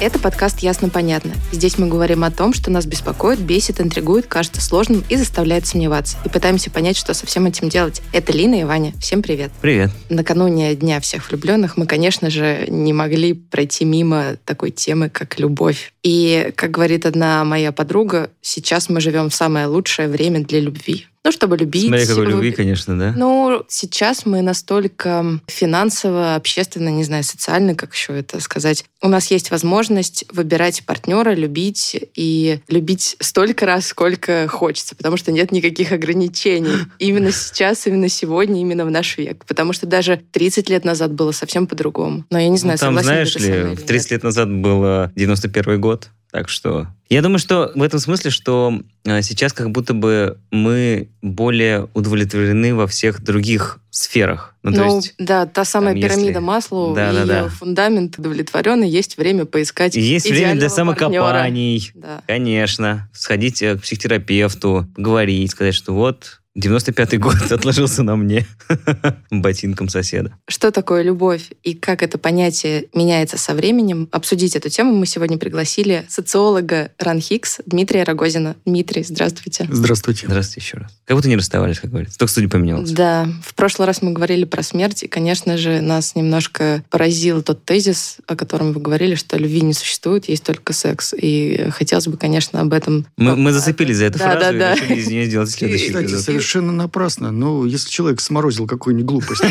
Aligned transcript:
Это 0.00 0.18
подкаст 0.18 0.60
«Ясно-понятно». 0.60 1.34
Здесь 1.52 1.76
мы 1.76 1.86
говорим 1.86 2.24
о 2.24 2.30
том, 2.30 2.54
что 2.54 2.70
нас 2.70 2.86
беспокоит, 2.86 3.38
бесит, 3.38 3.82
интригует, 3.82 4.24
кажется 4.24 4.62
сложным 4.62 5.04
и 5.10 5.16
заставляет 5.16 5.66
сомневаться. 5.66 6.16
И 6.24 6.30
пытаемся 6.30 6.70
понять, 6.70 6.96
что 6.96 7.12
со 7.12 7.26
всем 7.26 7.44
этим 7.44 7.68
делать. 7.68 8.00
Это 8.10 8.32
Лина 8.32 8.54
и 8.54 8.64
Ваня. 8.64 8.94
Всем 8.98 9.20
привет. 9.20 9.50
Привет. 9.60 9.90
Накануне 10.08 10.74
Дня 10.74 11.00
всех 11.00 11.28
влюбленных 11.28 11.76
мы, 11.76 11.84
конечно 11.84 12.30
же, 12.30 12.64
не 12.68 12.94
могли 12.94 13.34
пройти 13.34 13.84
мимо 13.84 14.36
такой 14.46 14.70
темы, 14.70 15.10
как 15.10 15.38
любовь. 15.38 15.92
И, 16.02 16.50
как 16.56 16.70
говорит 16.70 17.04
одна 17.04 17.44
моя 17.44 17.70
подруга, 17.70 18.30
сейчас 18.40 18.88
мы 18.88 19.02
живем 19.02 19.28
в 19.28 19.34
самое 19.34 19.66
лучшее 19.66 20.08
время 20.08 20.42
для 20.42 20.60
любви. 20.60 21.08
Ну, 21.22 21.32
чтобы 21.32 21.58
любить. 21.58 21.86
Смотри, 21.88 22.06
какой 22.06 22.24
вы- 22.24 22.30
любви, 22.32 22.52
конечно, 22.52 22.98
да? 22.98 23.12
Ну, 23.14 23.62
сейчас 23.68 24.24
мы 24.24 24.40
настолько 24.40 25.38
финансово, 25.48 26.34
общественно, 26.34 26.88
не 26.88 27.04
знаю, 27.04 27.24
социально, 27.24 27.74
как 27.74 27.92
еще 27.92 28.18
это 28.18 28.40
сказать. 28.40 28.86
У 29.02 29.08
нас 29.08 29.30
есть 29.30 29.50
возможность 29.50 30.24
выбирать 30.32 30.82
партнера, 30.86 31.34
любить 31.34 31.94
и 32.14 32.60
любить 32.68 33.16
столько 33.20 33.66
раз, 33.66 33.86
сколько 33.88 34.48
хочется, 34.48 34.96
потому 34.96 35.18
что 35.18 35.30
нет 35.30 35.52
никаких 35.52 35.92
ограничений. 35.92 36.72
Именно 36.98 37.32
сейчас, 37.32 37.86
именно 37.86 38.08
сегодня, 38.08 38.58
именно 38.60 38.86
в 38.86 38.90
наш 38.90 39.18
век. 39.18 39.44
Потому 39.46 39.74
что 39.74 39.86
даже 39.86 40.22
30 40.32 40.70
лет 40.70 40.86
назад 40.86 41.12
было 41.12 41.32
совсем 41.32 41.66
по-другому. 41.66 42.24
Но 42.30 42.38
я 42.38 42.48
не 42.48 42.56
знаю, 42.56 42.78
Ну, 42.80 42.86
там, 42.86 42.94
согласен 42.96 43.06
знаешь 43.30 43.36
ли 43.36 43.74
в 43.76 43.82
30 43.84 44.10
нет. 44.10 44.10
лет 44.12 44.22
назад 44.22 44.50
был 44.50 45.10
91 45.14 45.78
год, 45.80 46.08
так 46.30 46.48
что... 46.48 46.86
Я 47.08 47.22
думаю, 47.22 47.40
что 47.40 47.72
в 47.74 47.82
этом 47.82 47.98
смысле, 47.98 48.30
что 48.30 48.80
э, 49.04 49.20
сейчас 49.22 49.52
как 49.52 49.70
будто 49.72 49.94
бы 49.94 50.38
мы 50.52 51.08
более 51.22 51.88
удовлетворены 51.92 52.72
во 52.74 52.86
всех 52.86 53.20
других 53.22 53.78
сферах. 53.90 54.54
Ну, 54.62 54.70
Ну, 54.70 54.96
есть 54.96 55.14
да, 55.18 55.46
та 55.46 55.64
самая 55.64 55.94
там, 55.94 56.02
если- 56.02 56.08
пирамида 56.16 56.40
Маслоу, 56.40 56.94
Да, 56.94 57.12
да, 57.12 57.20
ее 57.22 57.26
да. 57.26 57.48
фундамент 57.48 58.16
удовлетворен, 58.18 58.84
и 58.84 58.88
есть 58.88 59.16
время 59.18 59.44
поискать 59.44 59.96
есть 59.96 60.26
время 60.26 60.54
идеального 60.54 60.60
для 60.60 60.68
партнера. 60.68 60.96
самокопаний. 61.24 61.90
Да. 61.94 62.22
Конечно. 62.28 63.08
Сходить 63.12 63.60
э, 63.62 63.76
к 63.76 63.82
психотерапевту, 63.82 64.86
поговорить, 64.94 65.50
сказать, 65.50 65.74
что 65.74 65.92
вот 65.94 66.39
95-й 66.58 67.18
год 67.18 67.36
отложился 67.50 68.02
на 68.02 68.16
мне 68.16 68.46
ботинком 69.30 69.88
соседа. 69.88 70.32
Что 70.48 70.72
такое 70.72 71.02
любовь 71.02 71.50
и 71.62 71.74
как 71.74 72.02
это 72.02 72.18
понятие 72.18 72.86
меняется 72.92 73.38
со 73.38 73.54
временем? 73.54 74.08
Обсудить 74.10 74.56
эту 74.56 74.68
тему 74.68 74.94
мы 74.94 75.06
сегодня 75.06 75.38
пригласили 75.38 76.04
социолога 76.08 76.90
РАНХИКС 76.98 77.60
Дмитрия 77.66 78.02
Рогозина. 78.02 78.56
Дмитрий, 78.64 79.04
здравствуйте. 79.04 79.68
Здравствуйте. 79.70 80.26
Здравствуйте 80.26 80.66
еще 80.66 80.76
раз. 80.78 80.90
Как 81.04 81.16
будто 81.16 81.28
не 81.28 81.36
расставались, 81.36 81.78
как 81.78 81.90
говорится. 81.90 82.18
Только 82.18 82.32
студия 82.32 82.48
поменялась. 82.48 82.90
Да, 82.90 83.28
в 83.44 83.54
прошлый 83.54 83.86
раз 83.86 84.02
мы 84.02 84.12
говорили 84.12 84.44
про 84.44 84.62
смерть, 84.64 85.04
и, 85.04 85.08
конечно 85.08 85.56
же, 85.56 85.80
нас 85.80 86.16
немножко 86.16 86.82
поразил 86.90 87.42
тот 87.42 87.64
тезис, 87.64 88.16
о 88.26 88.34
котором 88.34 88.72
вы 88.72 88.80
говорили, 88.80 89.14
что 89.14 89.36
любви 89.36 89.60
не 89.60 89.72
существует, 89.72 90.28
есть 90.28 90.42
только 90.42 90.72
секс. 90.72 91.14
И 91.16 91.68
хотелось 91.70 92.08
бы, 92.08 92.16
конечно, 92.16 92.60
об 92.60 92.72
этом... 92.72 93.06
Мы, 93.16 93.36
мы 93.36 93.52
зацепились 93.52 93.98
за 93.98 94.06
эту 94.06 94.18
Да, 94.18 94.24
фразу 94.24 94.40
да, 94.40 94.52
да. 94.52 94.74
и 94.74 94.80
решили 94.80 94.98
из 95.00 95.06
нее 95.08 95.26
сделать 95.26 95.50
следующий 95.52 95.92
эпизод. 95.92 96.39
Совершенно 96.40 96.72
напрасно. 96.72 97.30
Но 97.30 97.66
если 97.66 97.90
человек 97.90 98.20
сморозил 98.20 98.66
какую-нибудь 98.66 99.06
глупость, 99.06 99.42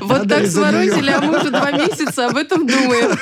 Вот 0.00 0.28
так 0.28 0.46
сморозили, 0.46 1.10
а 1.10 1.20
мы 1.20 1.38
уже 1.38 1.50
два 1.50 1.70
месяца 1.72 2.28
об 2.28 2.36
этом 2.36 2.66
думаем. 2.66 3.16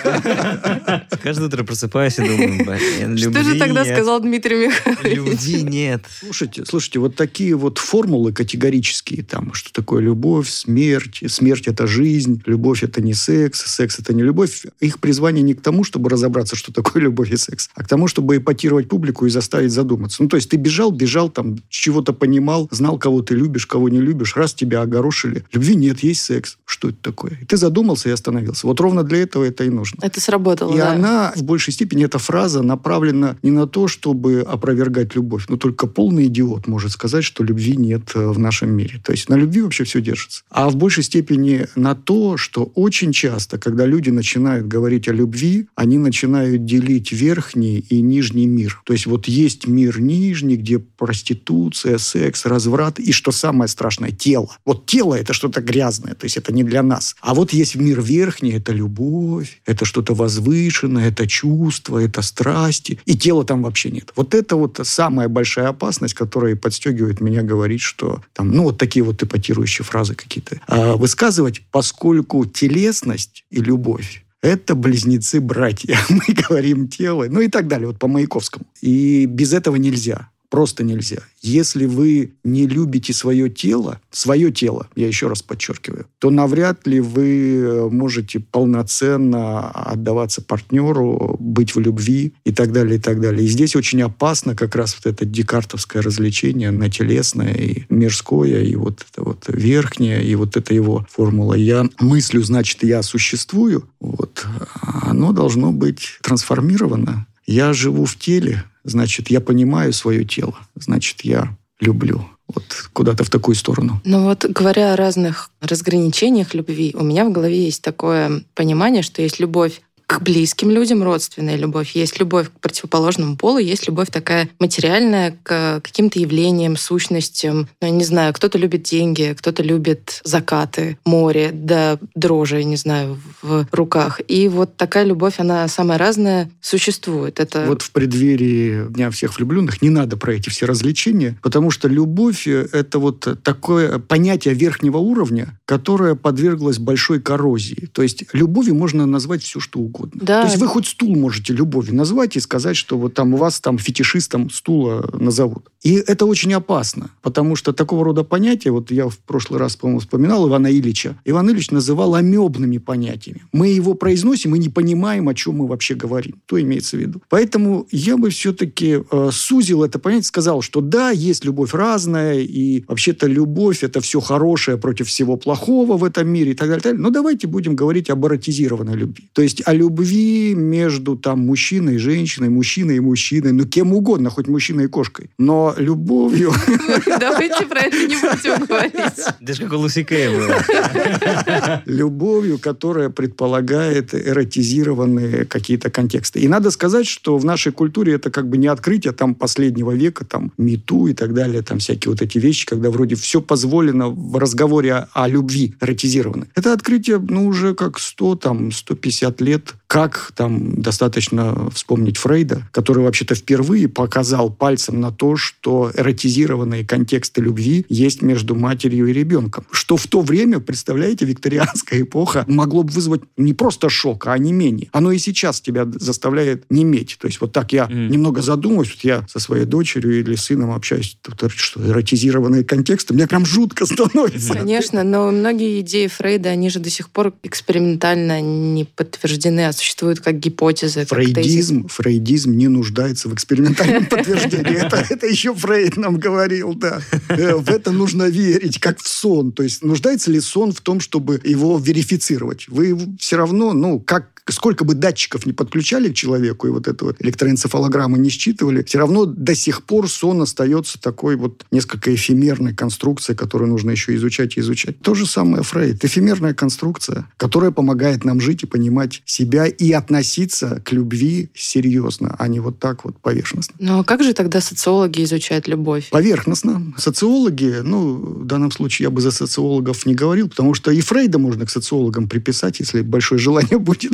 Каждое 1.23 1.47
утро 1.47 1.65
просыпаюсь 1.65 2.19
и 2.19 2.23
думаю, 2.23 2.65
блин, 2.65 3.19
Что 3.19 3.33
же 3.33 3.51
любви 3.51 3.59
тогда 3.59 3.85
сказал 3.85 4.21
Дмитрий 4.21 4.69
Михайлович? 4.69 5.17
Любви 5.17 5.63
нет. 5.63 6.05
Слушайте, 6.21 6.65
слушайте, 6.65 6.99
вот 7.01 7.17
такие 7.17 7.55
вот 7.57 7.79
формулы 7.79 8.33
категорические, 8.33 9.25
там, 9.25 9.53
что 9.53 9.73
такое 9.73 10.01
любовь, 10.01 10.49
смерть, 10.49 11.23
смерть– 11.29 11.67
это 11.67 11.87
жизнь, 11.87 12.43
любовь– 12.47 12.83
это 12.85 13.03
не 13.03 13.15
секс, 13.15 13.65
секс– 13.67 13.99
это 14.01 14.15
не 14.15 14.23
любовь. 14.23 14.65
Их 14.81 15.01
призвание 15.01 15.43
не 15.43 15.55
к 15.55 15.61
тому, 15.61 15.85
чтобы 15.85 16.11
разобраться, 16.11 16.57
что 16.57 16.73
такое 16.73 17.03
любовь 17.05 17.33
и 17.33 17.37
секс, 17.37 17.71
а 17.75 17.83
к 17.83 17.89
тому, 17.89 18.07
чтобы 18.07 18.37
эпатировать 18.37 18.89
публику 18.89 19.27
и 19.27 19.31
заставить 19.31 19.73
задуматься. 19.73 20.23
Ну, 20.23 20.29
то 20.29 20.37
есть 20.37 20.51
ты 20.51 20.57
бежал, 20.57 20.93
бежал, 20.93 21.29
там, 21.29 21.57
чего-то 21.69 22.13
понимал, 22.13 22.69
знал, 22.77 22.99
кого 22.99 23.23
ты 23.23 23.35
любишь, 23.35 23.67
кого 23.67 23.89
не 23.89 24.01
любишь, 24.01 24.37
раз 24.37 24.55
тебя 24.55 24.83
огорошили. 24.83 25.45
Любви 25.53 25.75
нет, 25.75 26.01
есть 26.01 26.23
секс. 26.23 26.59
Что 26.65 26.91
это 26.91 26.99
такое? 27.03 27.39
И 27.43 27.45
ты 27.45 27.57
задумался 27.57 28.09
и 28.09 28.13
остановился. 28.13 28.67
Вот 28.67 28.81
ровно 28.81 29.03
для 29.03 29.19
этого 29.19 29.45
это 29.45 29.65
и 29.65 29.71
нужно. 29.71 29.99
Это 30.03 30.21
сработало, 30.21 30.73
И 30.73 30.79
да. 30.79 30.93
она 30.93 31.33
в 31.35 31.43
большей 31.43 31.73
степени, 31.73 32.05
эта 32.05 32.19
фраза 32.19 32.63
направлена 32.63 33.37
не 33.43 33.51
на 33.51 33.67
то, 33.67 33.89
чтобы 33.89 34.41
опровергать 34.47 35.15
любовь, 35.15 35.47
но 35.49 35.57
только 35.57 35.87
полный 35.87 36.27
идиот 36.27 36.67
может 36.67 36.93
сказать, 36.93 37.25
что 37.25 37.43
любви 37.43 37.77
нет 37.77 38.13
э, 38.15 38.29
в 38.29 38.39
нашем 38.39 38.71
мире. 38.71 39.01
То 39.05 39.13
есть 39.13 39.29
на 39.29 39.35
любви 39.35 39.63
вообще 39.63 39.85
все 39.85 40.01
держится. 40.01 40.43
А 40.51 40.69
в 40.69 40.77
большей 40.77 41.03
степени 41.03 41.67
на 41.75 41.95
то, 41.95 42.37
что 42.37 42.71
очень 42.75 43.13
часто, 43.13 43.59
когда 43.59 43.87
люди 43.87 44.11
начинают 44.11 44.67
говорить 44.67 45.09
о 45.09 45.13
любви, 45.13 45.69
они 45.75 45.99
начинают 45.99 46.65
делить 46.65 47.13
верхний 47.13 47.79
и 47.79 48.01
нижний 48.01 48.47
мир. 48.47 48.83
То 48.85 48.93
есть 48.93 49.07
вот 49.07 49.27
есть 49.27 49.67
мир 49.67 50.01
нижний, 50.01 50.57
где 50.57 50.79
проституция, 50.79 51.99
секс, 51.99 52.45
разврат 52.67 52.99
и, 52.99 53.13
что 53.13 53.33
самое 53.33 53.69
страшное, 53.69 54.11
тело. 54.11 54.49
Вот 54.65 54.87
тело– 54.87 55.15
это 55.21 55.33
что-то 55.33 55.61
грязное, 55.61 56.15
то 56.15 56.25
есть 56.25 56.37
это 56.37 56.53
не 56.53 56.65
для 56.65 56.83
нас. 56.83 57.17
А 57.21 57.35
вот 57.35 57.53
есть 57.53 57.77
мир 57.77 58.01
верхний– 58.01 58.51
это 58.53 58.73
любовь, 58.73 59.61
это 59.67 59.85
что-то 59.85 60.15
возвышенное, 60.15 61.09
это 61.09 61.27
чувство, 61.27 61.99
это 61.99 62.23
страсти. 62.23 62.99
И 63.07 63.17
тела 63.17 63.45
там 63.45 63.63
вообще 63.63 63.91
нет. 63.91 64.13
Вот 64.17 64.35
это 64.35 64.57
вот 64.57 64.81
самая 64.83 65.29
большая 65.29 65.69
опасность, 65.69 66.15
которая 66.15 66.57
подстегивает 66.57 67.21
меня 67.21 67.43
говорить, 67.43 67.81
что 67.81 68.23
там, 68.33 68.51
ну, 68.51 68.65
вот 68.65 68.79
такие 68.79 69.05
вот 69.05 69.23
эпатирующие 69.23 69.85
фразы 69.85 70.15
какие-то 70.15 70.61
а, 70.67 70.97
высказывать, 70.97 71.63
поскольку 71.71 72.45
телесность 72.47 73.45
и 73.51 73.61
любовь 73.61 74.23
это 74.43 74.77
близнецы-братья. 74.77 75.99
Мы 76.09 76.35
говорим 76.35 76.89
тело, 76.89 77.27
ну 77.29 77.41
и 77.41 77.49
так 77.49 77.67
далее, 77.67 77.89
вот 77.89 77.99
по 77.99 78.07
Маяковскому. 78.07 78.65
И 78.81 79.27
без 79.27 79.53
этого 79.53 79.77
нельзя. 79.77 80.29
Просто 80.49 80.85
нельзя. 80.85 81.19
Если 81.43 81.87
вы 81.87 82.33
не 82.45 82.67
любите 82.67 83.13
свое 83.13 83.49
тело, 83.49 84.01
свое 84.11 84.51
тело, 84.53 84.89
я 84.97 85.07
еще 85.07 85.29
раз 85.29 85.43
подчеркиваю, 85.43 86.07
то 86.19 86.31
навряд 86.31 86.87
ли 86.87 87.01
вы 87.01 87.89
можете 87.91 88.41
полноценно 88.41 89.71
отдаваться 89.71 90.43
партнеру, 90.43 91.37
быть 91.39 91.75
в 91.75 91.81
любви 91.81 92.35
и 92.45 92.53
так 92.53 92.73
далее, 92.73 92.99
и 92.99 93.01
так 93.01 93.21
далее. 93.21 93.45
И 93.45 93.49
здесь 93.49 93.77
очень 93.77 94.03
опасно 94.03 94.55
как 94.55 94.75
раз 94.77 94.97
вот 94.97 95.13
это 95.13 95.25
декартовское 95.25 96.03
развлечение 96.03 96.71
на 96.71 96.91
телесное 96.91 97.53
и 97.53 97.85
мирское, 97.89 98.63
и 98.63 98.75
вот 98.77 99.05
это 99.11 99.23
вот 99.25 99.45
верхнее, 99.49 100.25
и 100.25 100.35
вот 100.35 100.57
это 100.57 100.75
его 100.75 101.07
формула 101.11 101.55
«я 101.55 101.89
мыслю, 102.01 102.43
значит, 102.43 102.83
я 102.83 103.03
существую», 103.03 103.89
вот, 104.01 104.47
оно 104.81 105.33
должно 105.33 105.73
быть 105.73 106.19
трансформировано. 106.23 107.27
Я 107.47 107.73
живу 107.73 108.05
в 108.05 108.17
теле, 108.17 108.65
значит, 108.85 109.31
я 109.31 109.41
понимаю 109.41 109.93
свое 109.93 110.25
тело, 110.25 110.55
значит, 110.75 111.21
я 111.23 111.57
люблю. 111.81 112.27
Вот 112.53 112.65
куда-то 112.93 113.25
в 113.25 113.31
такую 113.31 113.55
сторону. 113.57 114.01
Ну 114.05 114.25
вот, 114.25 114.45
говоря 114.45 114.93
о 114.93 114.97
разных 114.97 115.51
разграничениях 115.61 116.55
любви, 116.55 116.95
у 116.97 117.03
меня 117.03 117.25
в 117.25 117.33
голове 117.33 117.65
есть 117.65 117.83
такое 117.83 118.43
понимание, 118.55 119.03
что 119.03 119.21
есть 119.21 119.41
любовь 119.41 119.81
к 120.07 120.21
близким 120.21 120.71
людям, 120.71 121.03
родственная 121.03 121.57
любовь, 121.57 121.93
есть 121.95 122.21
любовь 122.21 122.49
к 122.49 122.61
противоположному 122.61 123.37
полу, 123.37 123.59
есть 123.59 123.89
любовь 123.89 124.09
такая 124.11 124.49
материальная 124.61 125.37
к 125.43 125.81
каким-то 125.83 126.21
явлениям, 126.21 126.77
сущностям. 126.77 127.69
Ну, 127.81 127.89
я 127.89 127.91
не 127.91 128.05
знаю, 128.05 128.33
кто-то 128.33 128.57
любит 128.57 128.85
деньги, 128.85 129.35
кто-то 129.37 129.65
любит 129.65 130.21
закаты, 130.23 130.97
море, 131.05 131.51
да 131.53 131.99
дрожи, 132.15 132.63
не 132.63 132.77
знаю, 132.77 133.19
в 133.43 133.67
руках. 133.73 134.21
И 134.29 134.49
вот 134.49 134.77
такая 134.77 135.05
любовь, 135.05 135.35
она 135.39 135.67
самая 135.67 135.99
разная, 135.99 136.51
существует. 136.61 137.41
Это 137.41 137.65
Вот 137.67 137.83
в 137.83 137.91
преддверии 137.91 138.87
Дня 138.89 139.11
всех 139.11 139.37
влюбленных 139.37 139.83
не 139.83 139.91
надо 139.91 140.17
про 140.17 140.35
эти 140.35 140.51
все 140.51 140.67
развлечения, 140.67 141.37
потому 141.43 141.71
что 141.71 141.89
любовь– 141.89 142.47
это 142.47 142.99
вот 143.01 143.43
такое 143.43 143.99
понятие 143.99 144.55
верхнего 144.55 144.99
уровня, 144.99 145.59
которое 145.65 146.15
подверглось 146.15 146.79
большой 146.79 147.21
коррозии. 147.21 147.89
То 147.93 148.03
есть 148.03 148.25
любовью 148.33 148.77
можно 148.77 149.05
назвать 149.07 149.43
все, 149.43 149.59
что 149.59 149.81
угодно. 149.81 149.96
Да. 150.13 150.43
То 150.43 150.49
есть 150.49 150.61
вы 150.61 150.67
хоть 150.67 150.87
стул 150.87 151.17
можете 151.17 151.53
любовью 151.53 151.95
назвать 151.95 152.37
и 152.37 152.41
сказать, 152.41 152.77
что 152.77 152.99
вот 152.99 153.15
там 153.15 153.35
у 153.35 153.37
вас 153.37 153.61
там 153.61 153.79
фетишистом 153.79 154.51
стула 154.51 155.09
назовут. 155.19 155.71
И 155.83 155.95
это 155.95 156.27
очень 156.27 156.53
опасно, 156.55 157.11
потому 157.23 157.57
что 157.57 157.73
такого 157.73 158.05
рода 158.05 158.25
понятия, 158.25 158.71
вот 158.71 158.91
я 158.91 159.09
в 159.09 159.19
прошлый 159.19 159.61
раз, 159.61 159.77
по-моему, 159.77 160.01
вспоминал 160.01 160.49
Ивана 160.49 160.69
Ильича, 160.71 161.17
Иван 161.25 161.51
Ильич 161.51 161.71
называл 161.71 162.15
амебными 162.15 162.79
понятиями. 162.79 163.43
Мы 163.53 163.69
его 163.69 163.95
произносим 163.95 164.55
и 164.55 164.59
не 164.59 164.69
понимаем, 164.69 165.29
о 165.29 165.35
чем 165.35 165.57
мы 165.57 165.67
вообще 165.67 165.95
говорим. 165.95 166.41
То 166.47 166.61
имеется 166.61 166.97
в 166.97 167.01
виду. 167.01 167.23
Поэтому 167.29 167.87
я 167.91 168.17
бы 168.17 168.31
все-таки 168.31 169.03
э, 169.11 169.31
сузил 169.33 169.83
это 169.83 169.99
понятие, 169.99 170.25
сказал, 170.25 170.63
что 170.63 170.81
да, 170.81 171.11
есть 171.11 171.45
любовь 171.45 171.75
разная, 171.75 172.41
и 172.41 172.85
вообще-то 172.87 173.27
любовь– 173.27 173.83
это 173.83 174.01
все 174.01 174.21
хорошее 174.21 174.77
против 174.77 175.09
всего 175.09 175.37
плохого 175.37 175.97
в 175.97 176.05
этом 176.05 176.29
мире 176.29 176.53
и 176.53 176.55
так 176.55 176.69
далее. 176.69 176.79
и 176.79 176.83
так 176.83 176.93
далее. 176.93 177.03
Но 177.03 177.11
давайте 177.11 177.47
будем 177.47 177.77
говорить 177.77 178.11
об 178.11 178.25
эротизированной 178.27 178.95
любви. 178.95 179.29
То 179.33 179.43
есть 179.43 179.63
о 179.67 179.73
любви 179.73 179.86
между 179.89 181.17
там 181.17 181.41
мужчиной 181.41 181.97
и 181.97 181.99
женщиной, 181.99 182.49
мужчиной 182.49 182.97
и 182.97 183.01
мужчиной, 183.01 183.53
ну 183.53 183.65
кем 183.65 183.93
угодно, 183.93 184.31
хоть 184.31 184.49
мужчиной 184.49 184.85
и 184.85 184.89
кошкой. 184.89 185.31
Но 185.39 185.75
любовью... 185.77 186.53
Давайте 187.07 187.67
про 187.67 187.81
это 187.81 187.97
не 187.97 188.17
будем 188.17 188.67
говорить. 188.67 188.95
Это 189.41 189.55
же 189.55 189.63
как 189.63 189.73
у 189.73 189.77
Луси 189.77 190.05
Кэй 190.05 190.29
было. 190.29 191.83
любовью, 191.87 192.59
которая 192.59 193.11
предполагает 193.11 194.15
эротизированные 194.15 195.45
какие-то 195.45 195.91
контексты. 195.91 196.41
И 196.41 196.49
надо 196.49 196.71
сказать, 196.71 197.07
что 197.07 197.39
в 197.39 197.45
нашей 197.45 197.73
культуре 197.73 198.15
это 198.15 198.31
как 198.31 198.49
бы 198.49 198.57
не 198.57 198.67
открытие 198.67 199.13
там 199.13 199.35
последнего 199.35 199.93
века, 199.93 200.25
там 200.25 200.53
мету 200.59 201.07
и 201.07 201.15
так 201.15 201.35
далее, 201.35 201.63
там 201.63 201.79
всякие 201.79 202.11
вот 202.11 202.23
эти 202.23 202.39
вещи, 202.39 202.67
когда 202.67 202.91
вроде 202.91 203.15
все 203.15 203.41
позволено 203.41 204.09
в 204.09 204.37
разговоре 204.39 204.95
о, 204.95 205.09
о 205.15 205.29
любви 205.29 205.75
эротизировано. 205.81 206.47
Это 206.55 206.73
открытие, 206.73 207.19
ну, 207.19 207.47
уже 207.47 207.75
как 207.75 207.99
100, 207.99 208.37
там, 208.37 208.73
150 208.73 209.41
лет 209.41 209.75
как 209.87 210.33
там 210.35 210.83
достаточно 210.83 211.71
вспомнить 211.71 212.17
Фрейда, 212.17 212.69
который 212.73 213.05
вообще-то 213.05 213.35
впервые 213.35 213.89
показал 213.89 214.51
пальцем 214.51 215.01
на 215.01 215.13
то, 215.13 215.37
что 215.37 215.93
эротизированные 215.95 216.85
контексты 216.85 217.41
любви 217.41 217.87
есть 217.89 218.23
между 218.23 218.55
матерью 218.55 219.07
и 219.07 219.13
ребенком. 219.13 219.65
Что 219.71 219.97
в 219.97 220.07
то 220.07 220.21
время, 220.21 220.59
представляете, 220.61 221.25
викторианская 221.25 222.03
эпоха 222.03 222.45
могло 222.49 222.83
бы 222.83 222.93
вызвать 222.93 223.23
не 223.37 223.53
просто 223.53 223.89
шок, 223.89 224.27
а 224.27 224.37
не 224.39 224.53
менее. 224.53 224.89
Оно 224.93 225.13
и 225.13 225.19
сейчас 225.19 225.61
тебя 225.61 225.87
заставляет 225.87 226.65
неметь. 226.71 227.17
То 227.21 227.29
есть 227.29 227.41
вот 227.41 227.53
так 227.53 227.73
я 227.73 227.85
mm. 227.85 228.09
немного 228.09 228.43
задумываюсь, 228.43 228.91
вот 228.91 229.05
я 229.05 229.25
со 229.29 229.39
своей 229.39 229.67
дочерью 229.67 230.19
или 230.19 230.35
сыном 230.35 230.73
общаюсь, 230.73 231.17
что 231.49 231.81
эротизированные 231.87 232.65
контексты, 232.65 233.15
мне 233.15 233.27
прям 233.27 233.47
жутко 233.47 233.87
становится. 233.87 234.55
Конечно, 234.55 235.05
но 235.05 235.31
многие 235.31 235.81
идеи 235.81 236.09
Фрейда, 236.09 236.51
они 236.51 236.71
же 236.71 236.81
до 236.81 236.91
сих 236.91 237.11
пор 237.11 237.35
экспериментально 237.43 238.41
не 238.41 238.85
подтверждены, 238.85 239.67
существуют 239.77 240.21
как 240.21 240.39
гипотезы. 240.39 241.07
Фрейдизм, 241.07 241.85
как 241.85 241.93
фрейдизм 241.93 242.53
не 242.53 242.69
нуждается 242.69 243.29
в 243.29 243.35
экспериментальном 243.35 244.07
подтверждении. 244.11 244.77
Это, 244.77 245.05
это 245.09 245.27
еще 245.27 245.55
Фрейд 245.55 245.97
нам 245.97 246.19
говорил, 246.19 246.75
да. 246.75 247.01
Э, 247.29 247.57
в 247.57 247.69
это 247.69 247.93
нужно 247.93 248.25
верить, 248.25 248.79
как 248.81 249.01
в 249.01 249.09
сон. 249.09 249.53
То 249.53 249.63
есть 249.63 249.83
нуждается 249.83 250.31
ли 250.31 250.41
сон 250.41 250.73
в 250.73 250.81
том, 250.81 251.01
чтобы 251.01 251.41
его 251.45 251.79
верифицировать? 251.79 252.69
Вы 252.69 252.97
все 253.19 253.37
равно, 253.37 253.73
ну, 253.73 254.01
как 254.01 254.37
сколько 254.53 254.85
бы 254.85 254.95
датчиков 254.95 255.47
не 255.47 255.53
подключали 255.53 256.11
к 256.11 256.15
человеку 256.15 256.67
и 256.67 256.71
вот 256.71 256.87
эту 256.89 257.07
вот 257.07 257.17
электроэнцефалограммы 257.19 258.19
не 258.19 258.29
считывали, 258.29 258.83
все 258.85 258.99
равно 258.99 259.25
до 259.25 259.55
сих 259.55 259.83
пор 259.85 260.09
сон 260.09 260.43
остается 260.43 261.01
такой 261.01 261.37
вот 261.37 261.65
несколько 261.71 262.15
эфемерной 262.15 262.75
конструкцией, 262.75 263.37
которую 263.37 263.71
нужно 263.71 263.91
еще 263.91 264.15
изучать 264.15 264.57
и 264.57 264.61
изучать. 264.61 265.01
То 265.01 265.15
же 265.15 265.27
самое 265.27 265.63
Фрейд. 265.63 266.05
Эфемерная 266.05 266.55
конструкция, 266.55 267.29
которая 267.37 267.71
помогает 267.71 268.25
нам 268.25 268.41
жить 268.41 268.63
и 268.63 268.67
понимать 268.67 269.23
себя 269.25 269.66
и 269.67 269.93
относиться 269.93 270.81
к 270.85 270.93
любви 270.93 271.51
серьезно, 271.55 272.35
а 272.39 272.49
не 272.49 272.61
вот 272.61 272.79
так 272.79 273.05
вот 273.05 273.19
поверхностно. 273.19 273.75
Ну 273.79 274.01
а 274.01 274.05
как 274.05 274.23
же 274.23 274.33
тогда 274.33 274.61
социологи 274.61 275.23
изучают 275.25 275.69
любовь? 275.69 276.11
Поверхностно. 276.11 276.95
Социологи, 276.97 277.81
ну, 277.83 278.15
в 278.15 278.45
данном 278.47 278.71
случае 278.71 279.05
я 279.05 279.11
бы 279.11 279.21
за 279.21 279.31
социологов 279.31 280.07
не 280.07 280.15
говорил, 280.15 280.49
потому 280.49 280.75
что 280.75 280.91
и 280.91 281.01
Фрейда 281.01 281.39
можно 281.39 281.67
к 281.67 281.71
социологам 281.71 282.29
приписать, 282.29 282.81
если 282.81 283.03
большое 283.03 283.39
желание 283.39 283.79
будет. 283.79 284.13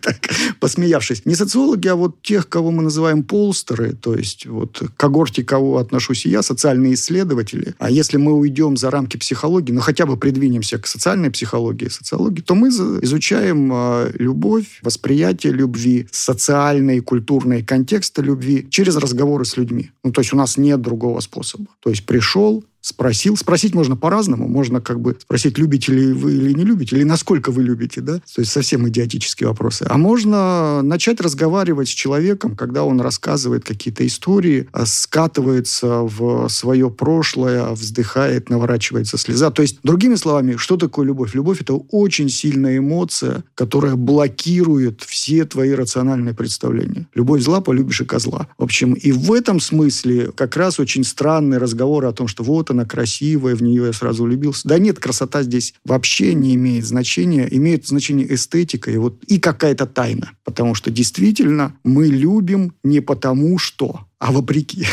так, 0.00 0.16
посмеявшись. 0.60 1.24
Не 1.24 1.34
социологи, 1.34 1.88
а 1.88 1.96
вот 1.96 2.20
тех, 2.22 2.48
кого 2.48 2.70
мы 2.70 2.82
называем 2.82 3.22
полстеры, 3.22 3.92
то 3.92 4.14
есть 4.14 4.46
вот 4.46 4.78
к 4.78 4.96
когорте, 4.96 5.42
кого 5.42 5.78
отношусь 5.78 6.26
я, 6.26 6.42
социальные 6.42 6.94
исследователи. 6.94 7.74
А 7.78 7.90
если 7.90 8.16
мы 8.16 8.32
уйдем 8.32 8.76
за 8.76 8.90
рамки 8.90 9.16
психологии, 9.16 9.72
ну 9.72 9.80
хотя 9.80 10.06
бы 10.06 10.16
придвинемся 10.16 10.78
к 10.78 10.86
социальной 10.86 11.30
психологии, 11.30 11.88
социологии, 11.88 12.42
то 12.42 12.54
мы 12.54 12.68
изучаем 12.68 13.70
э, 13.72 14.12
любовь, 14.64 14.80
восприятие 14.82 15.52
любви, 15.52 16.06
социальные, 16.10 17.00
культурные 17.02 17.62
контексты 17.62 18.22
любви 18.22 18.66
через 18.70 18.96
разговоры 18.96 19.44
с 19.44 19.56
людьми. 19.56 19.90
Ну, 20.02 20.12
то 20.12 20.20
есть 20.20 20.32
у 20.32 20.36
нас 20.36 20.56
нет 20.56 20.80
другого 20.80 21.20
способа. 21.20 21.66
То 21.80 21.90
есть 21.90 22.06
пришел, 22.06 22.64
спросил. 22.84 23.36
Спросить 23.36 23.74
можно 23.74 23.96
по-разному. 23.96 24.46
Можно 24.46 24.80
как 24.82 25.00
бы 25.00 25.16
спросить, 25.18 25.56
любите 25.56 25.90
ли 25.92 26.12
вы 26.12 26.34
или 26.34 26.52
не 26.52 26.64
любите, 26.64 26.96
или 26.96 27.04
насколько 27.04 27.50
вы 27.50 27.62
любите, 27.62 28.02
да? 28.02 28.18
То 28.18 28.40
есть 28.40 28.52
совсем 28.52 28.86
идиотические 28.86 29.48
вопросы. 29.48 29.86
А 29.88 29.96
можно 29.96 30.82
начать 30.82 31.20
разговаривать 31.22 31.88
с 31.88 31.92
человеком, 31.92 32.56
когда 32.56 32.84
он 32.84 33.00
рассказывает 33.00 33.64
какие-то 33.64 34.06
истории, 34.06 34.68
а 34.72 34.84
скатывается 34.84 36.00
в 36.02 36.48
свое 36.48 36.90
прошлое, 36.90 37.70
вздыхает, 37.70 38.50
наворачивается 38.50 39.16
слеза. 39.16 39.50
То 39.50 39.62
есть, 39.62 39.78
другими 39.82 40.16
словами, 40.16 40.56
что 40.56 40.76
такое 40.76 41.06
любовь? 41.06 41.34
Любовь– 41.34 41.60
это 41.62 41.74
очень 41.74 42.28
сильная 42.28 42.78
эмоция, 42.78 43.44
которая 43.54 43.94
блокирует 43.94 45.02
все 45.02 45.46
твои 45.46 45.70
рациональные 45.70 46.34
представления. 46.34 47.08
Любовь 47.14 47.40
зла, 47.40 47.62
полюбишь 47.62 48.02
и 48.02 48.04
козла. 48.04 48.48
В 48.58 48.64
общем, 48.64 48.92
и 48.92 49.10
в 49.10 49.32
этом 49.32 49.58
смысле 49.58 50.32
как 50.32 50.56
раз 50.56 50.78
очень 50.78 51.04
странный 51.04 51.56
разговор 51.56 52.04
о 52.04 52.12
том, 52.12 52.28
что 52.28 52.44
вот 52.44 52.73
она 52.74 52.84
красивая, 52.84 53.54
в 53.54 53.62
нее 53.62 53.86
я 53.86 53.92
сразу 53.92 54.24
влюбился. 54.24 54.68
Да 54.68 54.78
нет, 54.78 54.98
красота 54.98 55.42
здесь 55.42 55.74
вообще 55.84 56.34
не 56.34 56.54
имеет 56.54 56.84
значения. 56.84 57.48
Имеет 57.50 57.86
значение 57.86 58.32
эстетика 58.34 58.90
и, 58.90 58.96
вот, 58.96 59.22
и 59.24 59.38
какая-то 59.38 59.86
тайна. 59.86 60.32
Потому 60.44 60.74
что 60.74 60.90
действительно 60.90 61.74
мы 61.84 62.06
любим 62.08 62.74
не 62.82 63.00
потому 63.00 63.58
что, 63.58 64.06
а 64.18 64.32
вопреки. 64.32 64.86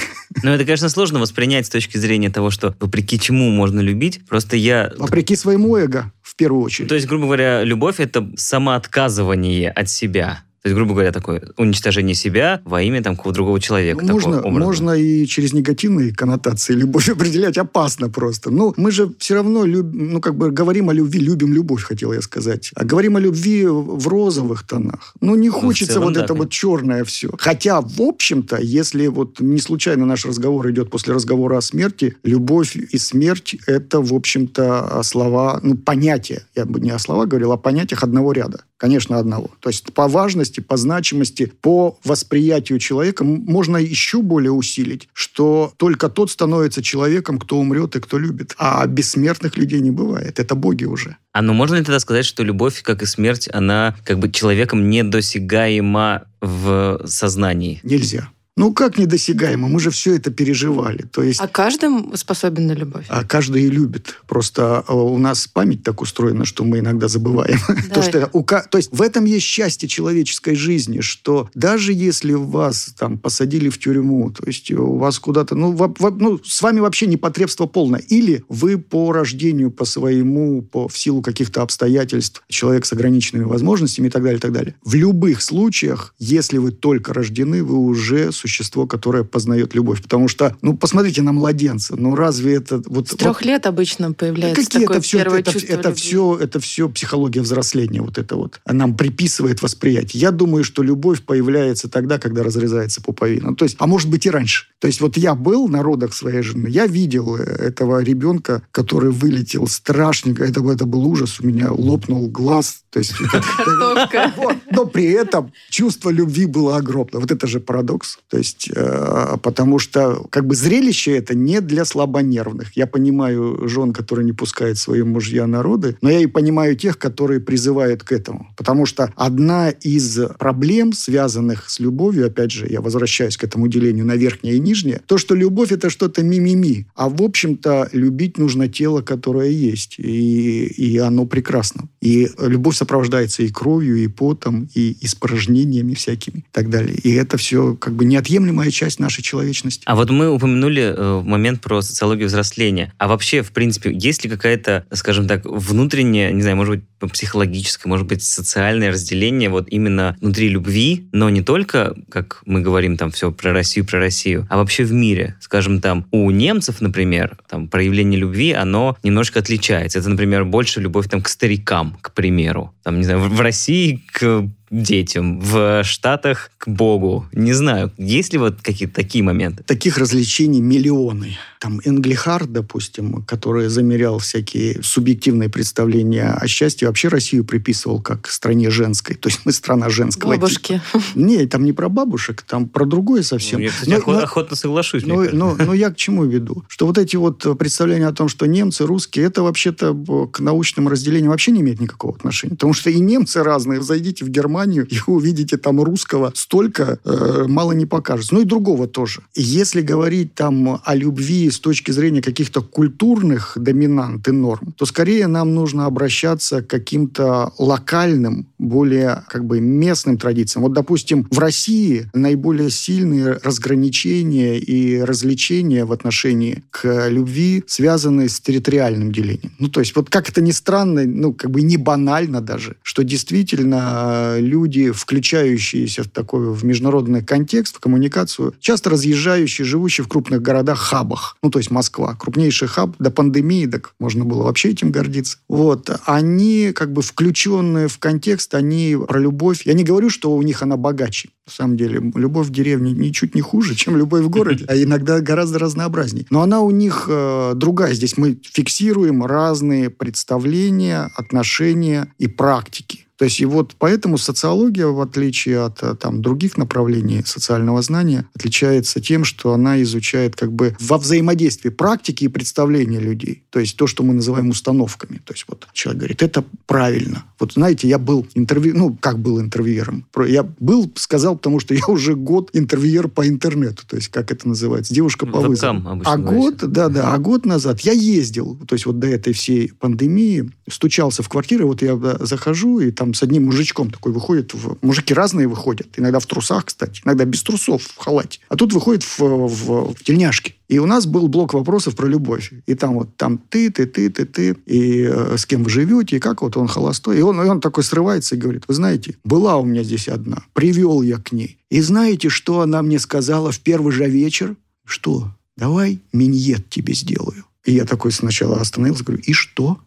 Ну, 0.43 0.51
это, 0.51 0.63
конечно, 0.63 0.89
сложно 0.89 1.19
воспринять 1.19 1.65
с 1.65 1.69
точки 1.69 1.97
зрения 1.97 2.29
того, 2.29 2.51
что 2.51 2.75
вопреки 2.79 3.19
чему 3.19 3.49
можно 3.49 3.81
любить. 3.81 4.21
Просто 4.27 4.55
я... 4.55 4.91
Вопреки 4.97 5.35
своему 5.35 5.75
эго, 5.75 6.11
в 6.21 6.35
первую 6.35 6.63
очередь. 6.63 6.87
То 6.87 6.95
есть, 6.95 7.07
грубо 7.07 7.25
говоря, 7.25 7.63
любовь— 7.63 7.95
это 7.99 8.31
самоотказывание 8.37 9.69
от 9.69 9.89
себя. 9.89 10.43
То 10.61 10.69
есть, 10.69 10.75
грубо 10.75 10.93
говоря, 10.93 11.11
такое 11.11 11.41
уничтожение 11.57 12.13
себя 12.13 12.61
во 12.65 12.83
имя 12.83 13.01
там 13.01 13.15
какого-то 13.15 13.35
другого 13.35 13.59
человека. 13.59 14.05
Ну, 14.05 14.13
можно, 14.13 14.41
можно 14.47 14.91
и 14.91 15.25
через 15.25 15.53
негативные 15.53 16.13
коннотации 16.13 16.73
любовь 16.73 17.09
определять 17.15 17.57
опасно 17.57 18.09
просто. 18.09 18.51
Ну, 18.51 18.73
мы 18.77 18.91
же 18.91 19.11
все 19.17 19.35
равно 19.35 19.65
любим, 19.65 20.13
ну, 20.13 20.21
как 20.21 20.35
бы 20.35 20.51
говорим 20.51 20.89
о 20.89 20.93
любви, 20.93 21.19
любим 21.19 21.51
любовь, 21.51 21.81
хотел 21.81 22.13
я 22.13 22.21
сказать. 22.21 22.71
А 22.75 22.85
говорим 22.85 23.15
о 23.15 23.19
любви 23.19 23.65
в 23.65 24.07
розовых 24.07 24.61
тонах. 24.67 25.15
Ну, 25.19 25.33
не 25.35 25.49
хочется 25.49 25.93
ну, 25.93 25.99
целом, 25.99 26.07
вот 26.09 26.13
да, 26.13 26.23
это 26.25 26.33
вот 26.35 26.51
черное 26.51 27.03
все. 27.05 27.31
Хотя, 27.39 27.81
в 27.81 27.99
общем-то, 27.99 28.57
если 28.61 29.07
вот 29.07 29.39
не 29.39 29.59
случайно 29.59 30.05
наш 30.05 30.25
разговор 30.25 30.69
идет 30.69 30.91
после 30.91 31.15
разговора 31.15 31.57
о 31.57 31.61
смерти, 31.61 32.17
любовь 32.23 32.75
и 32.75 32.97
смерть– 32.99 33.55
это, 33.65 33.99
в 33.99 34.13
общем-то, 34.13 35.01
слова, 35.03 35.59
ну, 35.63 35.75
понятия. 35.75 36.45
Я 36.55 36.65
бы 36.65 36.79
не 36.79 36.91
о 36.91 36.99
словах 36.99 37.29
говорил, 37.29 37.51
а 37.51 37.55
о 37.55 37.57
понятиях 37.57 38.03
одного 38.03 38.31
ряда. 38.31 38.63
Конечно, 38.81 39.19
одного. 39.19 39.51
То 39.59 39.69
есть 39.69 39.93
по 39.93 40.07
важности, 40.07 40.59
по 40.59 40.75
значимости, 40.75 41.53
по 41.61 41.99
восприятию 42.03 42.79
человека 42.79 43.23
можно 43.23 43.77
еще 43.77 44.23
более 44.23 44.51
усилить, 44.51 45.07
что 45.13 45.71
только 45.77 46.09
тот 46.09 46.31
становится 46.31 46.81
человеком, 46.81 47.37
кто 47.37 47.59
умрет 47.59 47.95
и 47.95 47.99
кто 47.99 48.17
любит. 48.17 48.55
А 48.57 48.87
бессмертных 48.87 49.55
людей 49.55 49.81
не 49.81 49.91
бывает. 49.91 50.39
Это 50.39 50.55
боги 50.55 50.85
уже. 50.85 51.17
А 51.31 51.43
ну 51.43 51.53
можно 51.53 51.75
ли 51.75 51.83
тогда 51.83 51.99
сказать, 51.99 52.25
что 52.25 52.41
любовь, 52.41 52.81
как 52.81 53.03
и 53.03 53.05
смерть, 53.05 53.47
она 53.53 53.95
как 54.03 54.17
бы 54.17 54.31
человеком 54.31 54.89
недосягаема 54.89 56.23
в 56.41 57.03
сознании? 57.05 57.81
Нельзя. 57.83 58.29
Ну, 58.61 58.73
как 58.73 58.99
недосягаемо? 58.99 59.67
Мы 59.67 59.79
же 59.79 59.89
все 59.89 60.15
это 60.15 60.29
переживали. 60.29 61.01
То 61.01 61.23
есть, 61.23 61.41
а 61.41 61.47
каждый 61.47 62.15
способен 62.15 62.67
на 62.67 62.73
любовь? 62.73 63.05
А 63.09 63.23
каждый 63.23 63.63
и 63.63 63.69
любит. 63.69 64.19
Просто 64.27 64.85
э, 64.87 64.93
у 64.93 65.17
нас 65.17 65.47
память 65.47 65.81
так 65.81 65.99
устроена, 65.99 66.45
что 66.45 66.63
мы 66.63 66.77
иногда 66.77 67.07
забываем. 67.07 67.57
Да. 67.67 67.75
То, 67.95 68.03
что 68.03 68.29
у, 68.33 68.43
то 68.43 68.77
есть 68.77 68.91
в 68.91 69.01
этом 69.01 69.25
есть 69.25 69.47
счастье 69.47 69.89
человеческой 69.89 70.53
жизни, 70.53 70.99
что 70.99 71.49
даже 71.55 71.91
если 71.91 72.33
вас 72.33 72.93
там 72.99 73.17
посадили 73.17 73.69
в 73.69 73.79
тюрьму, 73.79 74.29
то 74.29 74.43
есть 74.45 74.69
у 74.69 74.95
вас 74.95 75.17
куда-то, 75.17 75.55
ну, 75.55 75.71
в, 75.71 75.95
в, 75.97 76.09
ну 76.19 76.39
с 76.43 76.61
вами 76.61 76.81
вообще 76.81 77.07
непотребство 77.07 77.65
полное. 77.65 78.01
Или 78.09 78.43
вы 78.47 78.77
по 78.77 79.11
рождению, 79.11 79.71
по 79.71 79.85
своему, 79.85 80.61
по, 80.61 80.87
в 80.87 80.95
силу 80.95 81.23
каких-то 81.23 81.63
обстоятельств, 81.63 82.43
человек 82.47 82.85
с 82.85 82.93
ограниченными 82.93 83.45
возможностями 83.45 84.05
и 84.05 84.11
так 84.11 84.21
далее, 84.21 84.37
и 84.37 84.41
так 84.41 84.51
далее. 84.51 84.75
В 84.85 84.93
любых 84.93 85.41
случаях, 85.41 86.13
если 86.19 86.59
вы 86.59 86.71
только 86.71 87.11
рождены, 87.11 87.63
вы 87.63 87.77
уже 87.77 88.31
существо, 88.51 88.85
которое 88.85 89.23
познает 89.23 89.73
любовь. 89.73 90.01
Потому 90.01 90.27
что, 90.27 90.55
ну, 90.61 90.75
посмотрите 90.75 91.21
на 91.21 91.31
младенца. 91.31 91.95
Ну, 91.95 92.15
разве 92.15 92.55
это... 92.55 92.81
Вот, 92.85 93.07
С 93.07 93.15
трех 93.15 93.39
вот, 93.39 93.45
лет 93.45 93.65
обычно 93.65 94.11
появляется 94.11 94.63
какие 94.63 94.81
такое 94.81 94.97
это 94.97 95.05
все, 95.05 95.17
первое 95.17 95.39
это, 95.39 95.53
чувство 95.53 95.73
это, 95.73 95.89
любви. 95.89 96.01
все, 96.01 96.37
это 96.37 96.59
все 96.59 96.89
психология 96.89 97.41
взросления. 97.41 98.01
Вот 98.01 98.17
это 98.17 98.35
вот. 98.35 98.59
Нам 98.65 98.95
приписывает 98.95 99.61
восприятие. 99.61 100.21
Я 100.21 100.31
думаю, 100.31 100.63
что 100.63 100.83
любовь 100.83 101.23
появляется 101.23 101.87
тогда, 101.87 102.19
когда 102.19 102.43
разрезается 102.43 103.01
пуповина. 103.01 103.55
То 103.55 103.65
есть, 103.65 103.77
а 103.79 103.87
может 103.87 104.09
быть 104.09 104.25
и 104.25 104.29
раньше. 104.29 104.65
То 104.79 104.87
есть 104.87 104.99
вот 104.99 105.15
я 105.15 105.35
был 105.35 105.67
на 105.67 105.83
родах 105.83 106.13
своей 106.13 106.41
жены, 106.41 106.67
я 106.67 106.87
видел 106.87 107.37
э, 107.37 107.43
этого 107.43 108.01
ребенка, 108.03 108.63
который 108.71 109.11
вылетел 109.11 109.67
страшненько. 109.67 110.43
Это, 110.43 110.67
это 110.69 110.85
был 110.85 111.05
ужас. 111.05 111.39
У 111.39 111.47
меня 111.47 111.71
лопнул 111.71 112.27
глаз. 112.27 112.83
То 112.89 112.99
есть, 112.99 113.13
но 114.71 114.85
при 114.85 115.05
этом 115.11 115.53
чувство 115.69 116.09
любви 116.09 116.45
было 116.45 116.77
огромное. 116.77 117.21
Вот 117.21 117.31
это 117.31 117.47
же 117.47 117.59
парадокс. 117.59 118.19
То 118.31 118.37
есть, 118.37 118.69
э, 118.73 119.37
потому 119.43 119.77
что 119.77 120.25
как 120.29 120.47
бы 120.47 120.55
зрелище 120.55 121.17
это 121.17 121.35
не 121.35 121.59
для 121.59 121.83
слабонервных. 121.83 122.77
Я 122.77 122.87
понимаю 122.87 123.67
жен, 123.67 123.91
которые 123.91 124.25
не 124.25 124.31
пускают 124.31 124.77
свои 124.77 125.03
мужья 125.03 125.45
народы, 125.47 125.97
но 126.01 126.09
я 126.09 126.19
и 126.19 126.27
понимаю 126.27 126.77
тех, 126.77 126.97
которые 126.97 127.41
призывают 127.41 128.03
к 128.03 128.13
этому. 128.13 128.47
Потому 128.55 128.85
что 128.85 129.11
одна 129.17 129.69
из 129.69 130.17
проблем, 130.39 130.93
связанных 130.93 131.69
с 131.69 131.81
любовью, 131.81 132.27
опять 132.27 132.51
же, 132.51 132.67
я 132.69 132.79
возвращаюсь 132.79 133.35
к 133.35 133.43
этому 133.43 133.67
делению 133.67 134.05
на 134.05 134.15
верхнее 134.15 134.55
и 134.55 134.59
нижнее, 134.59 135.01
то, 135.07 135.17
что 135.17 135.35
любовь 135.35 135.73
это 135.73 135.89
что-то 135.89 136.23
мимими. 136.23 136.87
А 136.95 137.09
в 137.09 137.21
общем-то 137.21 137.89
любить 137.91 138.37
нужно 138.37 138.69
тело, 138.69 139.01
которое 139.01 139.49
есть. 139.49 139.95
И, 139.99 140.67
и 140.67 140.97
оно 140.99 141.25
прекрасно. 141.25 141.89
И 141.99 142.29
любовь 142.39 142.77
сопровождается 142.77 143.43
и 143.43 143.49
кровью, 143.49 143.97
и 143.97 144.07
потом, 144.07 144.69
и 144.73 144.95
испражнениями 145.01 145.95
всякими 145.95 146.39
и 146.39 146.51
так 146.53 146.69
далее. 146.69 146.95
И 146.95 147.11
это 147.11 147.35
все 147.35 147.75
как 147.75 147.93
бы 147.93 148.05
неотъемлемая 148.21 148.71
часть 148.71 148.99
нашей 148.99 149.23
человечности. 149.23 149.83
А 149.85 149.95
вот 149.95 150.09
мы 150.09 150.29
упомянули 150.29 150.93
э, 150.95 151.21
момент 151.23 151.61
про 151.61 151.81
социологию 151.81 152.27
взросления. 152.27 152.93
А 152.97 153.07
вообще, 153.07 153.41
в 153.41 153.51
принципе, 153.51 153.91
есть 153.93 154.23
ли 154.23 154.29
какая-то, 154.29 154.85
скажем 154.93 155.27
так, 155.27 155.45
внутренняя, 155.45 156.31
не 156.31 156.41
знаю, 156.41 156.57
может 156.57 156.75
быть, 156.75 157.11
психологическое, 157.11 157.89
может 157.89 158.05
быть, 158.05 158.23
социальное 158.23 158.91
разделение 158.91 159.49
вот 159.49 159.67
именно 159.69 160.15
внутри 160.21 160.49
любви, 160.49 161.07
но 161.11 161.29
не 161.29 161.41
только, 161.41 161.95
как 162.09 162.41
мы 162.45 162.61
говорим 162.61 162.95
там 162.97 163.11
все 163.11 163.31
про 163.31 163.53
Россию, 163.53 163.85
про 163.85 163.99
Россию, 163.99 164.47
а 164.49 164.57
вообще 164.57 164.83
в 164.83 164.93
мире. 164.93 165.35
Скажем, 165.39 165.81
там 165.81 166.05
у 166.11 166.29
немцев, 166.29 166.81
например, 166.81 167.37
там 167.49 167.67
проявление 167.67 168.19
любви, 168.19 168.51
оно 168.51 168.97
немножко 169.03 169.39
отличается. 169.39 169.99
Это, 169.99 170.09
например, 170.09 170.45
больше 170.45 170.79
любовь 170.79 171.09
там 171.09 171.21
к 171.21 171.29
старикам, 171.29 171.97
к 172.01 172.13
примеру. 172.13 172.73
Там, 172.83 172.97
не 172.97 173.03
знаю, 173.03 173.21
в 173.21 173.41
России 173.41 174.03
к 174.11 174.47
детям, 174.71 175.39
в 175.41 175.83
Штатах 175.83 176.49
к 176.57 176.67
Богу. 176.69 177.25
Не 177.33 177.53
знаю, 177.53 177.91
есть 177.97 178.33
ли 178.33 178.39
вот 178.39 178.61
какие-то 178.61 178.95
такие 178.95 179.23
моменты? 179.23 179.63
Таких 179.63 179.97
развлечений 179.97 180.61
миллионы. 180.61 181.37
Там 181.59 181.79
Энглихар, 181.85 182.47
допустим, 182.47 183.23
который 183.23 183.67
замерял 183.67 184.17
всякие 184.19 184.81
субъективные 184.81 185.49
представления 185.49 186.29
о 186.31 186.47
счастье, 186.47 186.87
вообще 186.87 187.09
Россию 187.09 187.43
приписывал 187.45 188.01
как 188.01 188.27
стране 188.29 188.69
женской. 188.71 189.15
То 189.15 189.29
есть 189.29 189.41
мы 189.45 189.51
страна 189.51 189.89
женского 189.89 190.31
Бабушки. 190.31 190.81
типа. 190.93 191.03
Не, 191.15 191.45
там 191.45 191.65
не 191.65 191.73
про 191.73 191.89
бабушек, 191.89 192.41
там 192.47 192.67
про 192.67 192.85
другое 192.85 193.21
совсем. 193.23 193.59
Ну, 193.59 193.65
я, 193.65 193.71
кстати, 193.71 193.89
Но- 193.89 193.97
охо- 193.97 194.11
но- 194.13 194.19
охотно 194.19 194.55
соглашусь. 194.55 195.03
но, 195.05 195.17
кажется. 195.17 195.35
но- 195.37 195.55
но 195.55 195.73
я 195.73 195.89
к 195.91 195.97
чему 195.97 196.23
веду? 196.25 196.63
Что 196.69 196.87
вот 196.87 196.97
эти 196.97 197.15
вот 197.17 197.45
представления 197.59 198.07
о 198.07 198.13
том, 198.13 198.29
что 198.29 198.45
немцы, 198.47 198.85
русские, 198.85 199.25
это 199.25 199.43
вообще-то 199.43 199.95
э, 200.07 200.27
к 200.31 200.39
научным 200.39 200.87
разделениям 200.87 201.31
вообще 201.31 201.51
не 201.51 201.61
имеет 201.61 201.79
никакого 201.81 202.15
отношения. 202.15 202.55
Потому 202.55 202.73
что 202.73 202.89
и 202.89 202.99
немцы 202.99 203.43
разные. 203.43 203.81
Зайдите 203.81 204.23
в 204.25 204.29
Германию 204.29 204.60
и 204.65 204.99
увидите 205.07 205.57
там 205.57 205.81
русского 205.81 206.31
столько, 206.35 206.99
э, 207.03 207.45
мало 207.47 207.71
не 207.73 207.85
покажется. 207.85 208.33
Ну 208.35 208.41
и 208.41 208.45
другого 208.45 208.87
тоже. 208.87 209.21
Если 209.35 209.81
говорить 209.81 210.33
там 210.35 210.81
о 210.83 210.95
любви 210.95 211.49
с 211.49 211.59
точки 211.59 211.91
зрения 211.91 212.21
каких-то 212.21 212.61
культурных 212.61 213.53
доминант 213.55 214.27
и 214.27 214.31
норм, 214.31 214.73
то 214.77 214.85
скорее 214.85 215.27
нам 215.27 215.53
нужно 215.53 215.85
обращаться 215.85 216.61
к 216.61 216.67
каким-то 216.67 217.53
локальным, 217.57 218.47
более 218.57 219.23
как 219.27 219.45
бы 219.45 219.59
местным 219.59 220.17
традициям. 220.17 220.63
Вот, 220.63 220.73
допустим, 220.73 221.27
в 221.31 221.39
России 221.39 222.09
наиболее 222.13 222.69
сильные 222.69 223.39
разграничения 223.43 224.57
и 224.57 225.01
развлечения 225.01 225.85
в 225.85 225.91
отношении 225.91 226.63
к 226.69 227.09
любви 227.09 227.63
связаны 227.67 228.29
с 228.29 228.39
территориальным 228.39 229.11
делением. 229.11 229.51
Ну, 229.59 229.67
то 229.67 229.79
есть, 229.79 229.95
вот 229.95 230.09
как 230.09 230.29
это 230.29 230.41
ни 230.41 230.51
странно, 230.51 231.03
ну, 231.05 231.33
как 231.33 231.51
бы 231.51 231.61
не 231.61 231.77
банально 231.77 232.41
даже, 232.41 232.75
что 232.83 233.03
действительно 233.03 234.35
э, 234.37 234.41
люди, 234.51 234.91
включающиеся 234.91 236.03
в 236.03 236.09
такой 236.09 236.53
в 236.53 236.65
международный 236.65 237.23
контекст, 237.23 237.77
в 237.77 237.79
коммуникацию, 237.79 238.53
часто 238.59 238.89
разъезжающие, 238.89 239.65
живущие 239.65 240.03
в 240.03 240.07
крупных 240.09 240.41
городах, 240.41 240.79
хабах. 240.79 241.37
Ну, 241.41 241.49
то 241.49 241.59
есть 241.59 241.71
Москва. 241.71 242.15
Крупнейший 242.15 242.67
хаб 242.67 242.95
до 242.99 243.11
пандемии, 243.11 243.65
так 243.65 243.93
можно 243.99 244.25
было 244.25 244.43
вообще 244.43 244.69
этим 244.69 244.91
гордиться. 244.91 245.37
Вот. 245.47 245.89
Они 246.05 246.71
как 246.73 246.91
бы 246.91 247.01
включенные 247.01 247.87
в 247.87 247.97
контекст, 247.97 248.53
они 248.53 248.97
про 249.07 249.19
любовь. 249.19 249.65
Я 249.65 249.73
не 249.73 249.83
говорю, 249.83 250.09
что 250.09 250.35
у 250.35 250.41
них 250.41 250.61
она 250.61 250.75
богаче. 250.77 251.29
На 251.47 251.51
самом 251.51 251.77
деле, 251.77 251.99
любовь 252.15 252.47
в 252.47 252.51
деревне 252.51 252.91
ничуть 252.91 253.35
не 253.35 253.41
хуже, 253.41 253.75
чем 253.81 253.97
любовь 253.97 254.23
в 254.23 254.29
городе, 254.29 254.65
а 254.67 254.75
иногда 254.75 255.19
гораздо 255.19 255.59
разнообразнее. 255.59 256.25
Но 256.29 256.41
она 256.41 256.61
у 256.61 256.71
них 256.71 257.05
э, 257.07 257.53
другая. 257.55 257.93
Здесь 257.93 258.17
мы 258.17 258.39
фиксируем 258.43 259.25
разные 259.25 259.89
представления, 259.89 261.09
отношения 261.15 262.13
и 262.17 262.27
практики. 262.27 263.05
То 263.21 263.25
есть 263.25 263.39
и 263.39 263.45
вот 263.45 263.75
поэтому 263.77 264.17
социология, 264.17 264.87
в 264.87 264.99
отличие 264.99 265.59
от 265.59 265.83
э, 265.83 265.93
там, 265.93 266.23
других 266.23 266.57
направлений 266.57 267.21
социального 267.23 267.79
знания, 267.83 268.25
отличается 268.33 268.99
тем, 268.99 269.25
что 269.25 269.53
она 269.53 269.79
изучает 269.83 270.35
как 270.35 270.51
бы 270.51 270.75
во 270.79 270.97
взаимодействии 270.97 271.69
практики 271.69 272.23
и 272.23 272.29
представления 272.29 272.99
людей. 272.99 273.43
То 273.51 273.59
есть 273.59 273.77
то, 273.77 273.85
что 273.85 274.01
мы 274.01 274.15
называем 274.15 274.49
установками. 274.49 275.21
То 275.23 275.33
есть 275.33 275.45
вот 275.47 275.67
человек 275.71 275.99
говорит, 275.99 276.23
это 276.23 276.43
правильно. 276.65 277.25
Вот 277.39 277.53
знаете, 277.53 277.87
я 277.87 277.99
был 277.99 278.25
интервью, 278.33 278.75
ну 278.75 278.97
как 278.99 279.19
был 279.19 279.39
интервьюером? 279.39 280.07
Я 280.25 280.41
был, 280.41 280.91
сказал, 280.95 281.30
потому 281.35 281.59
что 281.59 281.73
я 281.73 281.85
уже 281.87 282.15
год 282.15 282.49
интервьюер 282.53 283.07
по 283.07 283.27
интернету. 283.27 283.83
То 283.87 283.95
есть 283.95 284.09
как 284.09 284.31
это 284.31 284.47
называется? 284.47 284.93
Девушка 284.93 285.25
по 285.25 285.39
вызову. 285.49 285.73
А 286.05 286.17
год, 286.17 286.57
да, 286.57 286.89
да, 286.89 287.13
а 287.13 287.17
год 287.17 287.45
назад 287.45 287.81
я 287.81 287.91
ездил, 287.91 288.57
то 288.67 288.75
есть 288.75 288.85
вот 288.85 288.99
до 288.99 289.07
этой 289.07 289.33
всей 289.33 289.71
пандемии, 289.73 290.51
стучался 290.69 291.23
в 291.23 291.29
квартиры, 291.29 291.65
вот 291.65 291.81
я 291.81 291.99
захожу, 292.19 292.79
и 292.79 292.91
там 292.91 293.13
с 293.13 293.23
одним 293.23 293.45
мужичком 293.45 293.89
такой 293.91 294.11
выходит, 294.11 294.53
в... 294.53 294.77
мужики 294.81 295.13
разные 295.13 295.47
выходят, 295.47 295.87
иногда 295.97 296.19
в 296.19 296.25
трусах, 296.25 296.65
кстати, 296.65 297.01
иногда 297.05 297.25
без 297.25 297.43
трусов, 297.43 297.83
в 297.83 297.97
халате, 297.97 298.39
а 298.49 298.55
тут 298.55 298.73
выходит 298.73 299.03
в, 299.03 299.19
в, 299.19 299.93
в 299.93 300.03
тельняшке. 300.03 300.55
И 300.71 300.79
у 300.79 300.85
нас 300.85 301.05
был 301.05 301.27
блок 301.27 301.53
вопросов 301.53 301.97
про 301.97 302.07
любовь. 302.07 302.53
И 302.65 302.75
там 302.75 302.93
вот, 302.93 303.17
там 303.17 303.37
ты, 303.37 303.69
ты, 303.69 303.85
ты, 303.85 304.09
ты, 304.09 304.23
ты, 304.23 304.55
и 304.65 305.03
э, 305.03 305.35
с 305.37 305.45
кем 305.45 305.65
вы 305.65 305.69
живете, 305.69 306.15
и 306.15 306.19
как 306.19 306.41
вот 306.41 306.55
он 306.55 306.69
холостой. 306.69 307.19
И 307.19 307.21
он, 307.21 307.41
и 307.41 307.45
он 307.45 307.59
такой 307.59 307.83
срывается 307.83 308.35
и 308.35 308.37
говорит, 308.37 308.63
вы 308.69 308.75
знаете, 308.75 309.17
была 309.25 309.57
у 309.57 309.65
меня 309.65 309.83
здесь 309.83 310.07
одна, 310.07 310.45
привел 310.53 311.01
я 311.01 311.17
к 311.17 311.33
ней. 311.33 311.57
И 311.69 311.81
знаете, 311.81 312.29
что 312.29 312.61
она 312.61 312.81
мне 312.83 312.99
сказала 312.99 313.51
в 313.51 313.59
первый 313.59 313.91
же 313.91 314.07
вечер? 314.07 314.55
Что? 314.85 315.35
Давай 315.57 315.99
миньет 316.13 316.69
тебе 316.69 316.93
сделаю. 316.93 317.43
И 317.65 317.73
я 317.73 317.83
такой 317.83 318.13
сначала 318.13 318.61
остановился, 318.61 319.03
говорю, 319.03 319.23
и 319.23 319.33
что? 319.33 319.77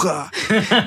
Ш**ха! 0.00 0.30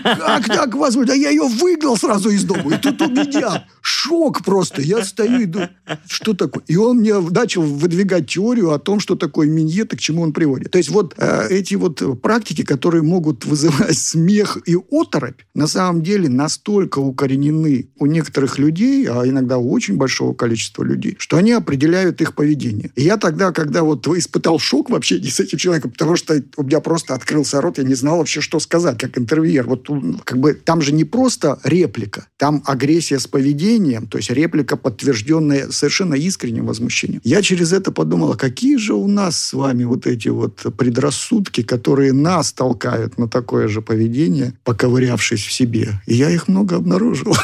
Как 0.03 0.47
так 0.47 0.75
возможно? 0.75 1.13
Да 1.13 1.13
я 1.13 1.29
ее 1.29 1.47
выгнал 1.47 1.97
сразу 1.97 2.29
из 2.29 2.43
дома. 2.43 2.75
И 2.75 2.77
тут 2.77 3.01
у 3.01 3.09
меня 3.09 3.65
шок 3.81 4.43
просто. 4.43 4.81
Я 4.81 5.03
стою 5.03 5.41
и 5.41 5.45
думаю, 5.45 5.69
что 6.07 6.33
такое? 6.33 6.63
И 6.67 6.75
он 6.75 6.97
мне 6.97 7.19
начал 7.19 7.61
выдвигать 7.61 8.27
теорию 8.29 8.71
о 8.71 8.79
том, 8.79 8.99
что 8.99 9.15
такое 9.15 9.47
миньет 9.47 9.93
и 9.93 9.97
к 9.97 9.99
чему 9.99 10.21
он 10.21 10.33
приводит. 10.33 10.71
То 10.71 10.77
есть 10.77 10.89
вот 10.89 11.15
э, 11.17 11.47
эти 11.49 11.75
вот 11.75 12.21
практики, 12.21 12.63
которые 12.63 13.01
могут 13.01 13.45
вызывать 13.45 13.97
смех 13.97 14.57
и 14.65 14.77
оторопь, 14.91 15.41
на 15.53 15.67
самом 15.67 16.01
деле 16.03 16.29
настолько 16.29 16.99
укоренены 16.99 17.89
у 17.97 18.05
некоторых 18.05 18.59
людей, 18.59 19.07
а 19.07 19.27
иногда 19.27 19.57
у 19.57 19.71
очень 19.71 19.97
большого 19.97 20.33
количества 20.33 20.83
людей, 20.83 21.15
что 21.19 21.37
они 21.37 21.51
определяют 21.51 22.21
их 22.21 22.35
поведение. 22.35 22.91
И 22.95 23.03
я 23.03 23.17
тогда, 23.17 23.51
когда 23.51 23.83
вот 23.83 24.07
испытал 24.07 24.59
шок 24.59 24.89
в 24.89 24.95
общении 24.95 25.29
с 25.29 25.39
этим 25.39 25.57
человеком, 25.57 25.91
потому 25.91 26.15
что 26.15 26.41
у 26.57 26.63
меня 26.63 26.79
просто 26.79 27.13
открылся 27.13 27.61
рот, 27.61 27.77
я 27.77 27.83
не 27.83 27.95
знал 27.95 28.17
вообще, 28.17 28.41
что 28.41 28.59
сказать, 28.59 28.97
как 29.01 29.17
интервьюер. 29.17 29.67
Вот 29.67 29.89
как 30.23 30.37
бы 30.37 30.53
там 30.53 30.81
же 30.81 30.93
не 30.93 31.03
просто 31.03 31.59
реплика, 31.63 32.27
там 32.37 32.63
агрессия 32.65 33.19
с 33.19 33.27
поведением, 33.27 34.07
то 34.07 34.17
есть 34.17 34.29
реплика, 34.29 34.77
подтвержденная 34.77 35.71
совершенно 35.71 36.13
искренним 36.13 36.67
возмущением. 36.67 37.21
Я 37.23 37.41
через 37.41 37.73
это 37.73 37.91
подумал, 37.91 38.33
а 38.33 38.37
какие 38.37 38.77
же 38.77 38.93
у 38.93 39.07
нас 39.07 39.39
с 39.39 39.53
вами 39.53 39.85
вот 39.85 40.05
эти 40.05 40.29
вот 40.29 40.63
предрассудки, 40.77 41.63
которые 41.63 42.13
нас 42.13 42.53
толкают 42.53 43.17
на 43.17 43.27
такое 43.27 43.67
же 43.67 43.81
поведение, 43.81 44.53
поковырявшись 44.63 45.45
в 45.45 45.51
себе. 45.51 46.01
И 46.05 46.13
я 46.13 46.29
их 46.29 46.47
много 46.47 46.75
обнаружил. 46.75 47.35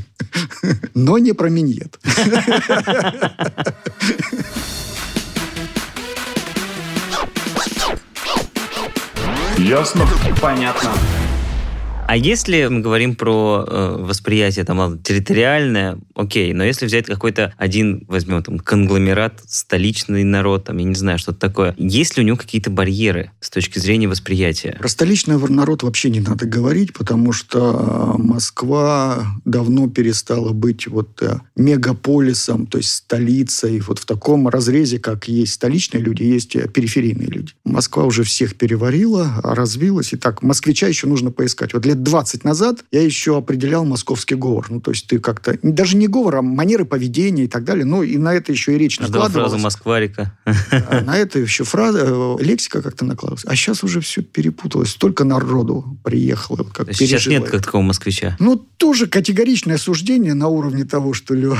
Но 0.94 1.18
не 1.18 1.32
про 1.32 1.50
миньет. 1.50 1.98
Ясно? 9.60 10.08
Понятно. 10.40 10.90
А 12.10 12.16
если 12.16 12.66
мы 12.66 12.80
говорим 12.80 13.14
про 13.14 13.64
э, 13.64 13.96
восприятие, 14.00 14.64
там, 14.64 14.80
ладно, 14.80 14.98
территориальное, 14.98 15.96
окей, 16.16 16.52
но 16.52 16.64
если 16.64 16.86
взять 16.86 17.06
какой-то 17.06 17.54
один, 17.56 18.04
возьмем 18.08 18.42
там, 18.42 18.58
конгломерат, 18.58 19.40
столичный 19.46 20.24
народ, 20.24 20.64
там, 20.64 20.78
я 20.78 20.84
не 20.86 20.96
знаю, 20.96 21.20
что-то 21.20 21.38
такое, 21.38 21.72
есть 21.78 22.16
ли 22.16 22.24
у 22.24 22.26
него 22.26 22.36
какие-то 22.36 22.68
барьеры 22.68 23.30
с 23.38 23.48
точки 23.48 23.78
зрения 23.78 24.08
восприятия? 24.08 24.76
Про 24.80 24.88
столичный 24.88 25.38
народ 25.38 25.84
вообще 25.84 26.10
не 26.10 26.18
надо 26.18 26.46
говорить, 26.46 26.94
потому 26.94 27.30
что 27.30 28.16
э, 28.18 28.20
Москва 28.20 29.24
давно 29.44 29.88
перестала 29.88 30.52
быть 30.52 30.88
вот 30.88 31.22
э, 31.22 31.36
мегаполисом, 31.54 32.66
то 32.66 32.78
есть 32.78 32.90
столицей, 32.90 33.78
вот 33.86 34.00
в 34.00 34.04
таком 34.04 34.48
разрезе, 34.48 34.98
как 34.98 35.28
есть 35.28 35.52
столичные 35.52 36.02
люди, 36.02 36.24
есть 36.24 36.56
э, 36.56 36.66
периферийные 36.66 37.28
люди. 37.28 37.52
Москва 37.64 38.02
уже 38.02 38.24
всех 38.24 38.56
переварила, 38.56 39.40
развилась, 39.44 40.12
и 40.12 40.16
так 40.16 40.42
москвича 40.42 40.88
еще 40.88 41.06
нужно 41.06 41.30
поискать. 41.30 41.72
Вот 41.72 41.82
для 41.82 41.99
лет 42.00 42.04
20 42.04 42.44
назад 42.44 42.84
я 42.90 43.02
еще 43.02 43.36
определял 43.36 43.84
московский 43.84 44.34
говор. 44.34 44.66
Ну, 44.70 44.80
то 44.80 44.90
есть 44.90 45.06
ты 45.06 45.18
как-то... 45.18 45.58
Даже 45.62 45.96
не 45.96 46.08
говор, 46.08 46.36
а 46.36 46.42
манеры 46.42 46.84
поведения 46.84 47.44
и 47.44 47.48
так 47.48 47.64
далее. 47.64 47.84
Ну, 47.84 48.02
и 48.02 48.16
на 48.18 48.34
это 48.34 48.52
еще 48.52 48.74
и 48.74 48.78
речь 48.78 48.94
Ждал 48.94 49.08
накладывалась. 49.10 49.50
фразу 49.52 49.58
«Москварика». 49.62 50.36
А 50.70 51.00
На 51.02 51.16
это 51.16 51.38
еще 51.38 51.64
фраза, 51.64 52.00
э, 52.04 52.36
лексика 52.40 52.82
как-то 52.82 53.04
накладывалась. 53.04 53.44
А 53.46 53.54
сейчас 53.56 53.84
уже 53.84 54.00
все 54.00 54.22
перепуталось. 54.22 54.90
Столько 54.90 55.24
народу 55.24 55.98
приехало, 56.04 56.64
как 56.72 56.88
То 56.88 56.94
Сейчас 56.94 57.26
нет 57.26 57.48
как 57.48 57.64
такого 57.64 57.82
москвича. 57.82 58.36
ну, 58.40 58.56
тоже 58.56 59.06
категоричное 59.06 59.78
суждение 59.78 60.34
на 60.34 60.48
уровне 60.48 60.84
того, 60.84 61.12
что 61.12 61.34
лю- 61.34 61.56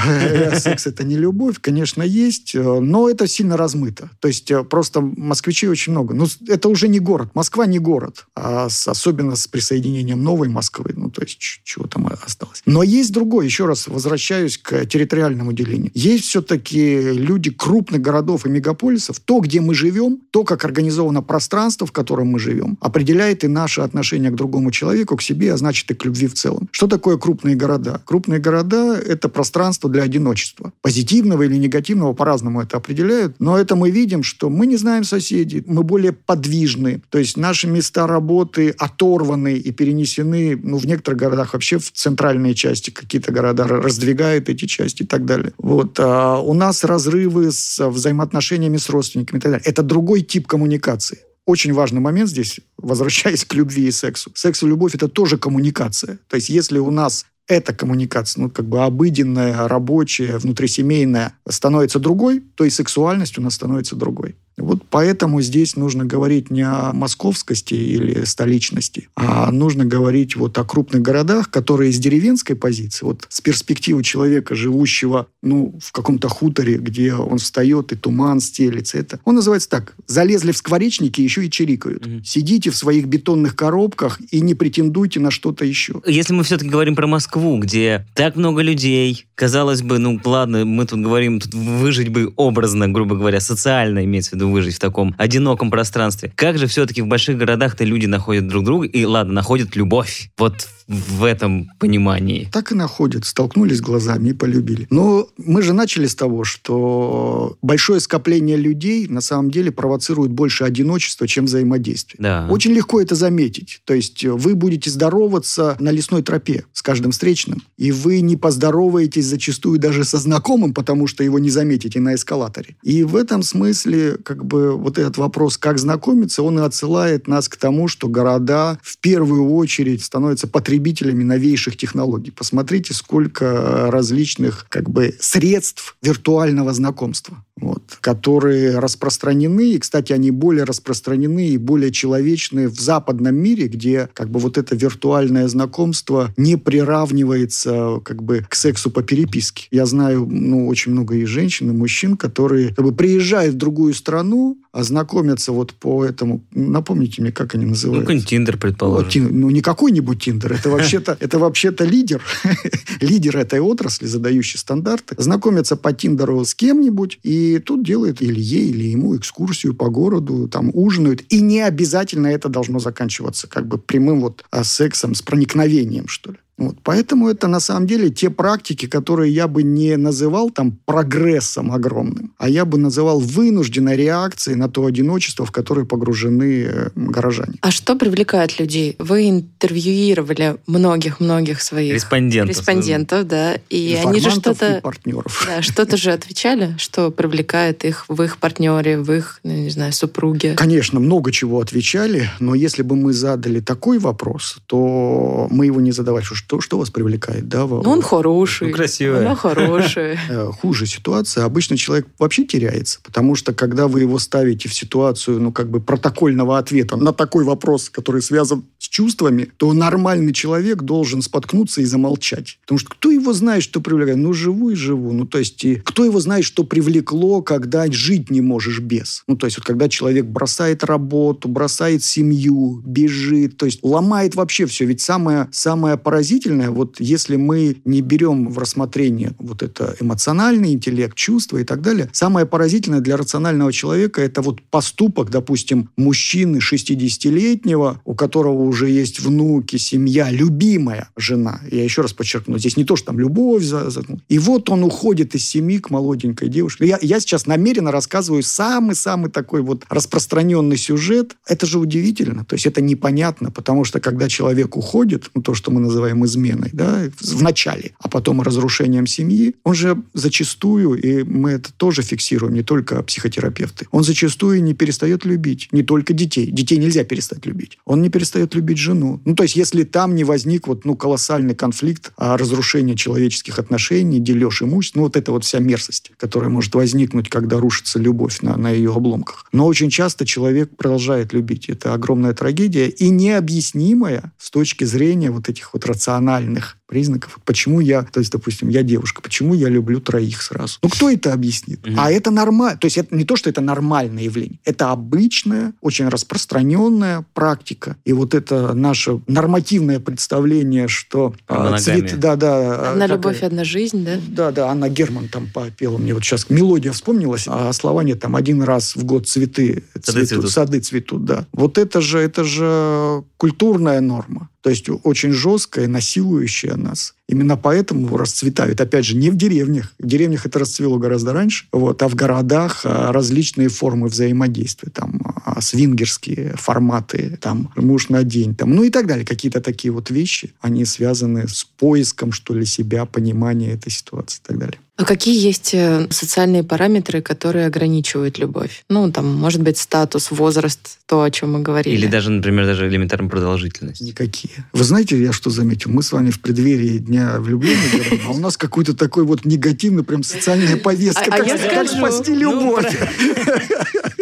секс 0.59 0.87
это 0.87 1.05
не 1.05 1.17
любовь, 1.17 1.57
конечно, 1.61 2.03
есть, 2.03 2.55
э, 2.55 2.81
но 2.81 3.09
это 3.09 3.27
сильно 3.27 3.57
размыто. 3.57 4.11
То 4.21 4.29
есть 4.29 4.51
э, 4.51 4.65
просто 4.65 5.01
москвичей 5.01 5.69
очень 5.69 5.93
много. 5.93 6.15
Ну, 6.15 6.27
это 6.49 6.69
уже 6.69 6.89
не 6.89 6.99
город. 6.99 7.29
Москва 7.35 7.67
не 7.67 7.79
город. 7.79 8.27
А 8.35 8.69
особенно 8.87 9.37
с 9.37 9.47
присоединением 9.47 10.23
новой 10.31 10.49
Москвы. 10.49 10.93
Ну, 10.97 11.11
то 11.11 11.23
есть 11.23 11.39
чего 11.39 11.87
там 11.87 12.07
осталось. 12.07 12.63
Но 12.67 12.83
есть 12.85 13.13
другое. 13.13 13.47
Еще 13.47 13.67
раз 13.67 13.89
возвращаюсь 13.89 14.59
к 14.59 14.87
территориальному 14.87 15.53
делению. 15.53 15.91
Есть 15.95 16.25
все-таки 16.25 17.13
люди 17.13 17.51
крупных 17.51 18.01
городов 18.01 18.47
и 18.47 18.49
мегаполисов. 18.49 19.19
То, 19.19 19.41
где 19.41 19.61
мы 19.61 19.75
живем, 19.75 20.21
то, 20.31 20.45
как 20.45 20.65
организовано 20.65 21.23
пространство, 21.23 21.85
в 21.87 21.93
котором 21.93 22.29
мы 22.29 22.39
живем, 22.39 22.79
определяет 22.81 23.43
и 23.45 23.49
наше 23.49 23.81
отношение 23.81 24.31
к 24.31 24.37
другому 24.37 24.71
человеку, 24.71 25.17
к 25.17 25.23
себе, 25.23 25.53
а 25.53 25.57
значит 25.57 25.91
и 25.91 25.95
к 25.95 26.05
любви 26.05 26.29
в 26.29 26.35
целом. 26.35 26.69
Что 26.71 26.87
такое 26.87 27.17
крупные 27.17 27.57
города? 27.57 28.01
Крупные 28.05 28.39
города– 28.39 28.97
это 29.07 29.29
пространство 29.29 29.91
для 29.91 30.03
одиночества. 30.05 30.73
Позитивного 30.83 31.43
или 31.43 31.57
негативного 31.57 32.13
по-разному 32.13 32.61
это 32.63 32.77
определяют, 32.77 33.35
но 33.41 33.59
это 33.59 33.75
мы 33.75 33.91
видим, 33.91 34.23
что 34.23 34.49
мы 34.49 34.67
не 34.67 34.77
знаем 34.77 35.03
соседей, 35.05 35.65
мы 35.67 35.83
более 35.83 36.13
подвижны, 36.13 37.03
то 37.11 37.19
есть 37.19 37.37
наши 37.37 37.67
места 37.67 38.07
работы 38.07 38.71
оторваны 38.79 39.55
и 39.55 39.73
перенесены, 39.73 40.20
ну, 40.23 40.79
в 40.79 40.87
некоторых 40.87 41.21
городах 41.21 41.53
вообще 41.53 41.79
в 41.79 41.91
центральные 41.93 42.55
части, 42.55 42.91
какие-то 42.91 43.33
города 43.33 43.65
раздвигают 43.67 44.49
эти 44.49 44.67
части 44.67 45.03
и 45.03 45.07
так 45.07 45.25
далее. 45.25 45.53
Вот. 45.59 45.99
А 45.99 46.39
у 46.39 46.55
нас 46.55 46.85
разрывы 46.85 47.53
с 47.53 47.79
взаимоотношениями 47.89 48.77
с 48.77 48.89
родственниками 48.91 49.39
и 49.39 49.41
так 49.43 49.53
далее. 49.53 49.67
Это 49.67 49.83
другой 49.83 50.23
тип 50.23 50.47
коммуникации. 50.47 51.21
Очень 51.47 51.73
важный 51.73 52.01
момент 52.01 52.31
здесь, 52.31 52.61
возвращаясь 52.79 53.45
к 53.45 53.55
любви 53.55 53.87
и 53.87 53.91
сексу. 53.91 54.31
Секс 54.35 54.63
и 54.63 54.67
любовь– 54.67 54.95
это 54.95 55.09
тоже 55.09 55.39
коммуникация. 55.39 56.19
То 56.29 56.37
есть 56.37 56.49
если 56.49 56.79
у 56.79 56.91
нас 56.91 57.27
эта 57.51 57.75
коммуникация, 57.75 58.43
ну, 58.43 58.51
как 58.51 58.67
бы 58.67 58.85
обыденная, 58.85 59.67
рабочая, 59.67 60.39
внутрисемейная, 60.39 61.35
становится 61.49 61.99
другой, 61.99 62.45
то 62.55 62.65
и 62.65 62.71
сексуальность 62.71 63.39
у 63.39 63.43
нас 63.43 63.55
становится 63.55 63.97
другой. 63.97 64.37
Вот 64.61 64.83
поэтому 64.89 65.41
здесь 65.43 65.77
нужно 65.77 66.05
говорить 66.05 66.51
не 66.51 66.63
о 66.63 66.93
московскости 66.93 67.75
или 67.75 68.25
столичности, 68.25 69.09
а 69.17 69.51
нужно 69.51 69.85
говорить 69.85 70.37
вот 70.37 70.57
о 70.59 70.65
крупных 70.65 71.03
городах, 71.03 71.51
которые 71.51 71.93
с 71.93 71.99
деревенской 71.99 72.57
позиции, 72.57 73.05
вот 73.05 73.27
с 73.29 73.41
перспективы 73.41 74.03
человека, 74.03 74.55
живущего 74.55 75.27
ну, 75.43 75.79
в 75.83 75.93
каком-то 75.93 76.29
хуторе, 76.29 76.77
где 76.77 77.15
он 77.15 77.39
встает 77.39 77.93
и 77.93 77.97
туман 77.97 78.41
стелится. 78.41 78.99
Это, 78.99 79.21
он 79.25 79.37
называется 79.37 79.69
так, 79.69 79.95
залезли 80.07 80.53
в 80.53 80.57
скворечники, 80.57 81.21
еще 81.21 81.47
и 81.47 81.51
чирикают. 81.51 82.07
Мгм. 82.07 82.25
Сидите 82.25 82.71
в 82.71 82.77
своих 82.77 83.07
бетонных 83.07 83.57
коробках 83.57 84.21
и 84.31 84.41
не 84.41 84.55
претендуйте 84.55 85.21
на 85.21 85.31
что-то 85.31 85.65
еще. 85.65 86.03
Если 86.07 86.33
мы 86.33 86.45
все-таки 86.45 86.71
говорим 86.71 86.95
про 86.95 87.07
Москву, 87.07 87.59
где 87.59 88.07
так 88.15 88.37
много 88.37 88.63
людей, 88.63 89.27
казалось 89.35 89.83
бы, 89.83 89.99
ну 89.99 90.21
ладно, 90.25 90.65
мы 90.65 90.87
тут 90.87 91.01
говорим, 91.01 91.41
тут 91.41 91.55
выжить 91.55 92.09
бы 92.09 92.33
образно, 92.37 92.89
грубо 92.89 93.17
говоря, 93.17 93.41
социально 93.41 94.05
имеется 94.05 94.33
в 94.33 94.35
виду 94.35 94.50
выжить 94.53 94.77
в 94.77 94.79
таком 94.79 95.15
одиноком 95.19 95.71
пространстве. 95.71 96.33
Как 96.35 96.59
же 96.59 96.67
все-таки 96.67 97.03
в 97.03 97.07
больших 97.07 97.39
городах-то 97.39 97.85
люди 97.85 98.07
находят 98.07 98.47
друг 98.47 98.65
друга 98.65 98.87
и, 98.87 99.05
ладно, 99.05 99.33
находят 99.33 99.77
любовь. 99.77 100.31
Вот 100.39 100.69
в 100.91 101.23
этом 101.23 101.71
понимании. 101.79 102.49
Так 102.53 102.73
и 102.73 102.75
находят, 102.75 103.25
столкнулись 103.25 103.81
глазами 103.81 104.31
и 104.31 104.33
полюбили. 104.33 104.89
Но 104.91 105.29
мы 105.39 105.63
же 105.63 105.73
начали 105.73 106.07
с 106.07 106.17
того, 106.17 106.43
что 106.43 107.57
большое 107.63 108.01
скопление 108.01 108.57
людей 108.57 109.07
на 109.07 109.21
самом 109.21 109.53
деле 109.53 109.71
провоцирует 109.71 110.33
больше 110.33 110.65
одиночества, 110.65 111.29
чем 111.29 111.45
взаимодействие. 111.45 112.17
Да. 112.19 112.49
Очень 112.51 112.73
легко 112.73 113.01
это 113.01 113.15
заметить. 113.15 113.83
То 113.85 113.95
есть 113.95 114.25
вы 114.25 114.57
будете 114.57 114.91
здороваться 114.91 115.77
на 115.79 115.91
лесной 115.91 116.23
тропе 116.23 116.65
с 116.73 116.83
каждым 116.83 117.13
встречным, 117.13 117.63
и 117.79 117.93
вы 117.93 118.21
не 118.21 118.37
поздороваетесь 118.37 119.27
зачастую 119.27 119.79
даже 119.79 120.05
со 120.05 120.19
знакомым, 120.19 120.75
потому 120.75 121.07
что 121.07 121.23
его 121.23 121.39
не 121.39 121.51
заметите 121.51 122.01
на 122.01 122.17
эскалаторе. 122.17 122.77
И 122.83 123.05
в 123.05 123.15
этом 123.15 123.45
смысле 123.45 124.17
как 124.25 124.45
бы 124.45 124.77
вот 124.77 124.99
этот 124.99 125.19
вопрос, 125.19 125.57
как 125.57 125.79
знакомиться, 125.79 126.43
он 126.43 126.59
и 126.59 126.63
отсылает 126.63 127.29
нас 127.29 127.49
к 127.49 127.57
тому, 127.57 127.87
что 127.87 128.09
города 128.09 128.81
в 128.83 128.99
первую 128.99 129.55
очередь 129.55 130.03
становятся 130.03 130.49
потребителями 130.49 130.80
новейших 131.25 131.77
технологий. 131.77 132.31
Посмотрите, 132.31 132.95
сколько 132.95 133.91
различных 133.91 134.67
как 134.69 134.91
бы 134.91 135.15
средств 135.21 135.97
виртуального 136.03 136.73
знакомства 136.73 137.45
вот, 137.61 137.99
которые 138.01 138.79
распространены, 138.79 139.73
и, 139.73 139.79
кстати, 139.79 140.13
они 140.13 140.31
более 140.31 140.65
распространены 140.65 141.49
и 141.49 141.59
более 141.59 141.93
человечны 141.93 142.69
в 142.69 142.81
западном 142.81 143.37
мире, 143.37 143.69
где 143.69 144.09
как 144.15 144.31
бы 144.31 144.41
вот 144.41 144.59
это 144.59 144.75
виртуальное 144.75 145.49
знакомство 145.49 146.33
не 146.37 146.57
приравнивается 146.57 148.01
как 148.05 148.23
бы 148.23 148.45
к 148.49 148.55
сексу 148.55 148.91
по 148.91 149.03
переписке. 149.03 149.67
Я 149.71 149.87
знаю, 149.87 150.27
ну, 150.29 150.67
очень 150.69 150.93
много 150.93 151.17
и 151.17 151.25
женщин, 151.25 151.71
и 151.71 151.75
мужчин, 151.75 152.17
которые 152.17 152.75
как 152.75 152.85
бы 152.85 152.93
приезжают 152.93 153.55
в 153.55 153.59
другую 153.59 153.95
страну, 153.95 154.59
а 154.73 154.85
знакомятся 154.85 155.53
вот 155.53 155.73
по 155.75 156.05
этому, 156.05 156.45
напомните 156.53 157.23
мне, 157.23 157.33
как 157.33 157.55
они 157.55 157.65
Ну, 157.65 157.71
называются? 157.71 158.03
какой-нибудь 158.03 158.29
Тиндер, 158.29 158.57
предположим. 158.57 159.05
Вот 159.05 159.13
Тин- 159.13 159.31
ну, 159.41 159.51
не 159.51 159.61
какой-нибудь 159.63 160.23
Тиндер, 160.23 160.53
это 160.53 160.71
вообще-то, 160.71 161.17
это 161.19 161.39
вообще-то 161.39 161.85
лидер, 161.85 162.23
лидер 163.01 163.37
этой 163.37 163.61
отрасли, 163.61 164.07
задающий 164.07 164.59
стандарты, 164.59 165.17
знакомится 165.19 165.77
по 165.77 165.93
Тиндеру 165.93 166.45
с 166.45 166.55
кем-нибудь, 166.55 167.19
и 167.23 167.59
тут 167.59 167.85
делает 167.85 168.23
или 168.23 168.41
ей, 168.41 168.71
или 168.71 168.85
ему 168.85 169.17
экскурсию 169.17 169.75
по 169.75 169.89
городу, 169.91 170.49
там 170.49 170.71
ужинают, 170.73 171.23
и 171.31 171.41
не 171.41 171.61
обязательно 171.61 172.29
это 172.29 172.49
должно 172.49 172.79
заканчиваться 172.79 173.49
как 173.49 173.67
бы 173.67 173.79
прямым 173.79 174.21
вот 174.21 174.45
а, 174.51 174.63
сексом 174.65 175.15
с 175.15 175.23
проникновением, 175.23 176.07
что 176.09 176.33
ли. 176.33 176.39
Вот. 176.61 176.77
Поэтому 176.83 177.29
это 177.29 177.49
на 177.49 177.59
самом 177.59 177.87
деле 177.87 178.11
те 178.11 178.29
практики, 178.29 178.87
которые 178.87 179.33
я 179.33 179.49
бы 179.49 179.63
не 179.63 179.97
называл 179.97 180.51
там 180.51 180.79
прогрессом 180.85 181.73
огромным, 181.73 182.33
а 182.37 182.49
я 182.51 182.67
бы 182.67 182.77
называл 182.77 183.19
вынужденной 183.19 183.97
реакцией 183.97 184.57
на 184.57 184.69
то 184.69 184.85
одиночество, 184.85 185.47
в 185.47 185.53
которое 185.53 185.87
погружены 185.87 186.67
э, 186.69 186.91
горожане. 186.95 187.55
А 187.63 187.71
что 187.71 187.97
привлекает 187.97 188.61
людей? 188.61 188.95
Вы 188.99 189.31
интервьюировали 189.31 190.57
многих-многих 190.67 191.63
своих 191.63 191.95
Респондентов. 191.95 192.57
респондентов, 192.57 193.27
да, 193.27 193.55
и 193.71 193.99
они 194.05 194.21
же 194.21 194.31
что-то... 194.31 194.77
и 194.77 194.81
партнеров. 194.83 195.47
Да, 195.47 195.63
что-то 195.63 195.97
же 195.97 196.13
отвечали, 196.13 196.75
что 196.77 197.11
привлекает 197.11 197.87
их 197.87 198.05
в 198.09 198.23
их 198.23 198.37
партнере, 198.37 198.99
в 198.99 199.11
их, 199.11 199.41
ну, 199.45 199.53
не 199.53 199.71
знаю, 199.71 199.95
супруге. 199.95 200.55
Конечно, 200.57 201.01
много 201.01 201.33
чего 201.33 201.61
отвечали, 201.61 202.29
но 202.39 202.55
если 202.55 202.83
бы 202.83 202.97
мы 202.97 203.15
задали 203.15 203.61
такой 203.61 203.99
вопрос, 203.99 204.59
то 204.67 205.49
мы 205.51 205.65
его 205.67 205.81
не 205.81 205.93
задавали, 205.93 206.23
что, 206.25 206.35
что, 206.51 206.61
что 206.61 206.79
вас 206.79 206.91
привлекает, 206.91 207.49
да? 207.49 207.65
Ну, 207.67 207.83
он 207.85 208.03
хороший. 208.03 208.69
Ну, 208.69 208.75
красивая. 208.75 209.21
Она 209.21 209.37
хорошая. 209.37 210.19
Э, 210.31 210.51
хуже 210.53 210.87
ситуация, 210.87 211.45
обычно 211.45 211.77
человек 211.77 212.07
вообще 212.19 212.45
теряется, 212.45 213.01
потому 213.03 213.35
что 213.35 213.53
когда 213.53 213.89
вы 213.89 214.01
его 214.01 214.19
ставите 214.19 214.69
в 214.69 214.75
ситуацию, 214.75 215.41
ну, 215.41 215.53
как 215.53 215.71
бы 215.71 215.81
протокольного 215.81 216.59
ответа 216.59 216.97
на 216.97 217.13
такой 217.13 217.45
вопрос, 217.45 217.91
который 217.91 218.23
связан 218.23 218.65
с 218.81 218.89
чувствами, 218.89 219.53
то 219.59 219.73
нормальный 219.75 220.33
человек 220.33 220.83
должен 220.83 221.21
споткнуться 221.21 221.83
и 221.83 221.85
замолчать. 221.85 222.59
Потому 222.63 222.79
что 222.79 222.89
кто 222.89 223.11
его 223.11 223.35
знает, 223.35 223.63
что 223.63 223.81
привлекает? 223.83 224.17
Ну, 224.17 224.33
живу 224.33 224.71
и 224.71 224.75
живу. 224.75 225.13
Ну, 225.13 225.27
то 225.27 225.39
есть, 225.39 225.63
и 225.65 225.77
кто 225.77 226.03
его 226.03 226.19
знает, 226.19 226.47
что 226.47 226.65
привлекло, 226.65 227.43
когда 227.43 227.87
жить 227.93 228.31
не 228.31 228.41
можешь 228.41 228.81
без? 228.81 229.23
Ну, 229.27 229.37
то 229.37 229.47
есть, 229.47 229.59
вот 229.59 229.67
когда 229.67 229.91
человек 229.91 230.25
бросает 230.25 230.83
работу, 230.83 231.47
бросает 231.49 232.03
семью, 232.03 232.83
бежит, 232.87 233.59
то 233.59 233.67
есть 233.67 233.81
ломает 233.83 234.35
вообще 234.35 234.65
все. 234.65 234.87
Ведь 234.87 235.03
самое, 235.03 235.49
самое 235.53 235.99
поразительное, 235.99 236.71
вот 236.71 237.01
если 237.01 237.37
мы 237.37 237.77
не 237.85 238.01
берем 238.01 238.49
в 238.49 238.57
рассмотрение 238.57 239.35
вот 239.39 239.63
это 239.63 239.95
эмоциональный 240.01 240.73
интеллект, 240.73 241.15
чувства 241.17 241.59
и 241.59 241.65
так 241.65 241.83
далее, 241.83 242.09
самое 242.13 242.47
поразительное 242.47 243.01
для 243.01 243.19
рационального 243.19 243.75
человека 243.75 244.23
это 244.23 244.41
вот 244.41 244.63
поступок, 244.71 245.29
допустим, 245.29 245.91
мужчины 245.99 246.59
60-летнего, 246.59 248.01
у 248.07 248.15
которого 248.15 248.70
уже 248.71 248.89
есть 248.89 249.21
внуки, 249.21 249.77
семья, 249.77 250.31
любимая 250.31 251.11
жена. 251.17 251.61
Я 251.71 251.85
еще 251.85 252.03
раз 252.03 252.13
подчеркну, 252.13 252.59
здесь 252.59 252.77
не 252.77 252.85
то, 252.85 252.97
что 252.97 253.07
там 253.07 253.21
любовь. 253.21 253.63
За, 253.65 253.91
за- 253.91 254.05
и 254.29 254.39
вот 254.39 254.71
он 254.71 254.83
уходит 254.85 255.35
из 255.35 255.47
семьи 255.47 255.79
к 255.79 255.91
молоденькой 255.91 256.49
девушке. 256.49 256.87
Я, 256.87 256.99
я 257.03 257.21
сейчас 257.21 257.47
намеренно 257.47 257.91
рассказываю 257.93 258.43
самый-самый 258.43 259.31
такой 259.31 259.63
вот 259.63 259.85
распространенный 259.89 260.77
сюжет. 260.77 261.37
Это 261.47 261.67
же 261.67 261.79
удивительно. 261.79 262.45
То 262.45 262.55
есть 262.55 262.67
это 262.67 262.81
непонятно, 262.81 263.51
потому 263.51 263.85
что 263.85 264.01
когда 264.01 264.29
человек 264.29 264.77
уходит, 264.77 265.31
ну, 265.35 265.43
то, 265.43 265.55
что 265.55 265.71
мы 265.71 265.81
называем 265.81 266.25
изменой, 266.25 266.71
да, 266.73 267.05
в 267.21 267.43
начале, 267.43 267.93
а 267.99 268.09
потом 268.09 268.41
разрушением 268.43 269.07
семьи, 269.07 269.55
он 269.65 269.75
же 269.75 270.03
зачастую, 270.15 270.95
и 270.95 271.23
мы 271.25 271.51
это 271.51 271.73
тоже 271.73 272.03
фиксируем, 272.03 272.55
не 272.55 272.63
только 272.63 273.03
психотерапевты, 273.03 273.87
он 273.91 274.05
зачастую 274.05 274.63
не 274.63 274.75
перестает 274.75 275.25
любить 275.25 275.69
не 275.73 275.83
только 275.83 276.13
детей. 276.13 276.51
Детей 276.51 276.79
нельзя 276.79 277.05
перестать 277.05 277.47
любить. 277.47 277.79
Он 277.85 278.03
не 278.03 278.09
перестает 278.11 278.55
любить 278.55 278.60
жену. 278.69 279.21
Ну, 279.25 279.35
то 279.35 279.43
есть, 279.43 279.57
если 279.57 279.85
там 279.85 280.15
не 280.15 280.25
возник 280.25 280.67
вот, 280.69 280.85
ну, 280.85 280.97
колоссальный 280.97 281.55
конфликт, 281.55 282.13
а 282.17 282.37
разрушение 282.37 282.97
человеческих 282.97 283.59
отношений, 283.59 284.21
дележ 284.21 284.63
имущества, 284.63 285.01
ну, 285.01 285.05
вот 285.05 285.17
это 285.17 285.33
вот 285.33 285.45
вся 285.45 285.59
мерзость, 285.59 286.13
которая 286.17 286.51
может 286.51 286.75
возникнуть, 286.75 287.29
когда 287.29 287.59
рушится 287.59 287.99
любовь 287.99 288.41
на, 288.43 288.57
на 288.57 288.71
ее 288.71 288.93
обломках. 288.93 289.47
Но 289.53 289.67
очень 289.67 289.91
часто 289.91 290.27
человек 290.27 290.77
продолжает 290.77 291.33
любить. 291.33 291.69
Это 291.69 291.95
огромная 291.95 292.35
трагедия 292.35 292.89
и 292.89 293.09
необъяснимая 293.09 294.33
с 294.39 294.51
точки 294.51 294.85
зрения 294.85 295.31
вот 295.31 295.49
этих 295.49 295.73
вот 295.73 295.87
рациональных 295.87 296.77
признаков. 296.91 297.39
Почему 297.45 297.79
я, 297.79 298.03
то 298.03 298.19
есть, 298.19 298.33
допустим, 298.33 298.69
я 298.69 298.83
девушка, 298.83 299.23
почему 299.23 299.55
я 299.55 299.69
люблю 299.69 300.01
троих 300.01 300.43
сразу? 300.43 300.79
Ну, 300.83 300.89
кто 300.89 301.09
это 301.09 301.33
объяснит? 301.33 301.87
Mm-hmm. 301.87 301.95
А 301.97 302.11
это 302.11 302.33
нормально. 302.33 302.77
То 302.79 302.87
есть, 302.87 302.99
это 302.99 303.15
не 303.15 303.25
то, 303.25 303.37
что 303.37 303.49
это 303.49 303.61
нормальное 303.61 304.25
явление. 304.25 304.59
Это 304.65 304.91
обычная, 304.91 305.73
очень 305.81 306.09
распространенная 306.09 307.25
практика. 307.33 307.97
И 308.05 308.13
вот 308.13 308.35
это 308.35 308.75
наше 308.75 309.21
нормативное 309.29 310.01
представление, 310.01 310.89
что 310.89 311.33
а, 311.47 311.79
цвет... 311.79 312.19
Да, 312.19 312.35
да. 312.35 312.91
Одна 312.91 313.07
любовь, 313.07 313.43
одна 313.45 313.63
жизнь, 313.63 314.05
да? 314.05 314.19
Да, 314.27 314.51
да. 314.51 314.69
Анна 314.69 314.89
Герман 314.89 315.29
там 315.29 315.47
попела. 315.47 315.97
Мне 315.97 316.13
вот 316.13 316.25
сейчас 316.25 316.51
мелодия 316.51 316.91
вспомнилась, 316.91 317.45
а 317.47 317.73
слова 317.73 318.03
нет. 318.03 318.19
Там 318.19 318.35
один 318.35 318.63
раз 318.63 318.97
в 318.97 319.05
год 319.05 319.29
цветы 319.29 319.85
сады 319.95 320.27
цветут. 320.27 320.29
цветут. 320.29 320.51
Сады 320.51 320.81
цветут, 320.81 321.25
да. 321.25 321.47
Вот 321.53 321.79
это 321.79 322.01
же, 322.01 322.19
это 322.19 322.43
же 322.43 323.23
культурная 323.37 324.01
норма. 324.01 324.49
То 324.63 324.71
есть 324.71 324.89
очень 325.05 325.33
жесткая, 325.33 325.89
насилующая 325.89 326.77
нас. 326.77 327.15
Именно 327.29 327.57
поэтому 327.57 328.17
расцветают, 328.17 328.81
опять 328.81 329.07
же, 329.07 329.17
не 329.17 329.31
в 329.31 329.37
деревнях. 329.37 329.95
В 329.99 330.07
деревнях 330.07 330.47
это 330.47 330.59
расцвело 330.59 330.99
гораздо 330.99 331.33
раньше, 331.33 331.67
вот, 331.73 332.03
а 332.03 332.09
в 332.09 332.15
городах 332.15 332.83
а, 332.85 333.13
различные 333.13 333.69
формы 333.69 334.09
взаимодействия. 334.09 334.91
Там 334.91 335.21
а, 335.45 335.61
свингерские 335.61 336.55
форматы, 336.57 337.39
там 337.41 337.73
муж 337.77 338.09
на 338.09 338.23
день, 338.25 338.55
там, 338.55 338.75
ну 338.75 338.83
и 338.83 338.91
так 338.91 339.07
далее. 339.07 339.25
Какие-то 339.25 339.61
такие 339.61 339.93
вот 339.93 340.11
вещи, 340.11 340.53
они 340.61 340.85
связаны 340.85 341.49
с 341.49 341.65
поиском, 341.65 342.33
что 342.33 342.53
ли, 342.53 342.67
себя, 342.67 343.07
понимания 343.07 343.73
этой 343.73 343.91
ситуации 343.91 344.41
и 344.45 344.49
так 344.49 344.59
далее. 344.59 344.79
А 345.01 345.05
какие 345.07 345.43
есть 345.43 345.71
э, 345.73 346.09
социальные 346.11 346.63
параметры, 346.63 347.23
которые 347.23 347.65
ограничивают 347.67 348.39
любовь? 348.39 348.85
Ну, 348.91 349.11
там, 349.11 349.35
может 349.35 349.63
быть, 349.63 349.79
статус, 349.79 350.31
возраст, 350.31 350.99
то, 351.07 351.23
о 351.23 351.31
чем 351.31 351.55
мы 351.55 351.61
говорили. 351.61 351.97
Или 351.97 352.07
даже, 352.07 352.31
например, 352.31 352.67
даже 352.67 352.87
элементарная 352.87 353.31
продолжительность. 353.31 354.03
Никакие. 354.03 354.53
Вы 354.75 354.85
знаете, 354.85 355.19
я 355.19 355.33
что 355.33 355.49
заметил? 355.49 355.91
Мы 355.91 356.03
с 356.03 356.13
вами 356.13 356.29
в 356.31 356.41
преддверии 356.43 356.99
Дня 356.99 357.37
влюбленных, 357.39 357.93
говорим, 357.93 358.21
а 358.27 358.31
у 358.33 358.39
нас 358.41 358.59
какой-то 358.59 358.95
такой 358.95 359.25
вот 359.25 359.47
негативный, 359.47 360.05
прям 360.05 360.23
социальная 360.23 360.77
повестка. 360.77 361.25
А- 361.31 361.35
а 361.35 361.39
как, 361.39 361.47
я 361.47 361.57
как 361.57 361.89
скажу. 361.89 361.97
спасти 361.97 362.33
Ну, 362.33 362.61
любовь? 362.61 362.99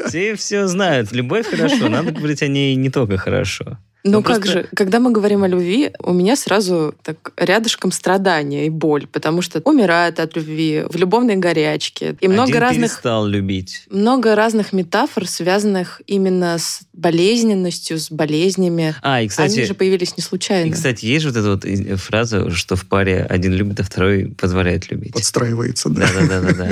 Все 0.09 0.35
все 0.37 0.67
знают. 0.67 1.13
Любовь 1.13 1.47
хорошо, 1.47 1.89
надо 1.89 2.13
говорить 2.13 2.43
о 2.43 2.49
ней 2.49 2.75
не 2.77 2.91
только 2.91 3.17
хорошо. 3.17 3.79
Ну 4.05 4.23
как 4.23 4.37
просто- 4.43 4.53
же, 4.61 4.69
когда 4.77 5.01
мы 5.01 5.11
говорим 5.11 5.43
о 5.43 5.49
любви, 5.49 5.91
у 5.99 6.13
меня 6.13 6.37
сразу 6.37 6.95
так 7.03 7.33
рядышком 7.37 7.91
страдания 7.91 8.67
и 8.67 8.71
боль, 8.71 9.09
потому 9.09 9.43
что 9.43 9.61
умирают 9.65 10.21
от 10.21 10.37
любви 10.37 10.85
в 10.89 10.97
любовной 10.97 11.35
горячке. 11.37 12.17
И 12.21 12.29
много 12.29 12.45
Один 12.51 12.61
разных 12.63 12.91
перестал 12.93 13.27
любить. 13.27 13.83
много 13.91 14.37
разных 14.37 14.73
метафор, 14.73 15.27
связанных 15.27 16.01
именно 16.07 16.57
с 16.59 16.83
болезненностью, 16.95 17.99
с 17.99 18.11
болезнями. 18.11 18.95
А, 19.03 19.21
и, 19.21 19.29
кстати, 19.29 19.57
Они 19.59 19.65
же 19.67 19.75
появились 19.75 20.17
не 20.17 20.23
случайно. 20.23 20.69
и, 20.69 20.73
кстати, 20.73 21.05
есть 21.05 21.25
же 21.25 21.31
вот 21.33 21.37
эта 21.37 21.51
вот 21.91 22.01
фраза, 22.01 22.51
что 22.51 22.77
в 22.77 22.87
паре 22.87 23.27
один 23.29 23.53
любит, 23.53 23.81
а 23.81 23.83
второй 23.83 24.27
позволяет 24.41 24.91
любить. 24.91 25.13
Подстраивается, 25.13 25.89
да. 25.91 26.07
Да-да-да-да. 26.15 26.71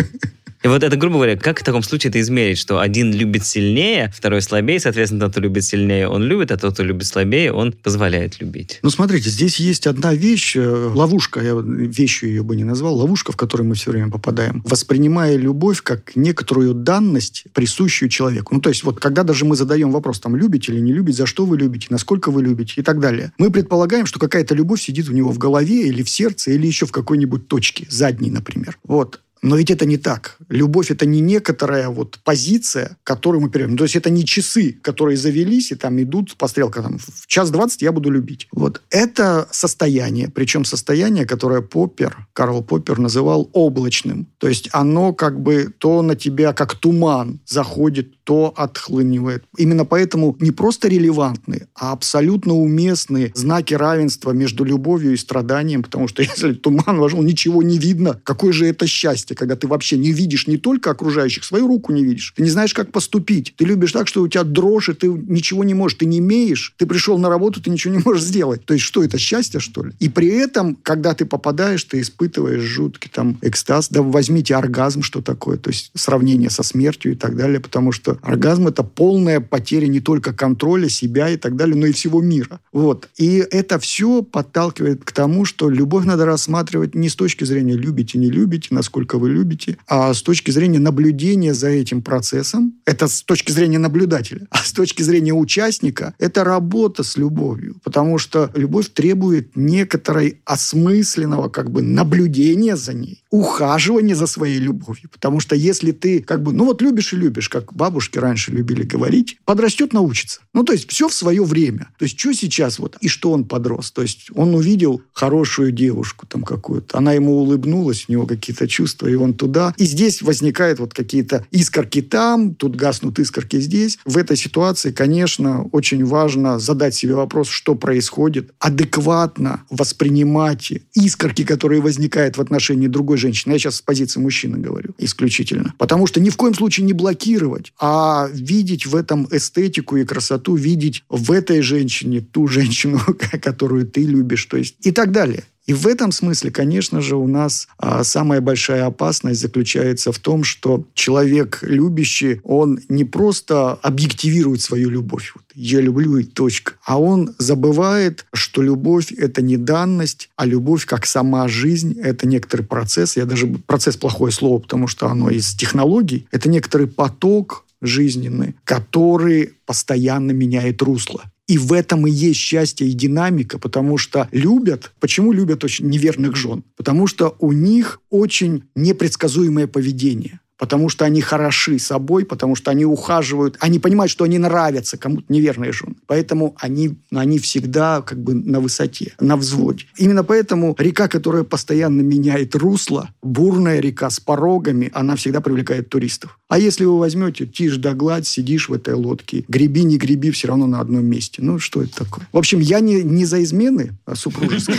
И 0.66 0.68
вот 0.68 0.82
это, 0.82 0.96
грубо 0.96 1.14
говоря, 1.14 1.36
как 1.36 1.60
в 1.60 1.62
таком 1.62 1.84
случае 1.84 2.08
это 2.10 2.20
измерить, 2.20 2.58
что 2.58 2.80
один 2.80 3.14
любит 3.14 3.46
сильнее, 3.46 4.12
второй 4.12 4.42
слабее, 4.42 4.80
соответственно, 4.80 5.20
тот, 5.20 5.30
кто 5.30 5.40
любит 5.40 5.62
сильнее, 5.62 6.08
он 6.08 6.24
любит, 6.24 6.50
а 6.50 6.56
тот, 6.56 6.74
кто 6.74 6.82
любит 6.82 7.06
слабее, 7.06 7.52
он 7.52 7.70
позволяет 7.70 8.40
любить. 8.40 8.80
Ну, 8.82 8.90
смотрите, 8.90 9.30
здесь 9.30 9.60
есть 9.60 9.86
одна 9.86 10.12
вещь, 10.12 10.56
э, 10.56 10.90
ловушка, 10.92 11.40
я 11.40 11.54
вещью 11.54 12.30
ее 12.30 12.42
бы 12.42 12.56
не 12.56 12.64
назвал, 12.64 12.96
ловушка, 12.96 13.30
в 13.30 13.36
которую 13.36 13.68
мы 13.68 13.76
все 13.76 13.92
время 13.92 14.10
попадаем, 14.10 14.64
воспринимая 14.66 15.36
любовь 15.36 15.82
как 15.82 16.16
некоторую 16.16 16.74
данность, 16.74 17.44
присущую 17.52 18.08
человеку. 18.08 18.52
Ну, 18.52 18.60
то 18.60 18.68
есть, 18.68 18.82
вот 18.82 18.98
когда 18.98 19.22
даже 19.22 19.44
мы 19.44 19.54
задаем 19.54 19.92
вопрос, 19.92 20.18
там, 20.18 20.34
любите 20.34 20.72
или 20.72 20.80
не 20.80 20.92
любите, 20.92 21.18
за 21.18 21.26
что 21.26 21.46
вы 21.46 21.58
любите, 21.58 21.86
насколько 21.90 22.32
вы 22.32 22.42
любите 22.42 22.72
и 22.78 22.82
так 22.82 22.98
далее, 22.98 23.32
мы 23.38 23.52
предполагаем, 23.52 24.04
что 24.04 24.18
какая-то 24.18 24.56
любовь 24.56 24.82
сидит 24.82 25.08
у 25.08 25.12
него 25.12 25.30
в 25.30 25.38
голове 25.38 25.86
или 25.86 26.02
в 26.02 26.10
сердце, 26.10 26.50
или 26.50 26.66
еще 26.66 26.86
в 26.86 26.90
какой-нибудь 26.90 27.46
точке, 27.46 27.86
задней, 27.88 28.32
например. 28.32 28.80
Вот. 28.82 29.20
Но 29.46 29.56
ведь 29.56 29.70
это 29.70 29.86
не 29.86 29.96
так. 29.96 30.38
Любовь– 30.48 30.90
это 30.90 31.06
не 31.06 31.20
некоторая 31.20 31.88
вот 31.88 32.18
позиция, 32.24 32.96
которую 33.04 33.42
мы 33.42 33.48
перейдем. 33.48 33.76
То 33.76 33.84
есть 33.84 33.94
это 33.94 34.10
не 34.10 34.24
часы, 34.24 34.72
которые 34.82 35.16
завелись 35.16 35.70
и 35.70 35.76
там 35.76 36.02
идут 36.02 36.36
по 36.36 36.48
стрелкам. 36.48 36.82
Там, 36.82 36.98
в 36.98 37.26
час 37.28 37.50
двадцать 37.50 37.82
я 37.82 37.92
буду 37.92 38.10
любить. 38.10 38.48
Вот. 38.50 38.82
Это 38.90 39.46
состояние. 39.52 40.28
Причем 40.34 40.64
состояние, 40.64 41.26
которое 41.26 41.60
Поппер, 41.60 42.26
Карл 42.32 42.64
Поппер 42.64 42.98
называл 42.98 43.48
облачным. 43.52 44.26
То 44.38 44.48
есть 44.48 44.68
оно 44.72 45.12
как 45.12 45.40
бы 45.40 45.72
то 45.78 46.02
на 46.02 46.16
тебя 46.16 46.52
как 46.52 46.74
туман 46.74 47.38
заходит, 47.46 48.24
то 48.24 48.52
отхлынивает. 48.56 49.44
Именно 49.56 49.84
поэтому 49.84 50.36
не 50.40 50.50
просто 50.50 50.88
релевантные, 50.88 51.68
а 51.76 51.92
абсолютно 51.92 52.54
уместные 52.54 53.30
знаки 53.36 53.74
равенства 53.74 54.32
между 54.32 54.64
любовью 54.64 55.12
и 55.12 55.16
страданием, 55.16 55.84
потому 55.84 56.08
что 56.08 56.22
если 56.24 56.52
туман 56.52 56.98
вошел, 56.98 57.22
ничего 57.22 57.62
не 57.62 57.78
видно. 57.78 58.20
Какое 58.24 58.52
же 58.52 58.66
это 58.66 58.88
счастье, 58.88 59.35
когда 59.36 59.56
ты 59.56 59.66
вообще 59.66 59.96
не 59.96 60.12
видишь 60.12 60.46
не 60.46 60.56
только 60.56 60.90
окружающих, 60.90 61.44
свою 61.44 61.66
руку 61.68 61.92
не 61.92 62.04
видишь. 62.04 62.32
Ты 62.36 62.42
не 62.42 62.50
знаешь, 62.50 62.74
как 62.74 62.92
поступить. 62.92 63.54
Ты 63.56 63.64
любишь 63.64 63.92
так, 63.92 64.08
что 64.08 64.22
у 64.22 64.28
тебя 64.28 64.44
дрожь, 64.44 64.88
и 64.88 64.94
ты 64.94 65.08
ничего 65.08 65.64
не 65.64 65.74
можешь, 65.74 65.98
ты 65.98 66.06
не 66.06 66.18
имеешь. 66.18 66.74
Ты 66.76 66.86
пришел 66.86 67.18
на 67.18 67.28
работу, 67.28 67.62
ты 67.62 67.70
ничего 67.70 67.94
не 67.94 68.02
можешь 68.04 68.24
сделать. 68.24 68.64
То 68.64 68.74
есть 68.74 68.84
что 68.84 69.02
это, 69.04 69.18
счастье, 69.18 69.60
что 69.60 69.84
ли? 69.84 69.92
И 70.00 70.08
при 70.08 70.28
этом, 70.28 70.76
когда 70.82 71.14
ты 71.14 71.24
попадаешь, 71.24 71.84
ты 71.84 72.00
испытываешь 72.00 72.62
жуткий 72.62 73.10
там 73.12 73.38
экстаз. 73.42 73.88
Да 73.90 74.02
возьмите 74.02 74.54
оргазм, 74.54 75.02
что 75.02 75.22
такое. 75.22 75.56
То 75.56 75.70
есть 75.70 75.90
сравнение 75.94 76.50
со 76.50 76.62
смертью 76.62 77.12
и 77.12 77.14
так 77.14 77.36
далее. 77.36 77.60
Потому 77.60 77.92
что 77.92 78.18
оргазм– 78.22 78.66
это 78.68 78.82
полная 78.82 79.40
потеря 79.40 79.86
не 79.86 80.00
только 80.00 80.32
контроля 80.32 80.88
себя 80.88 81.30
и 81.30 81.36
так 81.36 81.56
далее, 81.56 81.76
но 81.76 81.86
и 81.86 81.92
всего 81.92 82.20
мира. 82.20 82.60
Вот. 82.72 83.08
И 83.16 83.44
это 83.50 83.78
все 83.78 84.22
подталкивает 84.22 85.04
к 85.04 85.12
тому, 85.12 85.44
что 85.44 85.70
любовь 85.70 86.04
надо 86.04 86.24
рассматривать 86.26 86.94
не 86.94 87.08
с 87.08 87.14
точки 87.14 87.44
зрения 87.44 87.74
любите, 87.74 88.18
не 88.18 88.30
любите, 88.30 88.68
насколько 88.70 89.18
вы 89.18 89.25
любите, 89.28 89.78
а 89.86 90.12
с 90.12 90.22
точки 90.22 90.50
зрения 90.50 90.78
наблюдения 90.78 91.54
за 91.54 91.68
этим 91.68 92.02
процессом. 92.02 92.74
Это 92.84 93.08
с 93.08 93.22
точки 93.22 93.52
зрения 93.52 93.78
наблюдателя. 93.78 94.46
А 94.50 94.58
с 94.58 94.72
точки 94.72 95.02
зрения 95.02 95.32
участника– 95.32 96.14
это 96.18 96.44
работа 96.44 97.02
с 97.02 97.16
любовью. 97.16 97.76
Потому 97.84 98.18
что 98.18 98.50
любовь 98.54 98.88
требует 98.90 99.56
некоторой 99.56 100.40
осмысленного 100.44 101.48
как 101.48 101.70
бы 101.70 101.82
наблюдения 101.82 102.76
за 102.76 102.92
ней, 102.92 103.22
ухаживания 103.38 104.14
за 104.14 104.26
своей 104.26 104.58
любовью. 104.58 105.10
Потому 105.10 105.40
что 105.40 105.54
если 105.54 105.92
ты 105.92 106.22
как 106.22 106.42
бы, 106.42 106.52
ну 106.52 106.64
вот 106.64 106.80
любишь 106.80 107.12
и 107.12 107.16
любишь, 107.16 107.48
как 107.48 107.72
бабушки 107.74 108.18
раньше 108.18 108.50
любили 108.50 108.82
говорить, 108.82 109.38
подрастет, 109.44 109.92
научится. 109.92 110.40
Ну, 110.54 110.64
то 110.64 110.72
есть 110.72 110.90
все 110.90 111.08
в 111.08 111.14
свое 111.14 111.44
время. 111.44 111.88
То 111.98 112.04
есть 112.04 112.18
что 112.18 112.32
сейчас 112.32 112.78
вот, 112.78 112.96
и 113.00 113.08
что 113.08 113.32
он 113.32 113.44
подрос? 113.44 113.90
То 113.90 114.02
есть 114.02 114.30
он 114.34 114.54
увидел 114.54 115.02
хорошую 115.12 115.72
девушку 115.72 116.26
там 116.26 116.42
какую-то, 116.42 116.96
она 116.96 117.12
ему 117.12 117.38
улыбнулась, 117.38 118.06
у 118.08 118.12
него 118.12 118.26
какие-то 118.26 118.66
чувства, 118.66 119.06
и 119.08 119.14
он 119.14 119.34
туда. 119.34 119.74
И 119.76 119.84
здесь 119.84 120.22
возникают 120.22 120.78
вот 120.78 120.94
какие-то 120.94 121.46
искорки 121.50 122.00
там, 122.00 122.54
тут 122.54 122.76
гаснут 122.76 123.18
искорки 123.18 123.60
здесь. 123.60 123.98
В 124.06 124.16
этой 124.16 124.36
ситуации, 124.36 124.92
конечно, 124.92 125.64
очень 125.72 126.04
важно 126.04 126.58
задать 126.58 126.94
себе 126.94 127.14
вопрос, 127.14 127.48
что 127.48 127.74
происходит, 127.74 128.52
адекватно 128.58 129.64
воспринимать 129.68 130.72
искорки, 130.94 131.44
которые 131.44 131.82
возникают 131.82 132.38
в 132.38 132.40
отношении 132.40 132.86
другой 132.86 133.18
женщины. 133.26 133.52
Я 133.52 133.58
сейчас 133.58 133.76
с 133.76 133.82
позиции 133.82 134.20
мужчины 134.20 134.58
говорю 134.58 134.94
исключительно. 134.98 135.74
Потому 135.78 136.06
что 136.06 136.20
ни 136.20 136.30
в 136.30 136.36
коем 136.36 136.54
случае 136.54 136.86
не 136.86 136.92
блокировать, 136.92 137.72
а 137.78 138.28
видеть 138.32 138.86
в 138.86 138.94
этом 138.94 139.26
эстетику 139.30 139.96
и 139.96 140.04
красоту, 140.04 140.54
видеть 140.54 141.02
в 141.08 141.32
этой 141.32 141.60
женщине 141.62 142.20
ту 142.20 142.46
женщину, 142.48 143.00
которую 143.42 143.86
ты 143.86 144.02
любишь, 144.04 144.46
то 144.46 144.56
есть 144.56 144.76
и 144.80 144.92
так 144.92 145.12
далее. 145.12 145.44
И 145.66 145.74
в 145.74 145.86
этом 145.86 146.12
смысле, 146.12 146.52
конечно 146.52 147.00
же, 147.00 147.16
у 147.16 147.26
нас 147.26 147.66
а, 147.78 148.04
самая 148.04 148.40
большая 148.40 148.86
опасность 148.86 149.40
заключается 149.40 150.12
в 150.12 150.18
том, 150.18 150.44
что 150.44 150.84
человек 150.94 151.58
любящий, 151.62 152.40
он 152.44 152.78
не 152.88 153.04
просто 153.04 153.72
объективирует 153.72 154.60
свою 154.60 154.90
любовь. 154.90 155.32
Вот, 155.34 155.44
я 155.54 155.80
люблю 155.80 156.18
и 156.18 156.24
точка. 156.24 156.74
А 156.84 157.00
он 157.00 157.34
забывает, 157.38 158.26
что 158.32 158.62
любовь– 158.62 159.12
это 159.18 159.42
не 159.42 159.56
данность, 159.56 160.30
а 160.36 160.46
любовь 160.46 160.86
как 160.86 161.04
сама 161.04 161.48
жизнь– 161.48 161.98
это 162.02 162.28
некоторый 162.28 162.62
процесс. 162.62 163.16
Я 163.16 163.24
даже 163.24 163.48
процесс 163.48 163.96
плохое 163.96 164.32
слово, 164.32 164.60
потому 164.60 164.86
что 164.86 165.08
оно 165.08 165.30
из 165.30 165.54
технологий. 165.54 166.28
Это 166.30 166.48
некоторый 166.48 166.86
поток 166.86 167.64
жизненный, 167.82 168.54
который 168.64 169.54
постоянно 169.66 170.30
меняет 170.30 170.80
русло. 170.82 171.24
И 171.46 171.58
в 171.58 171.72
этом 171.72 172.06
и 172.06 172.10
есть 172.10 172.40
счастье 172.40 172.88
и 172.88 172.92
динамика, 172.92 173.58
потому 173.58 173.98
что 173.98 174.28
любят. 174.32 174.92
Почему 174.98 175.32
любят 175.32 175.62
очень 175.62 175.88
неверных 175.88 176.34
жен? 176.34 176.64
Потому 176.76 177.06
что 177.06 177.36
у 177.38 177.52
них 177.52 178.00
очень 178.10 178.64
непредсказуемое 178.74 179.68
поведение. 179.68 180.40
Потому 180.58 180.88
что 180.88 181.04
они 181.04 181.20
хороши 181.20 181.78
собой, 181.78 182.24
потому 182.24 182.54
что 182.54 182.70
они 182.70 182.84
ухаживают, 182.84 183.56
они 183.60 183.78
понимают, 183.78 184.10
что 184.10 184.24
они 184.24 184.38
нравятся 184.38 184.96
кому-то 184.96 185.24
неверные 185.28 185.72
жены. 185.72 185.94
Поэтому 186.06 186.56
они, 186.58 186.96
они 187.12 187.38
всегда 187.38 188.02
как 188.02 188.22
бы 188.22 188.34
на 188.34 188.60
высоте, 188.60 189.14
на 189.20 189.36
взводе. 189.36 189.84
Именно 189.96 190.24
поэтому 190.24 190.74
река, 190.78 191.08
которая 191.08 191.44
постоянно 191.44 192.00
меняет 192.00 192.54
русло, 192.54 193.10
бурная 193.22 193.80
река 193.80 194.10
с 194.10 194.20
порогами, 194.20 194.90
она 194.94 195.16
всегда 195.16 195.40
привлекает 195.40 195.88
туристов. 195.88 196.38
А 196.48 196.58
если 196.58 196.84
вы 196.84 196.98
возьмете 196.98 197.46
тишь 197.46 197.76
да 197.76 197.92
гладь, 197.92 198.26
сидишь 198.26 198.68
в 198.68 198.72
этой 198.72 198.94
лодке, 198.94 199.44
греби, 199.48 199.82
не 199.82 199.98
греби, 199.98 200.30
все 200.30 200.48
равно 200.48 200.66
на 200.66 200.80
одном 200.80 201.04
месте. 201.04 201.42
Ну, 201.42 201.58
что 201.58 201.82
это 201.82 202.04
такое? 202.04 202.28
В 202.32 202.38
общем, 202.38 202.60
я 202.60 202.80
не, 202.80 203.02
не 203.02 203.24
за 203.24 203.42
измены 203.42 203.96
супружеские, 204.14 204.76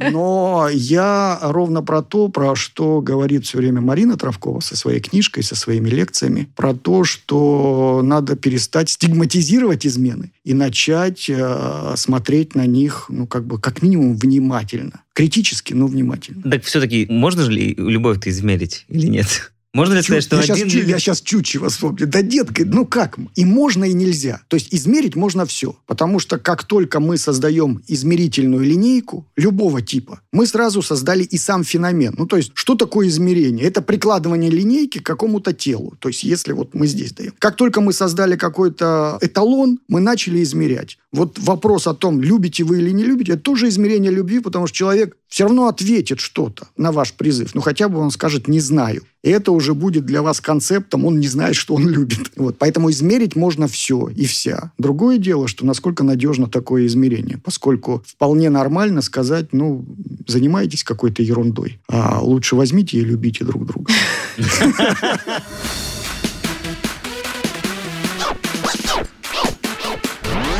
но 0.10 0.68
я 0.72 1.38
ровно 1.42 1.82
про 1.82 2.02
то, 2.02 2.28
про 2.28 2.56
что 2.56 3.00
говорит 3.00 3.44
все 3.44 3.58
время 3.58 3.80
Марина 3.80 4.16
Травкова 4.16 4.60
со 4.60 4.76
своей 4.76 5.00
книжкой, 5.14 5.44
со 5.44 5.54
своими 5.54 5.88
лекциями, 5.88 6.48
про 6.56 6.74
то, 6.74 7.04
что 7.04 8.00
надо 8.02 8.34
перестать 8.34 8.90
стигматизировать 8.90 9.86
измены 9.86 10.32
и 10.44 10.54
начать 10.54 11.26
э, 11.28 11.94
смотреть 11.96 12.56
на 12.56 12.66
них, 12.66 13.06
ну, 13.08 13.28
как 13.28 13.46
бы, 13.46 13.60
как 13.60 13.80
минимум, 13.80 14.16
внимательно. 14.16 15.02
Критически, 15.12 15.72
но 15.72 15.86
внимательно. 15.86 16.50
Так 16.50 16.64
все-таки 16.64 17.06
можно 17.08 17.44
же 17.44 17.52
ли 17.52 17.74
любовь-то 17.78 18.28
измерить 18.28 18.86
или 18.88 19.06
нет? 19.06 19.52
Можно 19.74 19.94
ли 19.94 20.02
сказать, 20.02 20.22
что 20.22 20.36
я 20.36 20.42
один... 20.42 20.56
Сейчас, 20.56 20.72
любит... 20.72 20.88
Я 20.88 20.98
сейчас 21.00 21.20
чучело 21.20 21.68
вспомню. 21.68 22.06
Да, 22.06 22.22
детка, 22.22 22.64
ну 22.64 22.86
как? 22.86 23.18
И 23.34 23.44
можно, 23.44 23.84
и 23.84 23.92
нельзя. 23.92 24.40
То 24.48 24.54
есть 24.54 24.72
измерить 24.72 25.16
можно 25.16 25.44
все. 25.46 25.76
Потому 25.86 26.20
что 26.20 26.38
как 26.38 26.62
только 26.62 27.00
мы 27.00 27.18
создаем 27.18 27.82
измерительную 27.88 28.64
линейку 28.64 29.26
любого 29.36 29.82
типа, 29.82 30.20
мы 30.32 30.46
сразу 30.46 30.80
создали 30.80 31.24
и 31.24 31.36
сам 31.36 31.64
феномен. 31.64 32.14
Ну, 32.16 32.26
то 32.26 32.36
есть, 32.36 32.52
что 32.54 32.76
такое 32.76 33.08
измерение? 33.08 33.66
Это 33.66 33.82
прикладывание 33.82 34.50
линейки 34.50 34.98
к 34.98 35.06
какому-то 35.06 35.52
телу. 35.52 35.96
То 35.98 36.08
есть, 36.08 36.22
если 36.22 36.52
вот 36.52 36.74
мы 36.74 36.86
здесь 36.86 37.12
даем. 37.12 37.34
Как 37.40 37.56
только 37.56 37.80
мы 37.80 37.92
создали 37.92 38.36
какой-то 38.36 39.18
эталон, 39.20 39.80
мы 39.88 40.00
начали 40.00 40.40
измерять. 40.44 40.98
Вот 41.12 41.38
вопрос 41.40 41.88
о 41.88 41.94
том, 41.94 42.20
любите 42.20 42.62
вы 42.62 42.78
или 42.78 42.90
не 42.90 43.02
любите, 43.02 43.32
это 43.32 43.42
тоже 43.42 43.68
измерение 43.68 44.12
любви, 44.12 44.38
потому 44.38 44.68
что 44.68 44.76
человек 44.76 45.16
все 45.28 45.44
равно 45.44 45.66
ответит 45.66 46.20
что-то 46.20 46.68
на 46.76 46.92
ваш 46.92 47.12
призыв. 47.14 47.54
Ну, 47.54 47.60
хотя 47.60 47.88
бы 47.88 47.98
он 47.98 48.12
скажет 48.12 48.46
«не 48.46 48.60
знаю». 48.60 49.02
И 49.24 49.30
это 49.30 49.52
уже 49.52 49.72
будет 49.72 50.04
для 50.04 50.20
вас 50.20 50.40
концептом, 50.42 51.06
он 51.06 51.18
не 51.18 51.28
знает, 51.28 51.56
что 51.56 51.74
он 51.74 51.88
любит. 51.88 52.30
Вот. 52.36 52.58
Поэтому 52.58 52.90
измерить 52.90 53.34
можно 53.34 53.66
все 53.66 54.08
и 54.08 54.26
вся. 54.26 54.72
Другое 54.78 55.16
дело, 55.16 55.48
что 55.48 55.64
насколько 55.64 56.04
надежно 56.04 56.46
такое 56.46 56.86
измерение, 56.86 57.38
поскольку 57.42 58.04
вполне 58.06 58.50
нормально 58.50 59.00
сказать, 59.00 59.48
ну, 59.52 59.86
занимайтесь 60.26 60.84
какой-то 60.84 61.22
ерундой, 61.22 61.80
а 61.88 62.20
лучше 62.20 62.54
возьмите 62.54 62.98
и 62.98 63.00
любите 63.00 63.44
друг 63.44 63.66
друга. 63.66 63.90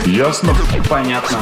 Ясно? 0.06 0.54
Понятно. 0.88 1.40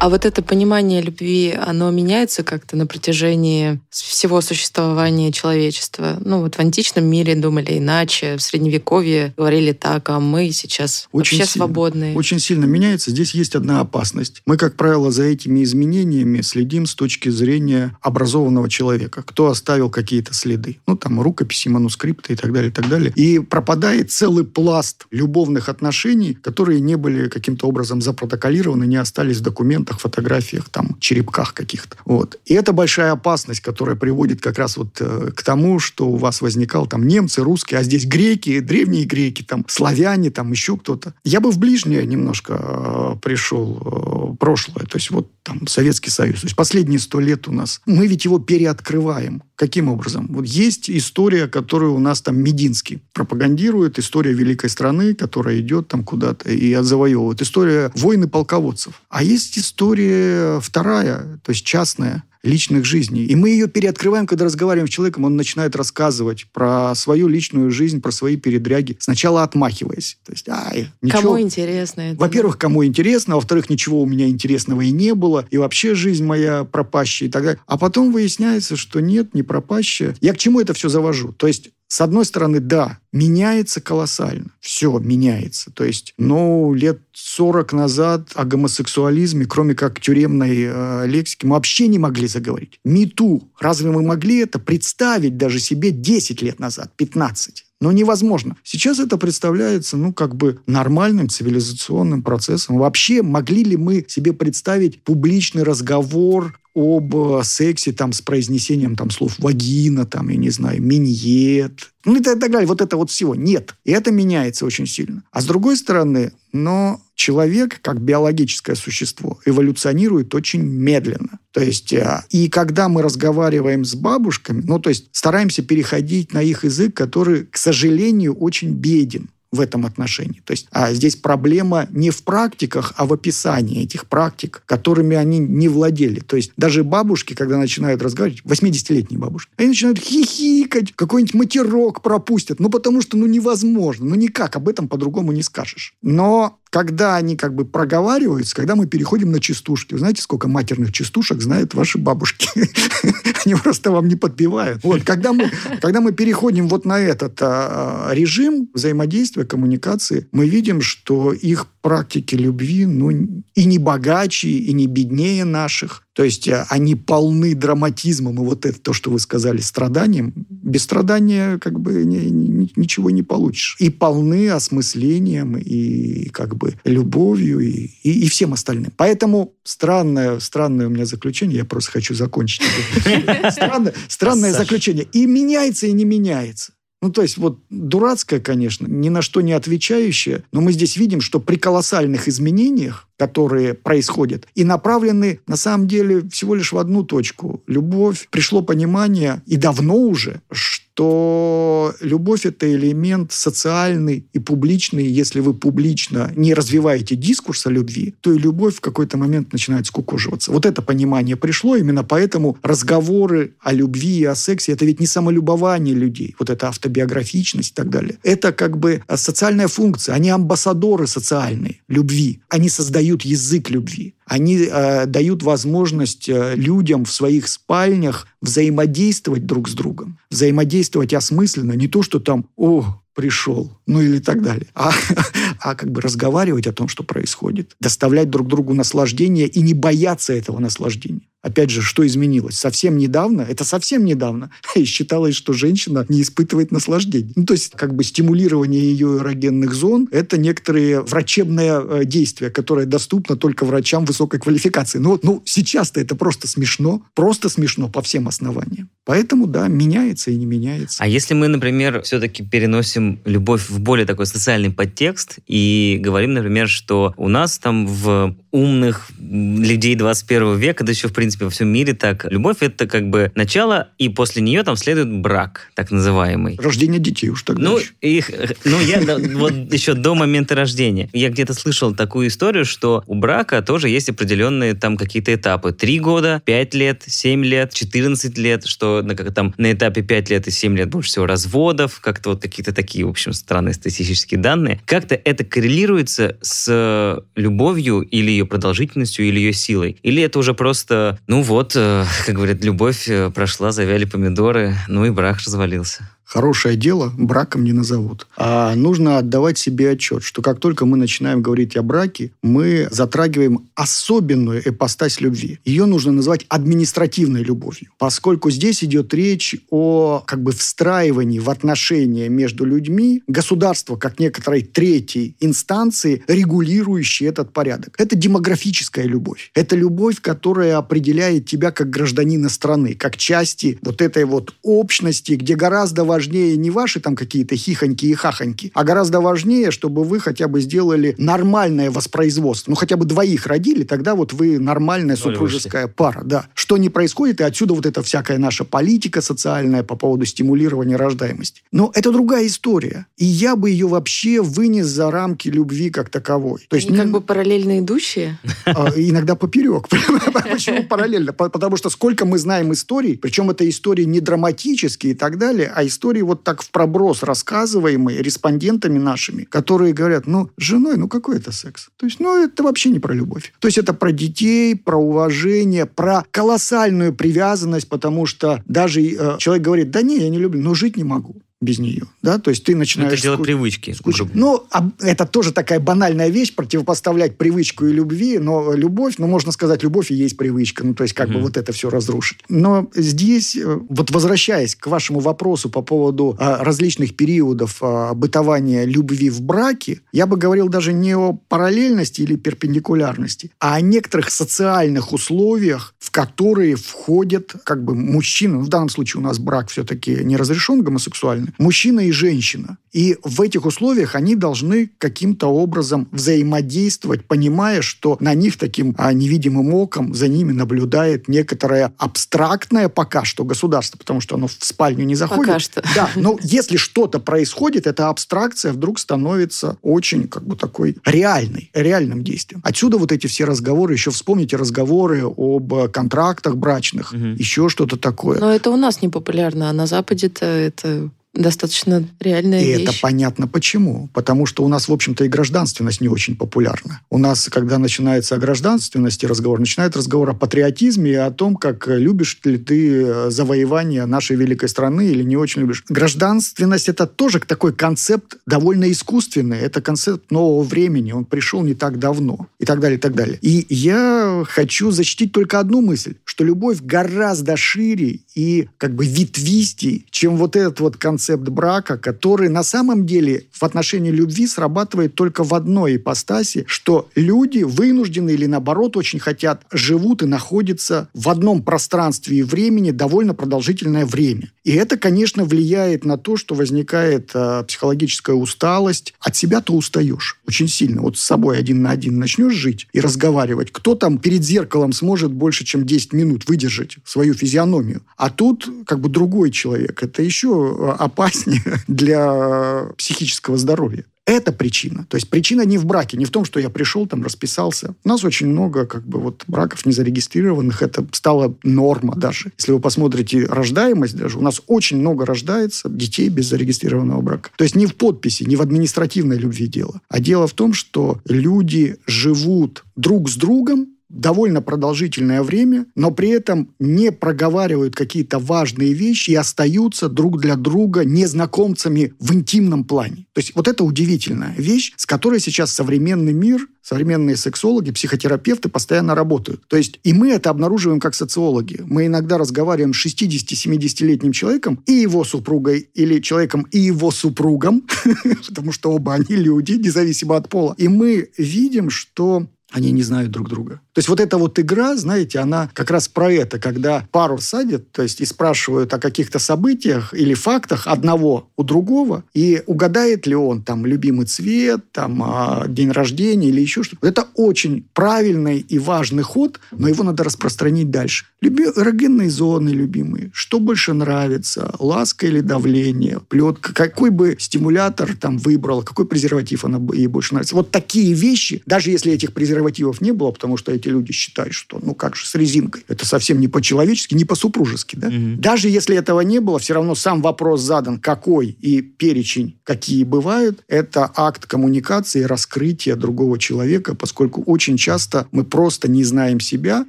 А 0.00 0.08
вот 0.08 0.24
это 0.24 0.40
понимание 0.40 1.02
любви, 1.02 1.52
оно 1.52 1.90
меняется 1.90 2.42
как-то 2.42 2.74
на 2.74 2.86
протяжении 2.86 3.80
всего 3.90 4.40
существования 4.40 5.30
человечества? 5.30 6.16
Ну 6.24 6.40
вот 6.40 6.54
в 6.54 6.58
античном 6.58 7.04
мире 7.04 7.34
думали 7.34 7.76
иначе, 7.76 8.38
в 8.38 8.40
Средневековье 8.40 9.34
говорили 9.36 9.72
так, 9.72 10.08
а 10.08 10.18
мы 10.18 10.52
сейчас 10.52 11.06
очень 11.12 11.18
вообще 11.18 11.34
сильно, 11.36 11.66
свободные. 11.66 12.16
Очень 12.16 12.38
сильно 12.38 12.64
меняется. 12.64 13.10
Здесь 13.10 13.34
есть 13.34 13.54
одна 13.54 13.80
опасность. 13.80 14.40
Мы, 14.46 14.56
как 14.56 14.74
правило, 14.74 15.10
за 15.10 15.24
этими 15.24 15.62
изменениями 15.62 16.40
следим 16.40 16.86
с 16.86 16.94
точки 16.94 17.28
зрения 17.28 17.94
образованного 18.00 18.70
человека. 18.70 19.22
Кто 19.26 19.48
оставил 19.48 19.90
какие-то 19.90 20.32
следы. 20.32 20.78
Ну, 20.86 20.96
там, 20.96 21.20
рукописи, 21.20 21.68
манускрипты 21.68 22.32
и 22.32 22.36
так 22.36 22.54
далее, 22.54 22.70
и 22.70 22.72
так 22.72 22.88
далее. 22.88 23.12
И 23.16 23.38
пропадает 23.38 24.10
целый 24.10 24.46
пласт 24.46 25.04
любовных 25.10 25.68
отношений, 25.68 26.32
которые 26.32 26.80
не 26.80 26.96
были 26.96 27.28
каким-то 27.28 27.66
образом 27.66 28.00
запротоколированы, 28.00 28.86
не 28.86 28.96
остались 28.96 29.36
в 29.36 29.42
документах 29.42 29.89
документах, 29.90 30.00
фотографиях, 30.00 30.68
там, 30.70 30.96
черепках 31.00 31.54
каких-то. 31.54 31.96
Вот. 32.04 32.38
И 32.46 32.54
это 32.54 32.72
большая 32.72 33.12
опасность, 33.12 33.60
которая 33.60 33.96
приводит 33.96 34.40
как 34.40 34.58
раз 34.58 34.76
вот 34.76 35.00
э, 35.00 35.30
к 35.34 35.42
тому, 35.42 35.78
что 35.78 36.08
у 36.08 36.16
вас 36.16 36.40
возникал 36.40 36.86
там 36.86 37.06
немцы, 37.06 37.42
русские, 37.42 37.80
а 37.80 37.82
здесь 37.82 38.06
греки, 38.06 38.60
древние 38.60 39.04
греки, 39.04 39.42
там, 39.42 39.64
славяне, 39.68 40.30
там, 40.30 40.52
еще 40.52 40.76
кто-то. 40.76 41.14
Я 41.24 41.40
бы 41.40 41.50
в 41.50 41.58
ближнее 41.58 42.06
немножко 42.06 42.54
э, 42.54 43.16
пришел 43.22 44.32
э, 44.32 44.36
прошлое, 44.38 44.86
то 44.86 44.96
есть 44.96 45.10
вот 45.10 45.30
там 45.42 45.66
Советский 45.66 46.10
Союз. 46.10 46.40
То 46.40 46.46
есть 46.46 46.56
последние 46.56 46.98
сто 46.98 47.20
лет 47.20 47.48
у 47.48 47.52
нас. 47.52 47.80
Мы 47.86 48.06
ведь 48.06 48.24
его 48.24 48.38
переоткрываем. 48.38 49.42
Каким 49.60 49.90
образом? 49.90 50.26
Вот 50.30 50.46
есть 50.46 50.88
история, 50.88 51.46
которую 51.46 51.94
у 51.94 51.98
нас 51.98 52.22
там 52.22 52.38
Мединский 52.38 53.02
пропагандирует, 53.12 53.98
история 53.98 54.32
великой 54.32 54.70
страны, 54.70 55.14
которая 55.14 55.60
идет 55.60 55.86
там 55.88 56.02
куда-то 56.02 56.48
и 56.48 56.74
завоевывает. 56.76 57.42
История 57.42 57.92
войны 57.94 58.26
полководцев. 58.26 59.02
А 59.10 59.22
есть 59.22 59.58
история 59.58 60.60
вторая, 60.60 61.38
то 61.44 61.50
есть 61.50 61.66
частная, 61.66 62.24
личных 62.42 62.84
жизней. 62.84 63.24
И 63.24 63.34
мы 63.34 63.50
ее 63.50 63.68
переоткрываем, 63.68 64.26
когда 64.26 64.44
разговариваем 64.44 64.88
с 64.88 64.90
человеком, 64.90 65.24
он 65.24 65.36
начинает 65.36 65.76
рассказывать 65.76 66.46
про 66.52 66.94
свою 66.94 67.28
личную 67.28 67.70
жизнь, 67.70 68.00
про 68.00 68.10
свои 68.10 68.36
передряги, 68.36 68.96
сначала 68.98 69.42
отмахиваясь. 69.42 70.18
То 70.24 70.32
есть, 70.32 70.48
ай, 70.48 70.90
ничего. 71.02 71.20
Кому 71.20 71.40
интересно 71.40 72.00
это? 72.00 72.20
Во-первых, 72.20 72.58
кому 72.58 72.84
интересно, 72.84 73.34
а 73.34 73.36
во-вторых, 73.36 73.68
ничего 73.68 74.02
у 74.02 74.06
меня 74.06 74.28
интересного 74.28 74.80
и 74.80 74.90
не 74.90 75.14
было, 75.14 75.46
и 75.50 75.58
вообще 75.58 75.94
жизнь 75.94 76.24
моя 76.24 76.64
пропащая 76.64 77.28
и 77.28 77.30
так 77.30 77.42
далее. 77.42 77.60
А 77.66 77.76
потом 77.76 78.12
выясняется, 78.12 78.76
что 78.76 79.00
нет, 79.00 79.34
не 79.34 79.42
пропащая. 79.42 80.16
Я 80.20 80.32
к 80.32 80.38
чему 80.38 80.60
это 80.60 80.72
все 80.72 80.88
завожу? 80.88 81.32
То 81.32 81.46
есть 81.46 81.70
с 81.90 82.00
одной 82.00 82.24
стороны, 82.24 82.60
да, 82.60 83.00
меняется 83.12 83.80
колоссально. 83.80 84.52
Все 84.60 84.96
меняется. 85.00 85.72
То 85.72 85.82
есть, 85.82 86.14
ну, 86.18 86.72
лет 86.72 87.00
40 87.12 87.72
назад 87.72 88.28
о 88.36 88.44
гомосексуализме, 88.44 89.44
кроме 89.44 89.74
как 89.74 89.98
тюремной 89.98 90.56
э, 90.56 91.06
лексики, 91.08 91.46
мы 91.46 91.54
вообще 91.54 91.88
не 91.88 91.98
могли 91.98 92.28
заговорить. 92.28 92.78
Мету. 92.84 93.50
Разве 93.58 93.90
мы 93.90 94.02
могли 94.02 94.38
это 94.38 94.60
представить 94.60 95.36
даже 95.36 95.58
себе 95.58 95.90
10 95.90 96.42
лет 96.42 96.60
назад, 96.60 96.92
15? 96.94 97.64
Но 97.80 97.92
невозможно. 97.92 98.56
Сейчас 98.62 98.98
это 98.98 99.16
представляется, 99.16 99.96
ну, 99.96 100.12
как 100.12 100.36
бы 100.36 100.60
нормальным 100.66 101.28
цивилизационным 101.28 102.22
процессом. 102.22 102.76
Вообще, 102.76 103.22
могли 103.22 103.64
ли 103.64 103.76
мы 103.76 104.04
себе 104.06 104.32
представить 104.34 105.02
публичный 105.02 105.62
разговор 105.62 106.60
об 106.74 107.16
э, 107.16 107.42
сексе 107.42 107.92
там 107.92 108.12
с 108.12 108.22
произнесением 108.22 108.96
там 108.96 109.10
слов 109.10 109.38
вагина, 109.38 110.06
там, 110.06 110.28
я 110.28 110.36
не 110.36 110.50
знаю, 110.50 110.82
миньет, 110.82 111.92
ну 112.04 112.16
и 112.16 112.20
так 112.20 112.38
далее. 112.38 112.66
Вот 112.66 112.80
это 112.80 112.96
вот 112.96 113.10
всего. 113.10 113.34
Нет. 113.34 113.74
И 113.84 113.90
это 113.90 114.12
меняется 114.12 114.66
очень 114.66 114.86
сильно. 114.86 115.22
А 115.32 115.40
с 115.40 115.46
другой 115.46 115.76
стороны, 115.76 116.32
но 116.52 117.00
человек, 117.14 117.80
как 117.82 118.00
биологическое 118.00 118.76
существо, 118.76 119.38
эволюционирует 119.44 120.34
очень 120.34 120.62
медленно. 120.62 121.38
То 121.52 121.60
есть, 121.60 121.92
э, 121.92 122.24
и 122.30 122.48
когда 122.48 122.88
мы 122.88 123.02
разговариваем 123.02 123.84
с 123.84 123.94
бабушками, 123.94 124.62
ну, 124.64 124.78
то 124.78 124.88
есть 124.88 125.08
стараемся 125.12 125.62
переходить 125.62 126.32
на 126.32 126.42
их 126.42 126.64
язык, 126.64 126.94
который, 126.94 127.46
к 127.46 127.56
сожалению, 127.56 128.34
очень 128.34 128.72
беден 128.72 129.30
в 129.52 129.60
этом 129.60 129.84
отношении. 129.84 130.40
То 130.44 130.52
есть 130.52 130.68
а 130.70 130.92
здесь 130.92 131.16
проблема 131.16 131.88
не 131.90 132.10
в 132.10 132.22
практиках, 132.22 132.92
а 132.96 133.06
в 133.06 133.12
описании 133.12 133.82
этих 133.82 134.06
практик, 134.06 134.62
которыми 134.66 135.16
они 135.16 135.38
не 135.38 135.68
владели. 135.68 136.20
То 136.20 136.36
есть 136.36 136.52
даже 136.56 136.84
бабушки, 136.84 137.34
когда 137.34 137.58
начинают 137.58 138.00
разговаривать, 138.02 138.42
80-летние 138.44 139.18
бабушки, 139.18 139.50
они 139.56 139.68
начинают 139.68 139.98
хихикать, 139.98 140.92
какой-нибудь 140.92 141.34
матерок 141.34 142.02
пропустят, 142.02 142.60
ну 142.60 142.70
потому 142.70 143.02
что 143.02 143.16
ну 143.16 143.26
невозможно, 143.26 144.06
ну 144.06 144.14
никак, 144.14 144.54
об 144.56 144.68
этом 144.68 144.88
по-другому 144.88 145.32
не 145.32 145.42
скажешь. 145.42 145.94
Но 146.02 146.59
когда 146.70 147.16
они 147.16 147.36
как 147.36 147.54
бы 147.54 147.64
проговариваются, 147.64 148.54
когда 148.54 148.76
мы 148.76 148.86
переходим 148.86 149.32
на 149.32 149.40
частушки. 149.40 149.92
Вы 149.92 149.98
знаете, 149.98 150.22
сколько 150.22 150.48
матерных 150.48 150.92
частушек 150.92 151.42
знают 151.42 151.74
ваши 151.74 151.98
бабушки? 151.98 152.48
Они 153.44 153.54
просто 153.56 153.90
вам 153.90 154.06
не 154.06 154.16
подбивают. 154.16 154.82
Вот, 154.84 155.02
когда 155.02 155.32
мы, 155.32 155.50
когда 155.80 156.00
мы 156.00 156.12
переходим 156.12 156.68
вот 156.68 156.84
на 156.84 157.00
этот 157.00 157.38
а, 157.40 158.10
режим 158.12 158.68
взаимодействия, 158.72 159.44
коммуникации, 159.44 160.28
мы 160.30 160.48
видим, 160.48 160.80
что 160.80 161.32
их 161.32 161.66
практики 161.82 162.34
любви, 162.34 162.86
ну, 162.86 163.10
и 163.10 163.64
не 163.64 163.78
богаче, 163.78 164.48
и 164.48 164.72
не 164.72 164.86
беднее 164.86 165.44
наших. 165.44 166.06
То 166.12 166.24
есть 166.24 166.48
э, 166.48 166.66
они 166.68 166.96
полны 166.96 167.54
драматизмом, 167.54 168.36
и 168.36 168.44
вот 168.44 168.66
это 168.66 168.78
то, 168.80 168.92
что 168.92 169.10
вы 169.10 169.18
сказали, 169.18 169.60
страданием. 169.60 170.34
Без 170.48 170.82
страдания 170.82 171.58
как 171.58 171.80
бы 171.80 172.04
ни, 172.04 172.18
ни, 172.28 172.72
ничего 172.76 173.10
не 173.10 173.22
получишь. 173.22 173.76
И 173.78 173.90
полны 173.90 174.50
осмыслением, 174.50 175.56
и 175.56 176.28
как 176.28 176.56
бы 176.56 176.74
любовью, 176.84 177.60
и, 177.60 177.90
и, 178.02 178.24
и 178.24 178.28
всем 178.28 178.52
остальным. 178.52 178.92
Поэтому 178.96 179.54
странное, 179.64 180.40
странное 180.40 180.88
у 180.88 180.90
меня 180.90 181.06
заключение, 181.06 181.58
я 181.58 181.64
просто 181.64 181.92
хочу 181.92 182.14
закончить. 182.14 182.62
Странное 184.08 184.52
заключение. 184.52 185.06
И 185.12 185.26
меняется, 185.26 185.86
и 185.86 185.92
не 185.92 186.04
меняется. 186.04 186.72
Ну, 187.02 187.10
то 187.10 187.22
есть 187.22 187.38
вот 187.38 187.58
дурацкая, 187.70 188.40
конечно, 188.40 188.86
ни 188.86 189.08
на 189.08 189.22
что 189.22 189.40
не 189.40 189.52
отвечающая, 189.52 190.44
но 190.52 190.60
мы 190.60 190.72
здесь 190.72 190.96
видим, 190.96 191.20
что 191.20 191.40
при 191.40 191.56
колоссальных 191.56 192.28
изменениях, 192.28 193.08
которые 193.20 193.74
происходят, 193.74 194.46
и 194.54 194.64
направлены 194.64 195.40
на 195.46 195.56
самом 195.56 195.86
деле 195.86 196.26
всего 196.30 196.54
лишь 196.54 196.72
в 196.72 196.78
одну 196.78 197.02
точку. 197.02 197.62
Любовь, 197.66 198.28
пришло 198.30 198.62
понимание, 198.62 199.42
и 199.44 199.58
давно 199.58 199.96
уже, 199.96 200.40
что 200.50 201.94
любовь– 202.00 202.44
это 202.46 202.66
элемент 202.72 203.32
социальный 203.32 204.24
и 204.32 204.38
публичный. 204.38 205.06
Если 205.06 205.40
вы 205.40 205.52
публично 205.52 206.32
не 206.34 206.54
развиваете 206.54 207.14
дискурс 207.14 207.66
о 207.66 207.70
любви, 207.70 208.14
то 208.22 208.32
и 208.32 208.38
любовь 208.38 208.76
в 208.76 208.80
какой-то 208.80 209.18
момент 209.18 209.52
начинает 209.52 209.86
скукоживаться. 209.86 210.50
Вот 210.50 210.64
это 210.64 210.80
понимание 210.80 211.36
пришло, 211.36 211.76
именно 211.76 212.04
поэтому 212.04 212.56
разговоры 212.62 213.52
о 213.60 213.72
любви 213.74 214.20
и 214.20 214.24
о 214.24 214.34
сексе– 214.34 214.72
это 214.74 214.86
ведь 214.86 215.00
не 215.00 215.06
самолюбование 215.06 215.94
людей, 215.94 216.34
вот 216.38 216.48
эта 216.48 216.68
автобиографичность 216.68 217.72
и 217.72 217.74
так 217.74 217.90
далее. 217.90 218.18
Это 218.22 218.52
как 218.52 218.78
бы 218.78 219.02
социальная 219.14 219.68
функция. 219.68 220.14
Они 220.14 220.30
амбассадоры 220.30 221.06
социальные 221.06 221.80
любви. 221.88 222.40
Они 222.48 222.68
создают 222.70 223.09
язык 223.22 223.70
любви. 223.70 224.14
Они 224.26 224.56
э, 224.56 225.06
дают 225.06 225.42
возможность 225.42 226.28
э, 226.28 226.54
людям 226.56 227.04
в 227.04 227.12
своих 227.12 227.48
спальнях 227.48 228.26
взаимодействовать 228.40 229.46
друг 229.46 229.68
с 229.68 229.74
другом, 229.74 230.18
взаимодействовать 230.30 231.14
осмысленно, 231.14 231.72
не 231.72 231.88
то, 231.88 232.02
что 232.02 232.20
там, 232.20 232.46
о, 232.56 233.00
пришел, 233.14 233.70
ну 233.86 234.00
или 234.00 234.18
так 234.18 234.42
далее, 234.42 234.66
а, 234.74 234.92
а 235.60 235.74
как 235.74 235.90
бы 235.90 236.00
разговаривать 236.00 236.66
о 236.66 236.72
том, 236.72 236.88
что 236.88 237.02
происходит, 237.02 237.76
доставлять 237.80 238.30
друг 238.30 238.48
другу 238.48 238.74
наслаждение 238.74 239.46
и 239.46 239.60
не 239.60 239.74
бояться 239.74 240.32
этого 240.32 240.58
наслаждения. 240.58 241.22
Опять 241.42 241.70
же, 241.70 241.80
что 241.80 242.06
изменилось? 242.06 242.58
Совсем 242.58 242.98
недавно, 242.98 243.42
это 243.42 243.64
совсем 243.64 244.04
недавно, 244.04 244.50
считалось, 244.84 245.34
что 245.34 245.52
женщина 245.52 246.04
не 246.08 246.22
испытывает 246.22 246.70
наслаждения. 246.70 247.32
Ну, 247.34 247.46
то 247.46 247.54
есть, 247.54 247.70
как 247.70 247.94
бы 247.94 248.04
стимулирование 248.04 248.80
ее 248.80 249.18
эрогенных 249.18 249.72
зон– 249.74 250.08
это 250.12 250.38
некоторые 250.38 251.00
врачебное 251.00 251.80
э, 251.80 252.04
действие, 252.04 252.50
которое 252.50 252.86
доступно 252.86 253.36
только 253.36 253.64
врачам 253.64 254.04
высокой 254.04 254.38
квалификации. 254.38 254.98
Ну, 254.98 255.10
вот, 255.10 255.24
ну 255.24 255.42
сейчас-то 255.46 256.00
это 256.00 256.14
просто 256.14 256.46
смешно, 256.46 257.02
просто 257.14 257.48
смешно 257.48 257.88
по 257.88 258.02
всем 258.02 258.28
основаниям. 258.28 258.90
Поэтому, 259.04 259.46
да, 259.46 259.68
меняется 259.68 260.30
и 260.30 260.36
не 260.36 260.46
меняется. 260.46 261.02
А 261.02 261.08
если 261.08 261.34
мы, 261.34 261.48
например, 261.48 262.02
все-таки 262.02 262.42
переносим 262.44 263.20
любовь 263.24 263.68
в 263.68 263.80
более 263.80 264.06
такой 264.06 264.26
социальный 264.26 264.70
подтекст 264.70 265.38
и 265.46 265.98
говорим, 266.00 266.34
например, 266.34 266.68
что 266.68 267.14
у 267.16 267.28
нас 267.28 267.58
там 267.58 267.86
в 267.86 268.36
умных 268.52 269.08
людей 269.18 269.94
21 269.94 270.58
века, 270.58 270.84
да 270.84 270.92
еще, 270.92 271.08
в 271.08 271.12
принципе, 271.12 271.44
во 271.44 271.50
всем 271.50 271.68
мире 271.68 271.94
так, 271.94 272.24
любовь— 272.30 272.58
это 272.60 272.86
как 272.86 273.08
бы 273.08 273.30
начало, 273.34 273.88
и 273.98 274.08
после 274.08 274.42
нее 274.42 274.62
там 274.62 274.76
следует 274.76 275.12
брак, 275.12 275.70
так 275.74 275.90
называемый. 275.90 276.56
Рождение 276.60 277.00
детей 277.00 277.28
уж 277.28 277.42
тогда 277.42 277.62
Ну, 277.62 277.78
еще. 277.78 277.92
их, 278.00 278.30
ну 278.64 278.80
я 278.80 279.00
вот 279.36 279.72
еще 279.72 279.94
до 279.94 280.14
момента 280.14 280.54
рождения. 280.54 281.08
Я 281.12 281.30
где-то 281.30 281.54
слышал 281.54 281.94
такую 281.94 282.28
историю, 282.28 282.64
что 282.64 283.04
у 283.06 283.14
брака 283.14 283.62
тоже 283.62 283.88
есть 283.88 284.08
определенные 284.08 284.74
там 284.74 284.96
какие-то 284.96 285.34
этапы. 285.34 285.72
Три 285.72 286.00
года, 286.00 286.42
пять 286.44 286.74
лет, 286.74 287.02
семь 287.06 287.44
лет, 287.44 287.72
14 287.72 288.36
лет, 288.38 288.66
что 288.66 289.02
на, 289.02 289.14
как, 289.14 289.32
там, 289.34 289.54
на 289.58 289.72
этапе 289.72 290.02
пять 290.02 290.30
лет 290.30 290.48
и 290.48 290.50
семь 290.50 290.76
лет 290.76 290.88
больше 290.88 291.10
всего 291.10 291.26
разводов, 291.26 292.00
как-то 292.00 292.30
вот 292.30 292.42
какие-то 292.42 292.72
такие, 292.72 293.04
в 293.04 293.10
общем, 293.10 293.32
странные 293.32 293.74
статистические 293.74 294.40
данные. 294.40 294.80
Как-то 294.86 295.14
это 295.14 295.44
коррелируется 295.44 296.36
с 296.42 297.22
любовью 297.36 298.00
или 298.00 298.39
ее 298.40 298.46
продолжительностью, 298.46 299.26
или 299.26 299.38
ее 299.38 299.52
силой? 299.52 299.96
Или 300.02 300.22
это 300.22 300.38
уже 300.38 300.54
просто, 300.54 301.18
ну 301.26 301.42
вот, 301.42 301.72
э, 301.76 302.04
как 302.26 302.34
говорят, 302.34 302.64
любовь 302.64 303.08
э, 303.08 303.30
прошла, 303.30 303.72
завяли 303.72 304.04
помидоры, 304.04 304.74
ну 304.88 305.04
и 305.04 305.10
брак 305.10 305.38
развалился? 305.38 306.10
Хорошее 306.30 306.76
дело 306.76 307.12
браком 307.18 307.64
не 307.64 307.72
назовут. 307.72 308.28
А 308.36 308.76
нужно 308.76 309.18
отдавать 309.18 309.58
себе 309.58 309.90
отчет, 309.90 310.22
что 310.22 310.42
как 310.42 310.60
только 310.60 310.86
мы 310.86 310.96
начинаем 310.96 311.42
говорить 311.42 311.76
о 311.76 311.82
браке, 311.82 312.30
мы 312.40 312.86
затрагиваем 312.92 313.68
особенную 313.74 314.62
эпостась 314.64 315.20
любви. 315.20 315.58
Ее 315.64 315.86
нужно 315.86 316.12
назвать 316.12 316.46
административной 316.48 317.42
любовью, 317.42 317.90
поскольку 317.98 318.48
здесь 318.52 318.84
идет 318.84 319.12
речь 319.12 319.56
о 319.70 320.22
как 320.24 320.40
бы 320.44 320.52
встраивании 320.52 321.40
в 321.40 321.50
отношения 321.50 322.28
между 322.28 322.64
людьми 322.64 323.24
государства 323.26 323.96
как 323.96 324.20
некоторой 324.20 324.62
третьей 324.62 325.34
инстанции, 325.40 326.22
регулирующей 326.28 327.26
этот 327.26 327.52
порядок. 327.52 327.96
Это 327.98 328.14
демографическая 328.14 329.04
любовь. 329.04 329.50
Это 329.56 329.74
любовь, 329.74 330.20
которая 330.20 330.76
определяет 330.76 331.46
тебя 331.46 331.72
как 331.72 331.90
гражданина 331.90 332.48
страны, 332.50 332.94
как 332.94 333.16
части 333.16 333.80
вот 333.82 334.00
этой 334.00 334.26
вот 334.26 334.54
общности, 334.62 335.32
где 335.32 335.56
гораздо 335.56 336.04
важнее 336.04 336.19
важнее 336.20 336.54
не 336.58 336.70
ваши 336.70 337.00
там 337.00 337.16
какие-то 337.16 337.56
хихоньки 337.56 338.04
и 338.04 338.12
хахоньки, 338.14 338.70
а 338.74 338.84
гораздо 338.84 339.20
важнее, 339.22 339.70
чтобы 339.70 340.04
вы 340.04 340.20
хотя 340.20 340.48
бы 340.48 340.60
сделали 340.60 341.14
нормальное 341.16 341.90
воспроизводство. 341.90 342.70
Ну, 342.72 342.76
хотя 342.76 342.96
бы 342.98 343.06
двоих 343.06 343.46
родили, 343.46 343.84
тогда 343.84 344.14
вот 344.14 344.34
вы 344.34 344.58
нормальная 344.58 345.16
Ну, 345.16 345.22
супружеская 345.22 345.88
пара, 345.88 346.20
да. 346.24 346.46
Что 346.52 346.76
не 346.76 346.90
происходит, 346.90 347.40
и 347.40 347.44
отсюда 347.44 347.72
вот 347.72 347.86
эта 347.86 348.02
всякая 348.02 348.36
наша 348.36 348.64
политика 348.64 349.22
социальная 349.22 349.82
по 349.82 349.96
поводу 349.96 350.26
стимулирования 350.26 350.96
рождаемости. 350.96 351.62
Но 351.72 351.90
это 351.94 352.12
другая 352.12 352.46
история. 352.46 353.06
И 353.16 353.24
я 353.24 353.56
бы 353.56 353.70
ее 353.70 353.86
вообще 353.88 354.42
вынес 354.42 354.86
за 354.86 355.10
рамки 355.10 355.48
любви 355.48 355.88
как 355.88 356.10
таковой. 356.10 356.66
То 356.68 356.76
есть 356.76 356.88
Они 356.88 356.98
не- 356.98 357.02
как 357.04 357.12
бы 357.12 357.20
параллельно 357.22 357.78
идущие. 357.78 358.38
а, 358.66 358.90
иногда 358.94 359.36
поперек. 359.36 359.88
Почему 360.52 360.82
параллельно? 360.84 361.32
По- 361.32 361.48
Потому 361.48 361.76
что 361.78 361.88
сколько 361.88 362.26
мы 362.26 362.36
знаем 362.38 362.72
историй, 362.74 363.16
причем 363.16 363.48
это 363.48 363.66
истории 363.66 364.04
не 364.04 364.20
драматические 364.20 365.12
и 365.12 365.16
так 365.16 365.38
далее, 365.38 365.72
а 365.74 365.86
истории 365.86 366.09
вот 366.18 366.42
так 366.44 366.62
в 366.62 366.70
проброс 366.70 367.22
рассказываемые 367.22 368.22
респондентами 368.22 368.98
нашими, 368.98 369.44
которые 369.44 369.92
говорят, 369.92 370.26
ну, 370.26 370.50
с 370.58 370.62
женой, 370.62 370.96
ну, 370.96 371.08
какой 371.08 371.36
это 371.36 371.52
секс? 371.52 371.88
То 371.96 372.06
есть, 372.06 372.18
ну, 372.20 372.44
это 372.44 372.62
вообще 372.62 372.90
не 372.90 372.98
про 372.98 373.14
любовь. 373.14 373.52
То 373.60 373.68
есть, 373.68 373.78
это 373.78 373.94
про 373.94 374.10
детей, 374.12 374.74
про 374.74 374.96
уважение, 374.96 375.86
про 375.86 376.24
колоссальную 376.30 377.14
привязанность, 377.14 377.88
потому 377.88 378.26
что 378.26 378.62
даже 378.66 379.00
э, 379.00 379.36
человек 379.38 379.64
говорит, 379.64 379.90
да 379.90 380.02
не, 380.02 380.18
я 380.18 380.28
не 380.28 380.38
люблю, 380.38 380.60
но 380.60 380.74
жить 380.74 380.96
не 380.96 381.04
могу 381.04 381.36
без 381.60 381.78
нее, 381.78 382.06
да, 382.22 382.38
то 382.38 382.50
есть 382.50 382.64
ты 382.64 382.74
начинаешь... 382.74 383.12
это 383.12 383.22
дело 383.22 383.34
ску- 383.34 383.42
привычки. 383.42 383.92
Скуч-. 383.92 384.22
Ну, 384.32 384.64
а 384.70 384.90
это 385.00 385.26
тоже 385.26 385.52
такая 385.52 385.78
банальная 385.78 386.28
вещь, 386.28 386.54
противопоставлять 386.54 387.36
привычку 387.36 387.86
и 387.86 387.92
любви, 387.92 388.38
но 388.38 388.72
любовь, 388.72 389.16
ну, 389.18 389.26
можно 389.26 389.52
сказать, 389.52 389.82
любовь 389.82 390.10
и 390.10 390.14
есть 390.14 390.38
привычка, 390.38 390.86
ну, 390.86 390.94
то 390.94 391.02
есть 391.02 391.14
как 391.14 391.28
бы 391.28 391.34
Мгм. 391.34 391.42
вот 391.42 391.56
это 391.58 391.72
все 391.72 391.90
разрушить. 391.90 392.38
Но 392.48 392.88
здесь, 392.94 393.56
э, 393.56 393.78
вот 393.88 394.10
возвращаясь 394.10 394.74
к 394.74 394.86
вашему 394.86 395.20
вопросу 395.20 395.68
по 395.68 395.82
поводу 395.82 396.34
а, 396.38 396.64
различных 396.64 397.14
периодов 397.14 397.78
а, 397.82 398.14
бытования 398.14 398.84
любви 398.84 399.28
в 399.28 399.42
браке, 399.42 400.00
я 400.12 400.26
бы 400.26 400.38
говорил 400.38 400.68
даже 400.68 400.92
не 400.94 401.14
о 401.14 401.34
параллельности 401.48 402.22
или 402.22 402.36
перпендикулярности, 402.36 403.50
а 403.60 403.74
о 403.74 403.80
некоторых 403.82 404.30
социальных 404.30 405.12
условиях, 405.12 405.94
в 405.98 406.10
которые 406.10 406.76
входят 406.76 407.54
как 407.64 407.84
бы 407.84 407.94
мужчина, 407.94 408.54
ну, 408.54 408.60
в 408.62 408.68
данном 408.68 408.88
случае 408.88 409.20
у 409.20 409.24
нас 409.24 409.38
брак 409.38 409.68
все-таки 409.68 410.24
не 410.24 410.36
разрешен 410.36 410.82
гомосексуальный, 410.82 411.49
мужчина 411.58 412.00
и 412.00 412.12
женщина. 412.12 412.78
И 412.92 413.16
в 413.22 413.40
этих 413.40 413.66
условиях 413.66 414.16
они 414.16 414.34
должны 414.34 414.90
каким-то 414.98 415.46
образом 415.46 416.08
взаимодействовать, 416.10 417.24
понимая, 417.24 417.82
что 417.82 418.16
на 418.20 418.34
них 418.34 418.56
таким 418.56 418.94
а, 418.98 419.12
невидимым 419.12 419.72
оком 419.74 420.12
за 420.12 420.26
ними 420.28 420.52
наблюдает 420.52 421.28
некоторое 421.28 421.92
абстрактное 421.98 422.88
пока 422.88 423.24
что 423.24 423.44
государство, 423.44 423.96
потому 423.96 424.20
что 424.20 424.34
оно 424.34 424.48
в 424.48 424.56
спальню 424.60 425.04
не 425.04 425.14
заходит. 425.14 425.46
Пока 425.46 425.58
что. 425.60 425.82
Да, 425.94 426.10
но 426.16 426.36
если 426.42 426.76
что-то 426.76 427.20
происходит, 427.20 427.86
эта 427.86 428.08
абстракция 428.08 428.72
вдруг 428.72 428.98
становится 428.98 429.76
очень 429.82 430.26
как 430.26 430.44
бы 430.44 430.56
такой 430.56 430.96
реальной, 431.04 431.70
реальным 431.74 432.24
действием. 432.24 432.60
Отсюда 432.64 432.98
вот 432.98 433.12
эти 433.12 433.28
все 433.28 433.44
разговоры, 433.44 433.92
еще 433.94 434.10
вспомните 434.10 434.56
разговоры 434.56 435.22
об 435.24 435.72
э, 435.74 435.88
контрактах 435.88 436.56
брачных, 436.56 437.12
Мгм. 437.12 437.34
еще 437.34 437.68
что-то 437.68 437.96
такое. 437.96 438.40
Но 438.40 438.52
это 438.52 438.70
у 438.70 438.76
нас 438.76 439.00
не 439.02 439.08
популярно, 439.08 439.70
а 439.70 439.72
на 439.72 439.86
Западе-то 439.86 440.44
это 440.44 441.10
достаточно 441.34 442.06
реальная 442.18 442.62
И 442.62 442.66
вещь. 442.66 442.82
это 442.82 442.92
понятно 443.00 443.46
почему. 443.46 444.08
Потому 444.12 444.46
что 444.46 444.64
у 444.64 444.68
нас, 444.68 444.88
в 444.88 444.92
общем-то, 444.92 445.24
и 445.24 445.28
гражданственность 445.28 446.00
не 446.00 446.08
очень 446.08 446.36
популярна. 446.36 447.00
У 447.08 447.18
нас, 447.18 447.48
когда 447.48 447.78
начинается 447.78 448.34
о 448.34 448.38
гражданственности 448.38 449.26
разговор, 449.26 449.60
начинает 449.60 449.96
разговор 449.96 450.30
о 450.30 450.34
патриотизме 450.34 451.12
и 451.12 451.14
о 451.14 451.30
том, 451.30 451.56
как 451.56 451.86
любишь 451.86 452.38
ли 452.44 452.58
ты 452.58 453.02
э, 453.02 453.30
завоевание 453.30 454.06
нашей 454.06 454.36
великой 454.36 454.68
страны 454.68 455.06
или 455.06 455.22
не 455.22 455.36
очень 455.36 455.62
любишь. 455.62 455.84
Гражданственность– 455.88 456.88
это 456.88 457.06
тоже 457.06 457.40
такой 457.40 457.72
концепт 457.72 458.38
довольно 458.46 458.90
искусственный. 458.90 459.58
Это 459.58 459.80
концепт 459.80 460.30
нового 460.30 460.62
времени. 460.64 461.12
Он 461.12 461.24
пришел 461.24 461.62
не 461.62 461.74
так 461.74 461.98
давно. 461.98 462.48
И 462.58 462.64
так 462.64 462.80
далее, 462.80 462.98
и 462.98 463.00
так 463.00 463.14
далее. 463.14 463.38
И 463.40 463.66
я 463.68 464.44
хочу 464.48 464.90
защитить 464.90 465.32
только 465.32 465.60
одну 465.60 465.80
мысль, 465.80 466.16
что 466.24 466.44
любовь 466.44 466.80
гораздо 466.82 467.56
шире 467.56 468.20
и 468.34 468.68
как 468.78 468.94
бы 468.94 469.06
ветвистей, 469.06 470.06
чем 470.10 470.36
вот 470.36 470.56
этот 470.56 470.80
вот 470.80 470.96
концепт 470.96 471.19
концепт 471.20 471.50
брака, 471.50 471.98
который 471.98 472.48
на 472.48 472.62
самом 472.62 473.04
деле 473.04 473.44
в 473.52 473.62
отношении 473.62 474.10
любви 474.10 474.46
срабатывает 474.46 475.14
только 475.14 475.44
в 475.44 475.52
одной 475.52 475.96
ипостаси, 475.96 476.64
что 476.66 477.10
люди 477.14 477.62
вынуждены 477.62 478.30
или 478.30 478.46
наоборот 478.46 478.96
очень 478.96 479.18
хотят, 479.18 479.66
живут 479.70 480.22
и 480.22 480.26
находятся 480.26 481.10
в 481.12 481.28
одном 481.28 481.62
пространстве 481.62 482.38
и 482.38 482.42
времени 482.42 482.90
довольно 482.90 483.34
продолжительное 483.34 484.06
время. 484.06 484.50
И 484.64 484.72
это, 484.72 484.96
конечно, 484.96 485.44
влияет 485.44 486.06
на 486.06 486.16
то, 486.16 486.38
что 486.38 486.54
возникает 486.54 487.32
э, 487.34 487.64
психологическая 487.66 488.36
усталость. 488.36 489.12
От 489.20 489.36
себя 489.36 489.60
ты 489.60 489.72
устаешь 489.72 490.38
очень 490.46 490.68
сильно. 490.68 491.02
Вот 491.02 491.18
с 491.18 491.22
собой 491.22 491.58
один 491.58 491.82
на 491.82 491.90
один 491.90 492.18
начнешь 492.18 492.54
жить 492.54 492.86
и 492.94 493.00
разговаривать. 493.00 493.72
Кто 493.72 493.94
там 493.94 494.18
перед 494.18 494.42
зеркалом 494.42 494.92
сможет 494.92 495.32
больше, 495.32 495.64
чем 495.64 495.84
10 495.84 496.12
минут 496.14 496.48
выдержать 496.48 496.96
свою 497.04 497.34
физиономию? 497.34 498.02
А 498.16 498.30
тут 498.30 498.68
как 498.86 499.00
бы 499.00 499.08
другой 499.08 499.50
человек. 499.50 500.02
Это 500.02 500.22
еще 500.22 500.76
э, 500.78 501.02
опаснее 501.10 501.62
для 501.88 502.88
психического 502.96 503.56
здоровья. 503.56 504.04
Это 504.26 504.52
причина. 504.52 505.06
То 505.08 505.16
есть 505.16 505.28
причина 505.28 505.62
не 505.62 505.76
в 505.76 505.84
браке, 505.84 506.16
не 506.16 506.24
в 506.24 506.30
том, 506.30 506.44
что 506.44 506.60
я 506.60 506.70
пришел, 506.70 507.06
там, 507.06 507.24
расписался. 507.24 507.96
У 508.04 508.08
нас 508.08 508.22
очень 508.22 508.46
много 508.46 508.86
как 508.86 509.04
бы 509.04 509.18
вот 509.18 509.42
браков 509.48 509.84
незарегистрированных. 509.84 510.82
Это 510.82 511.04
стала 511.10 511.56
норма 511.64 512.14
даже. 512.14 512.52
Если 512.56 512.70
вы 512.70 512.78
посмотрите 512.78 513.44
рождаемость 513.46 514.16
даже, 514.16 514.38
у 514.38 514.40
нас 514.40 514.62
очень 514.68 514.98
много 514.98 515.26
рождается 515.26 515.88
детей 515.88 516.28
без 516.28 516.48
зарегистрированного 516.48 517.20
брака. 517.22 517.50
То 517.56 517.64
есть 517.64 517.74
не 517.74 517.86
в 517.86 517.96
подписи, 517.96 518.44
не 518.44 518.54
в 518.54 518.62
административной 518.62 519.36
любви 519.36 519.66
дело. 519.66 520.00
А 520.08 520.20
дело 520.20 520.46
в 520.46 520.52
том, 520.52 520.74
что 520.74 521.20
люди 521.26 521.96
живут 522.06 522.84
друг 522.94 523.28
с 523.28 523.34
другом, 523.34 523.88
довольно 524.10 524.60
продолжительное 524.60 525.42
время, 525.42 525.86
но 525.94 526.10
при 526.10 526.28
этом 526.30 526.74
не 526.78 527.12
проговаривают 527.12 527.94
какие-то 527.94 528.38
важные 528.38 528.92
вещи 528.92 529.30
и 529.30 529.36
остаются 529.36 530.08
друг 530.08 530.40
для 530.40 530.56
друга 530.56 531.04
незнакомцами 531.04 532.12
в 532.18 532.34
интимном 532.34 532.84
плане. 532.84 533.26
То 533.32 533.40
есть 533.40 533.52
вот 533.54 533.68
это 533.68 533.84
удивительная 533.84 534.54
вещь, 534.58 534.92
с 534.96 535.06
которой 535.06 535.40
сейчас 535.40 535.72
современный 535.72 536.32
мир, 536.32 536.68
современные 536.82 537.36
сексологи, 537.36 537.92
психотерапевты 537.92 538.68
постоянно 538.68 539.14
работают. 539.14 539.62
То 539.68 539.76
есть 539.76 540.00
и 540.02 540.12
мы 540.12 540.30
это 540.30 540.50
обнаруживаем 540.50 540.98
как 540.98 541.14
социологи. 541.14 541.80
Мы 541.86 542.06
иногда 542.06 542.36
разговариваем 542.36 542.92
с 542.92 543.06
60-70-летним 543.06 544.32
человеком 544.32 544.82
и 544.86 544.92
его 544.92 545.22
супругой, 545.22 545.88
или 545.94 546.20
человеком 546.20 546.66
и 546.72 546.78
его 546.78 547.12
супругом, 547.12 547.86
потому 548.48 548.72
что 548.72 548.90
оба 548.90 549.14
они 549.14 549.36
люди, 549.36 549.72
независимо 549.72 550.36
от 550.36 550.48
пола. 550.48 550.74
И 550.78 550.88
мы 550.88 551.30
видим, 551.38 551.90
что 551.90 552.48
они 552.70 552.92
не 552.92 553.02
знают 553.02 553.30
друг 553.30 553.48
друга. 553.48 553.80
То 553.92 553.98
есть 553.98 554.08
вот 554.08 554.20
эта 554.20 554.38
вот 554.38 554.58
игра, 554.58 554.96
знаете, 554.96 555.40
она 555.40 555.68
как 555.72 555.90
раз 555.90 556.08
про 556.08 556.32
это, 556.32 556.58
когда 556.58 557.04
пару 557.10 557.38
садят, 557.38 557.90
то 557.92 558.02
есть 558.02 558.20
и 558.20 558.24
спрашивают 558.24 558.94
о 558.94 558.98
каких-то 558.98 559.38
событиях 559.38 560.14
или 560.14 560.34
фактах 560.34 560.86
одного 560.86 561.48
у 561.56 561.64
другого, 561.64 562.24
и 562.32 562.62
угадает 562.66 563.26
ли 563.26 563.34
он 563.34 563.62
там 563.62 563.84
любимый 563.84 564.26
цвет, 564.26 564.92
там 564.92 565.22
а, 565.22 565.66
день 565.68 565.90
рождения 565.90 566.48
или 566.48 566.60
еще 566.60 566.82
что-то. 566.82 567.06
Это 567.06 567.26
очень 567.34 567.84
правильный 567.92 568.58
и 568.58 568.78
важный 568.78 569.24
ход, 569.24 569.58
но 569.72 569.88
его 569.88 570.04
надо 570.04 570.24
распространить 570.24 570.90
дальше. 570.90 571.26
Люби... 571.40 571.64
Эрогенные 571.64 572.30
зоны 572.30 572.68
любимые. 572.70 573.30
Что 573.32 573.58
больше 573.58 573.92
нравится? 573.92 574.74
Ласка 574.78 575.26
или 575.26 575.40
давление? 575.40 576.20
Плетка? 576.28 576.72
Какой 576.72 577.10
бы 577.10 577.36
стимулятор 577.38 578.14
там 578.16 578.38
выбрал? 578.38 578.82
Какой 578.82 579.06
презерватив 579.06 579.64
она 579.64 579.80
ей 579.94 580.06
больше 580.06 580.34
нравится? 580.34 580.54
Вот 580.54 580.70
такие 580.70 581.12
вещи, 581.12 581.62
даже 581.66 581.90
если 581.90 582.12
этих 582.12 582.32
презервативов 582.32 582.59
не 583.00 583.12
было, 583.12 583.30
потому 583.30 583.56
что 583.56 583.72
эти 583.72 583.88
люди 583.88 584.12
считают, 584.12 584.54
что 584.54 584.78
ну 584.82 584.94
как 584.94 585.16
же 585.16 585.26
с 585.26 585.34
резинкой? 585.34 585.84
Это 585.88 586.06
совсем 586.06 586.40
не 586.40 586.48
по-человечески, 586.48 587.14
не 587.14 587.24
по-супружески. 587.24 587.96
Да? 587.96 588.08
Угу. 588.08 588.36
Даже 588.38 588.68
если 588.68 588.96
этого 588.96 589.20
не 589.20 589.40
было, 589.40 589.58
все 589.58 589.74
равно 589.74 589.94
сам 589.94 590.22
вопрос 590.22 590.60
задан, 590.60 590.98
какой 590.98 591.48
и 591.48 591.80
перечень, 591.80 592.58
какие 592.64 593.04
бывают, 593.04 593.64
это 593.68 594.10
акт 594.14 594.46
коммуникации, 594.46 595.22
раскрытия 595.22 595.96
другого 595.96 596.38
человека, 596.38 596.94
поскольку 596.94 597.42
очень 597.42 597.76
часто 597.76 598.26
мы 598.32 598.44
просто 598.44 598.88
не 598.88 599.04
знаем 599.04 599.40
себя, 599.40 599.86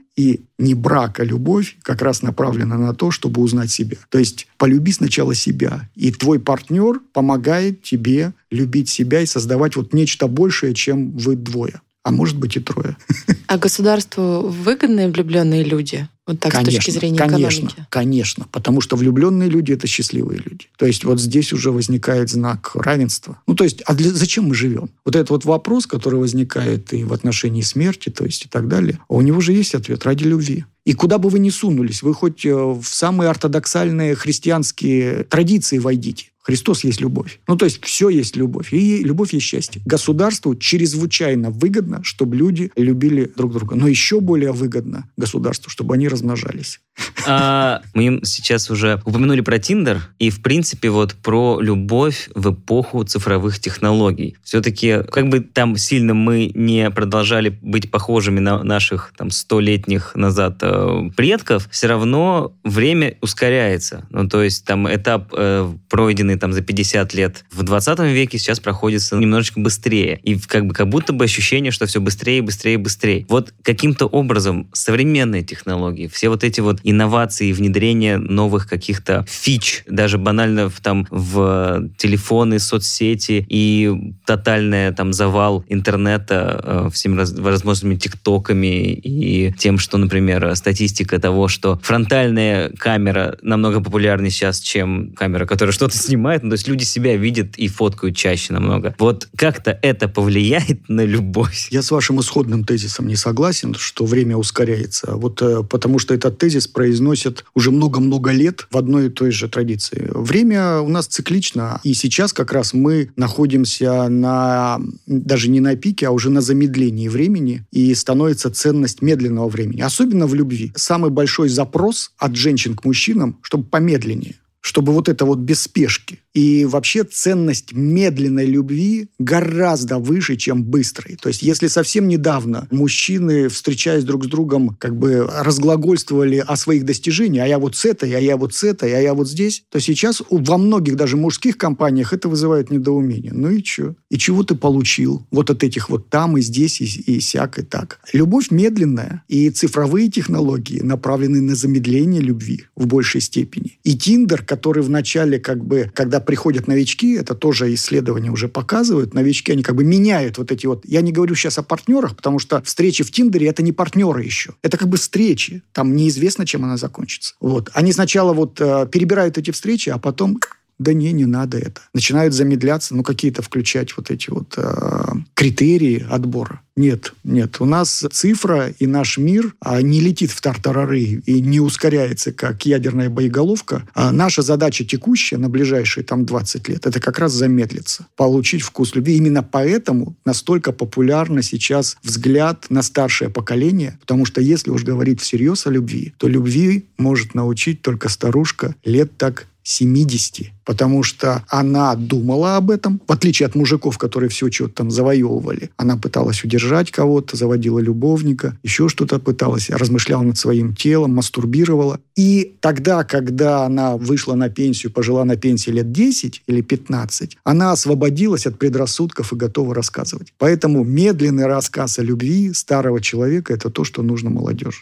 и 0.16 0.42
не 0.58 0.74
брак, 0.74 1.20
а 1.20 1.24
любовь 1.24 1.78
как 1.84 2.02
раз 2.02 2.22
направлена 2.22 2.78
на 2.78 2.94
то, 2.94 3.12
чтобы 3.12 3.42
узнать 3.42 3.72
себя. 3.72 3.98
То 4.10 4.20
есть 4.20 4.48
полюби 4.58 4.92
сначала 4.92 5.34
себя, 5.34 5.90
и 5.96 6.12
твой 6.12 6.40
партнер 6.40 7.00
помогает 7.14 7.82
тебе 7.82 8.34
любить 8.50 8.90
себя 8.90 9.22
и 9.22 9.26
создавать 9.26 9.76
вот 9.76 9.94
нечто 9.94 10.28
большее, 10.28 10.74
чем 10.74 11.12
вы 11.12 11.36
двое 11.36 11.82
а 12.04 12.12
может 12.12 12.38
быть 12.38 12.56
и 12.56 12.60
трое. 12.60 12.98
А 13.48 13.58
государству 13.58 14.48
выгодные 14.48 15.10
влюбленные 15.10 15.66
люди? 15.66 16.08
Вот 16.26 16.40
так 16.40 16.54
конечно, 16.54 16.72
с 16.72 16.76
точки 16.76 16.92
зрения 16.92 17.18
конечно, 17.18 17.66
экономики. 17.66 17.86
Конечно, 17.90 18.48
потому 18.50 18.80
что 18.80 18.96
влюбленные 18.96 19.50
люди– 19.50 19.72
это 19.74 19.88
счастливые 19.88 20.40
люди. 20.40 20.68
То 20.78 20.86
есть 20.86 21.04
вот 21.04 21.20
здесь 21.20 21.52
уже 21.52 21.72
возникает 21.72 22.30
знак 22.30 22.72
равенства. 22.76 23.42
Ну, 23.48 23.56
то 23.56 23.66
есть, 23.66 23.82
а 23.82 23.94
для, 23.94 24.10
зачем 24.12 24.46
мы 24.46 24.56
живем? 24.56 24.90
Вот 25.04 25.18
этот 25.18 25.32
вот 25.32 25.44
вопрос, 25.44 25.86
который 25.86 26.18
возникает 26.18 26.94
и 26.94 27.04
в 27.04 27.12
отношении 27.12 27.62
смерти, 27.62 28.08
то 28.08 28.24
есть 28.24 28.46
и 28.46 28.48
так 28.48 28.70
далее, 28.70 29.00
а 29.10 29.16
у 29.16 29.22
него 29.22 29.42
же 29.42 29.52
есть 29.52 29.76
ответ– 29.76 30.04
ради 30.06 30.24
любви. 30.24 30.64
И 30.86 30.94
куда 30.94 31.18
бы 31.18 31.30
вы 31.30 31.40
ни 31.40 31.50
сунулись, 31.50 32.02
вы 32.02 32.14
хоть 32.14 32.46
э, 32.46 32.56
в 32.56 32.86
самые 32.86 33.30
ортодоксальные 33.30 34.16
христианские 34.16 35.26
традиции 35.26 35.78
войдите. 35.78 36.31
Христос 36.42 36.84
есть 36.84 37.02
любовь. 37.02 37.40
Ну, 37.48 37.56
то 37.56 37.66
есть 37.66 37.84
все 37.84 38.10
есть 38.10 38.36
любовь. 38.36 38.74
И 38.74 39.04
любовь 39.04 39.34
есть 39.34 39.46
счастье. 39.46 39.82
Государству 39.86 40.56
чрезвычайно 40.56 41.52
выгодно, 41.52 42.04
чтобы 42.04 42.36
люди 42.36 42.72
любили 42.76 43.32
друг 43.36 43.54
друга. 43.54 43.76
Но 43.76 43.88
еще 43.88 44.20
более 44.20 44.52
выгодно 44.52 45.10
государству, 45.18 45.70
чтобы 45.70 45.94
они 45.96 46.08
размножались. 46.08 46.80
А, 47.28 47.82
мы 47.94 48.22
сейчас 48.24 48.70
уже 48.70 49.02
упомянули 49.06 49.42
про 49.42 49.60
Тиндер 49.60 50.02
и, 50.20 50.30
в 50.30 50.42
принципе, 50.42 50.90
вот 50.90 51.14
про 51.14 51.60
любовь 51.62 52.30
в 52.34 52.54
эпоху 52.54 53.04
цифровых 53.04 53.60
технологий. 53.60 54.38
Все-таки, 54.44 55.04
как 55.10 55.30
бы 55.30 55.42
там 55.42 55.78
сильно 55.78 56.14
мы 56.14 56.52
не 56.54 56.90
продолжали 56.90 57.58
быть 57.62 57.92
похожими 57.92 58.40
на 58.40 58.64
наших 58.64 59.14
там 59.18 59.30
столетних 59.30 60.16
назад 60.16 60.58
э, 60.62 61.10
предков, 61.16 61.68
все 61.72 61.88
равно 61.88 62.54
время 62.64 63.18
ускоряется. 63.22 64.08
Ну, 64.10 64.28
то 64.28 64.42
есть 64.42 64.66
там 64.66 64.94
этап, 64.94 65.34
э, 65.34 65.72
пройденный 65.90 66.31
там 66.38 66.54
за 66.54 66.62
50 66.62 67.14
лет 67.14 67.46
в 67.52 67.64
20 67.64 68.00
веке, 68.00 68.38
сейчас 68.38 68.60
проходится 68.60 69.18
немножечко 69.18 69.60
быстрее. 69.60 70.20
И 70.24 70.38
как 70.40 70.66
бы 70.66 70.74
как 70.74 70.90
будто 70.90 71.14
бы 71.14 71.26
ощущение, 71.26 71.72
что 71.72 71.86
все 71.86 72.00
быстрее, 72.00 72.42
быстрее, 72.42 72.78
быстрее. 72.78 73.26
Вот 73.30 73.54
каким-то 73.64 74.06
образом 74.06 74.68
современные 74.74 75.44
технологии, 75.44 76.08
все 76.08 76.30
вот 76.30 76.44
эти 76.44 76.62
вот 76.62 76.80
инновации 76.84 77.52
внедрение 77.52 78.18
новых 78.18 78.68
каких-то 78.68 79.26
фич, 79.30 79.84
даже 79.88 80.18
банально 80.18 80.70
в, 80.70 80.80
там 80.82 81.08
в 81.10 81.90
телефоны, 81.98 82.60
соцсети 82.60 83.46
и 83.48 84.14
тотальный 84.26 84.94
там 84.94 85.14
завал 85.14 85.64
интернета 85.68 86.62
э, 86.64 86.90
всеми 86.94 87.18
возможными 87.42 87.96
тиктоками 87.96 88.94
и 88.94 89.54
тем, 89.58 89.78
что, 89.78 89.98
например, 89.98 90.56
статистика 90.56 91.20
того, 91.20 91.48
что 91.48 91.80
фронтальная 91.84 92.70
камера 92.70 93.38
намного 93.42 93.82
популярнее 93.82 94.32
сейчас, 94.32 94.60
чем 94.60 95.14
камера, 95.14 95.46
которая 95.46 95.74
что-то 95.74 95.98
снимает. 95.98 96.21
Ну, 96.22 96.50
то 96.50 96.54
есть 96.54 96.68
люди 96.68 96.84
себя 96.84 97.16
видят 97.16 97.58
и 97.58 97.68
фоткают 97.68 98.16
чаще 98.16 98.54
намного. 98.54 98.96
Вот 99.00 99.28
как-то 99.36 99.78
это 99.82 100.08
повлияет 100.08 100.82
на 100.90 101.04
любовь? 101.04 101.68
Я 101.72 101.82
с 101.82 101.92
вашим 101.92 102.20
исходным 102.20 102.64
тезисом 102.64 103.08
не 103.08 103.16
согласен, 103.16 103.76
что 103.76 104.06
время 104.06 104.38
ускоряется. 104.38 105.16
Вот 105.16 105.42
э, 105.42 105.64
потому 105.64 106.00
что 106.00 106.14
этот 106.14 106.38
тезис 106.38 106.68
произносят 106.68 107.46
уже 107.54 107.72
много-много 107.72 108.32
лет 108.32 108.68
в 108.72 108.78
одной 108.78 109.08
и 109.08 109.10
той 109.10 109.32
же 109.32 109.48
традиции. 109.48 110.10
Время 110.14 110.80
у 110.80 110.90
нас 110.90 111.08
циклично, 111.08 111.80
и 111.84 111.94
сейчас 111.94 112.34
как 112.34 112.52
раз 112.52 112.74
мы 112.74 113.12
находимся 113.16 114.08
на 114.10 114.80
даже 115.08 115.50
не 115.50 115.60
на 115.60 115.76
пике, 115.76 116.08
а 116.08 116.12
уже 116.12 116.30
на 116.30 116.42
замедлении 116.42 117.08
времени, 117.08 117.66
и 117.72 117.94
становится 117.96 118.52
ценность 118.52 119.02
медленного 119.02 119.50
времени, 119.50 119.82
особенно 119.82 120.28
в 120.28 120.34
любви. 120.34 120.72
Самый 120.76 121.12
большой 121.12 121.50
запрос 121.50 122.12
от 122.18 122.36
женщин 122.36 122.76
к 122.76 122.86
мужчинам, 122.86 123.38
чтобы 123.42 123.64
помедленнее 123.66 124.36
чтобы 124.62 124.94
вот 124.94 125.10
это 125.10 125.26
вот 125.26 125.40
без 125.40 125.64
спешки. 125.64 126.22
И 126.34 126.66
вообще 126.66 127.04
ценность 127.04 127.74
медленной 127.74 128.46
любви 128.46 129.10
гораздо 129.20 129.98
выше, 130.00 130.38
чем 130.38 130.64
быстрой. 130.64 131.18
То 131.22 131.28
есть 131.28 131.42
если 131.42 131.68
совсем 131.68 132.08
недавно 132.08 132.68
мужчины, 132.72 133.50
встречаясь 133.50 134.04
друг 134.04 134.26
с 134.26 134.28
другом, 134.28 134.76
как 134.80 134.98
бы 134.98 135.28
разглагольствовали 135.28 136.38
о 136.38 136.56
своих 136.56 136.86
достижениях, 136.86 137.46
а 137.46 137.48
я 137.48 137.60
вот 137.60 137.76
с 137.76 137.86
этой, 137.86 138.14
а 138.14 138.20
я 138.20 138.38
вот 138.38 138.54
с 138.54 138.64
этой, 138.64 138.96
а 138.96 139.02
я 139.02 139.14
вот 139.14 139.30
здесь, 139.30 139.64
то 139.70 139.80
сейчас 139.80 140.22
во 140.30 140.58
многих 140.58 140.96
даже 140.96 141.18
мужских 141.18 141.58
компаниях 141.58 142.14
это 142.14 142.30
вызывает 142.30 142.72
недоумение. 142.72 143.34
Ну 143.34 143.50
и 143.50 143.64
что? 143.64 143.96
И 144.10 144.18
чего 144.18 144.44
ты 144.44 144.56
получил? 144.56 145.28
Вот 145.32 145.50
от 145.50 145.64
этих 145.64 145.90
вот 145.90 146.10
там 146.10 146.38
и 146.38 146.42
здесь, 146.42 146.80
и, 146.80 146.86
и 146.86 147.20
сяк, 147.20 147.60
и 147.60 147.64
так. 147.64 148.00
Любовь 148.14 148.52
медленная, 148.52 149.24
и 149.28 149.50
цифровые 149.50 150.10
технологии 150.10 150.80
направлены 150.80 151.42
на 151.42 151.56
замедление 151.56 152.22
любви 152.22 152.66
в 152.76 152.88
большей 152.88 153.22
степени. 153.22 153.80
И 153.84 153.98
Тиндер, 153.98 154.44
который 154.44 154.84
в 154.84 154.90
начале, 154.90 155.40
как 155.40 155.66
бы, 155.66 155.92
когда 155.94 156.21
приходят 156.22 156.68
новички, 156.68 157.14
это 157.14 157.36
тоже 157.36 157.74
исследования 157.74 158.32
уже 158.32 158.48
показывают, 158.48 159.14
новички, 159.14 159.52
они 159.52 159.64
как 159.64 159.76
бы 159.76 159.84
меняют 159.84 160.38
вот 160.38 160.52
эти 160.52 160.66
вот... 160.66 160.84
Я 160.86 161.02
не 161.02 161.12
говорю 161.12 161.36
сейчас 161.36 161.58
о 161.58 161.64
партнерах, 161.64 162.16
потому 162.16 162.40
что 162.40 162.62
встречи 162.62 163.04
в 163.04 163.12
Тиндере 163.12 163.48
это 163.48 163.64
не 163.64 163.72
партнеры 163.72 164.24
еще. 164.24 164.54
Это 164.62 164.78
как 164.78 164.90
бы 164.90 164.98
встречи. 164.98 165.64
Там 165.74 165.96
неизвестно, 165.96 166.46
чем 166.46 166.64
она 166.64 166.78
закончится. 166.78 167.36
Вот. 167.40 167.70
Они 167.74 167.94
сначала 167.94 168.34
вот 168.34 168.60
э, 168.60 168.88
перебирают 168.92 169.38
эти 169.38 169.52
встречи, 169.52 169.90
а 169.90 169.98
потом 169.98 170.40
Да 170.82 170.94
не, 170.94 171.12
не 171.12 171.28
надо 171.28 171.60
это. 171.60 171.80
Начинают 171.94 172.34
замедляться, 172.34 172.96
ну, 172.96 173.04
какие-то 173.04 173.44
включать 173.44 173.96
вот 173.96 174.10
эти 174.10 174.32
вот 174.32 174.56
э, 174.58 175.14
критерии 175.36 176.04
отбора. 176.10 176.62
Нет, 176.76 177.14
нет. 177.24 177.58
У 177.60 177.66
нас 177.66 178.04
цифра 178.12 178.70
и 178.80 178.88
наш 178.88 179.20
мир 179.20 179.54
а, 179.60 179.84
не 179.84 180.00
летит 180.00 180.32
в 180.32 180.42
тартарары 180.42 181.02
и 181.02 181.40
не 181.40 181.60
ускоряется, 181.60 182.32
как 182.32 182.66
ядерная 182.66 183.12
боеголовка. 183.12 183.88
А 183.94 184.12
наша 184.12 184.42
задача 184.42 184.84
текущая 184.84 185.38
на 185.38 185.50
ближайшие 185.50 186.04
там 186.04 186.26
20 186.26 186.70
лет, 186.70 186.88
это 186.88 187.00
как 187.00 187.20
раз 187.20 187.34
замедлиться, 187.34 188.08
получить 188.16 188.64
вкус 188.64 188.96
любви. 188.96 189.18
Именно 189.18 189.44
поэтому 189.44 190.16
настолько 190.26 190.72
популярно 190.72 191.44
сейчас 191.44 191.98
взгляд 192.02 192.66
на 192.70 192.82
старшее 192.82 193.30
поколение, 193.30 194.00
потому 194.02 194.26
что 194.26 194.42
если 194.42 194.72
уж 194.72 194.84
говорить 194.84 195.22
всерьез 195.22 195.68
о 195.68 195.70
любви, 195.70 196.16
то 196.18 196.28
любви 196.28 196.88
может 196.98 197.36
научить 197.36 197.84
только 197.84 198.10
старушка 198.10 198.74
лет 198.84 199.16
так 199.18 199.46
70, 199.64 200.52
потому 200.66 201.04
что 201.04 201.44
она 201.48 201.96
думала 201.96 202.58
об 202.58 202.72
этом, 202.72 203.02
в 203.08 203.12
отличие 203.12 203.46
от 203.46 203.56
мужиков, 203.56 203.98
которые 203.98 204.30
все 204.30 204.52
что-то 204.52 204.76
там 204.76 204.92
завоевывали. 204.92 205.70
Она 205.78 205.98
пыталась 205.98 206.44
удержать 206.44 206.92
кого-то, 206.92 207.38
заводила 207.38 207.80
любовника, 207.80 208.58
еще 208.64 208.90
что-то 208.90 209.20
пыталась, 209.20 209.70
размышляла 209.70 210.24
над 210.24 210.38
своим 210.38 210.76
телом, 210.76 211.16
мастурбировала. 211.16 212.00
И 212.16 212.56
тогда, 212.60 213.04
когда 213.04 213.66
она 213.66 213.98
вышла 213.98 214.36
на 214.36 214.50
пенсию, 214.50 214.92
пожила 214.92 215.26
на 215.26 215.36
пенсии 215.36 215.72
лет 215.72 215.92
10 215.92 216.44
или 216.48 216.62
15, 216.62 217.38
она 217.44 217.72
освободилась 217.72 218.46
от 218.46 218.58
предрассудков 218.58 219.34
и 219.34 219.36
готова 219.36 219.76
рассказывать. 219.76 220.34
Поэтому 220.38 220.84
медленный 220.84 221.46
рассказ 221.46 222.00
о 222.00 222.04
любви 222.04 222.54
старого 222.54 223.02
человека– 223.02 223.54
это 223.56 223.70
то, 223.70 223.84
что 223.84 224.02
нужно 224.02 224.30
молодежи. 224.30 224.82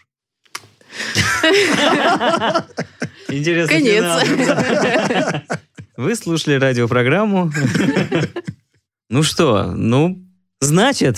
Интересно. 3.29 3.75
Конец. 3.75 4.05
Вы 5.97 6.15
слушали 6.15 6.55
радиопрограмму. 6.55 7.51
Ну 9.09 9.23
что, 9.23 9.71
ну, 9.71 10.23
значит, 10.61 11.17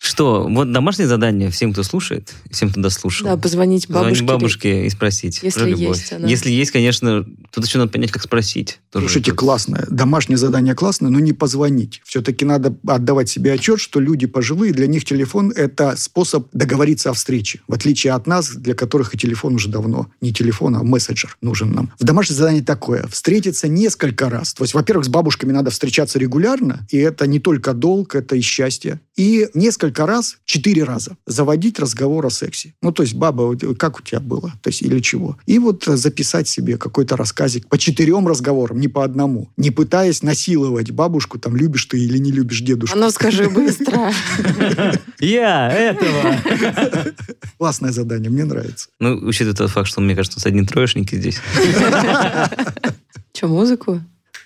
что, 0.00 0.46
вот 0.48 0.70
домашнее 0.70 1.08
задание 1.08 1.50
всем, 1.50 1.72
кто 1.72 1.82
слушает, 1.82 2.32
всем, 2.50 2.70
кто 2.70 2.80
дослушал. 2.80 3.26
Да, 3.26 3.36
позвонить 3.36 3.88
бабушке. 3.88 4.14
Звонить 4.14 4.28
бабушке 4.32 4.86
и 4.86 4.90
спросить 4.90 5.40
Если 5.42 5.60
про 5.60 5.68
любовь. 5.68 5.96
есть 5.98 6.12
она. 6.12 6.28
Если 6.28 6.50
есть, 6.50 6.70
конечно, 6.70 7.26
тут 7.52 7.66
еще 7.66 7.78
надо 7.78 7.90
понять, 7.90 8.12
как 8.12 8.22
спросить. 8.22 8.78
Тоже 8.90 9.06
Слушайте, 9.06 9.32
тут- 9.32 9.40
классное. 9.40 9.86
Домашнее 9.90 10.36
задание 10.38 10.74
классное, 10.74 11.10
но 11.10 11.18
не 11.18 11.32
позвонить. 11.32 12.00
Все-таки 12.04 12.44
надо 12.44 12.76
отдавать 12.86 13.28
себе 13.28 13.52
отчет, 13.52 13.80
что 13.80 13.98
люди 13.98 14.26
пожилые, 14.26 14.72
для 14.72 14.86
них 14.86 15.04
телефон– 15.04 15.52
это 15.56 15.96
способ 15.96 16.46
договориться 16.52 17.10
о 17.10 17.12
встрече. 17.12 17.60
В 17.66 17.74
отличие 17.74 18.12
от 18.12 18.26
нас, 18.28 18.50
для 18.50 18.74
которых 18.74 19.14
и 19.14 19.18
телефон 19.18 19.56
уже 19.56 19.68
давно 19.68 20.08
не 20.20 20.32
телефон, 20.32 20.76
а 20.76 20.82
мессенджер 20.84 21.36
нужен 21.42 21.72
нам. 21.72 21.90
В 21.98 22.04
домашнее 22.04 22.36
задание 22.36 22.62
такое– 22.62 23.06
встретиться 23.10 23.66
несколько 23.66 24.28
раз. 24.30 24.54
То 24.54 24.62
есть, 24.62 24.74
во-первых, 24.74 25.06
с 25.06 25.08
бабушками 25.08 25.50
надо 25.52 25.70
встречаться 25.70 26.18
регулярно, 26.20 26.86
и 26.90 26.98
это 26.98 27.26
не 27.26 27.40
только 27.40 27.72
долг, 27.72 28.14
это 28.14 28.36
и 28.36 28.40
счастье. 28.40 29.00
И 29.16 29.48
несколько 29.54 29.87
раз, 29.96 30.38
четыре 30.44 30.84
раза, 30.84 31.16
заводить 31.26 31.78
разговор 31.78 32.26
о 32.26 32.30
сексе. 32.30 32.74
Ну, 32.82 32.92
то 32.92 33.02
есть, 33.02 33.14
баба, 33.14 33.56
как 33.76 33.98
у 33.98 34.02
тебя 34.02 34.20
было? 34.20 34.52
То 34.62 34.70
есть, 34.70 34.82
или 34.82 35.00
чего? 35.00 35.36
И 35.46 35.58
вот 35.58 35.86
э, 35.88 35.96
записать 35.96 36.48
себе 36.48 36.76
какой-то 36.76 37.16
рассказик 37.16 37.68
по 37.68 37.78
четырем 37.78 38.26
разговорам, 38.26 38.80
не 38.80 38.88
по 38.88 39.04
одному. 39.04 39.50
Не 39.56 39.70
пытаясь 39.70 40.22
насиловать 40.22 40.90
бабушку, 40.90 41.38
там, 41.38 41.56
любишь 41.56 41.86
ты 41.86 41.98
или 41.98 42.18
не 42.18 42.32
любишь 42.32 42.60
дедушку. 42.60 42.96
А 42.96 43.00
ну 43.00 43.10
скажи 43.10 43.48
быстро. 43.48 44.12
Я 45.20 45.70
этого! 45.70 46.36
Классное 47.58 47.92
задание, 47.92 48.30
мне 48.30 48.44
нравится. 48.44 48.88
Ну, 49.00 49.14
учитывая 49.26 49.54
тот 49.54 49.70
факт, 49.70 49.88
что, 49.88 50.00
мне 50.00 50.14
кажется, 50.14 50.38
у 50.38 50.40
нас 50.40 50.46
одни 50.46 50.64
троечники 50.64 51.16
здесь. 51.16 51.40
Че, 53.32 53.46
музыку? 53.46 54.02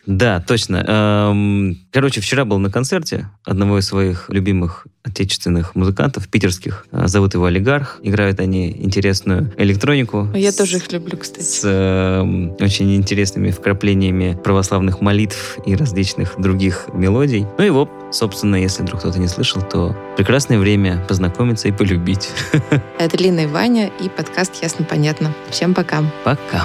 Да, 0.06 0.40
точно. 0.40 0.84
Эм, 0.86 1.78
Короче, 1.92 2.20
вчера 2.20 2.44
был 2.44 2.58
на 2.58 2.70
концерте 2.70 3.28
одного 3.44 3.78
из 3.78 3.86
своих 3.86 4.28
любимых 4.30 4.86
отечественных 5.04 5.74
музыкантов, 5.74 6.26
питерских. 6.28 6.86
Э, 6.90 7.06
Зовут 7.06 7.34
его 7.34 7.44
Олигарх. 7.46 7.98
Играют 8.02 8.40
они 8.40 8.70
интересную 8.70 9.52
электронику. 9.58 10.28
Я 10.34 10.50
с- 10.52 10.56
тоже 10.56 10.78
их 10.78 10.90
люблю, 10.92 11.18
кстати. 11.18 11.42
С 11.44 11.62
эм, 11.64 12.52
очень 12.60 12.94
интересными 12.96 13.50
вкраплениями 13.50 14.38
православных 14.42 15.00
молитв 15.00 15.58
и 15.66 15.74
различных 15.76 16.34
других 16.40 16.86
мелодий. 16.94 17.46
Ну 17.58 17.64
и 17.64 17.70
вот, 17.70 17.90
собственно, 18.12 18.56
если 18.56 18.82
вдруг 18.82 19.00
кто-то 19.00 19.18
не 19.18 19.28
слышал, 19.28 19.60
то 19.62 19.96
прекрасное 20.16 20.58
время 20.58 21.04
познакомиться 21.08 21.68
и 21.68 21.72
полюбить. 21.72 22.30
Это 22.98 23.16
Лина 23.16 23.40
и 23.40 23.46
Ваня 23.46 23.90
и 24.00 24.08
подкаст 24.08 24.62
«Ясно-понятно». 24.62 25.32
Всем 25.50 25.74
пока. 25.74 26.02
Пока. 26.24 26.64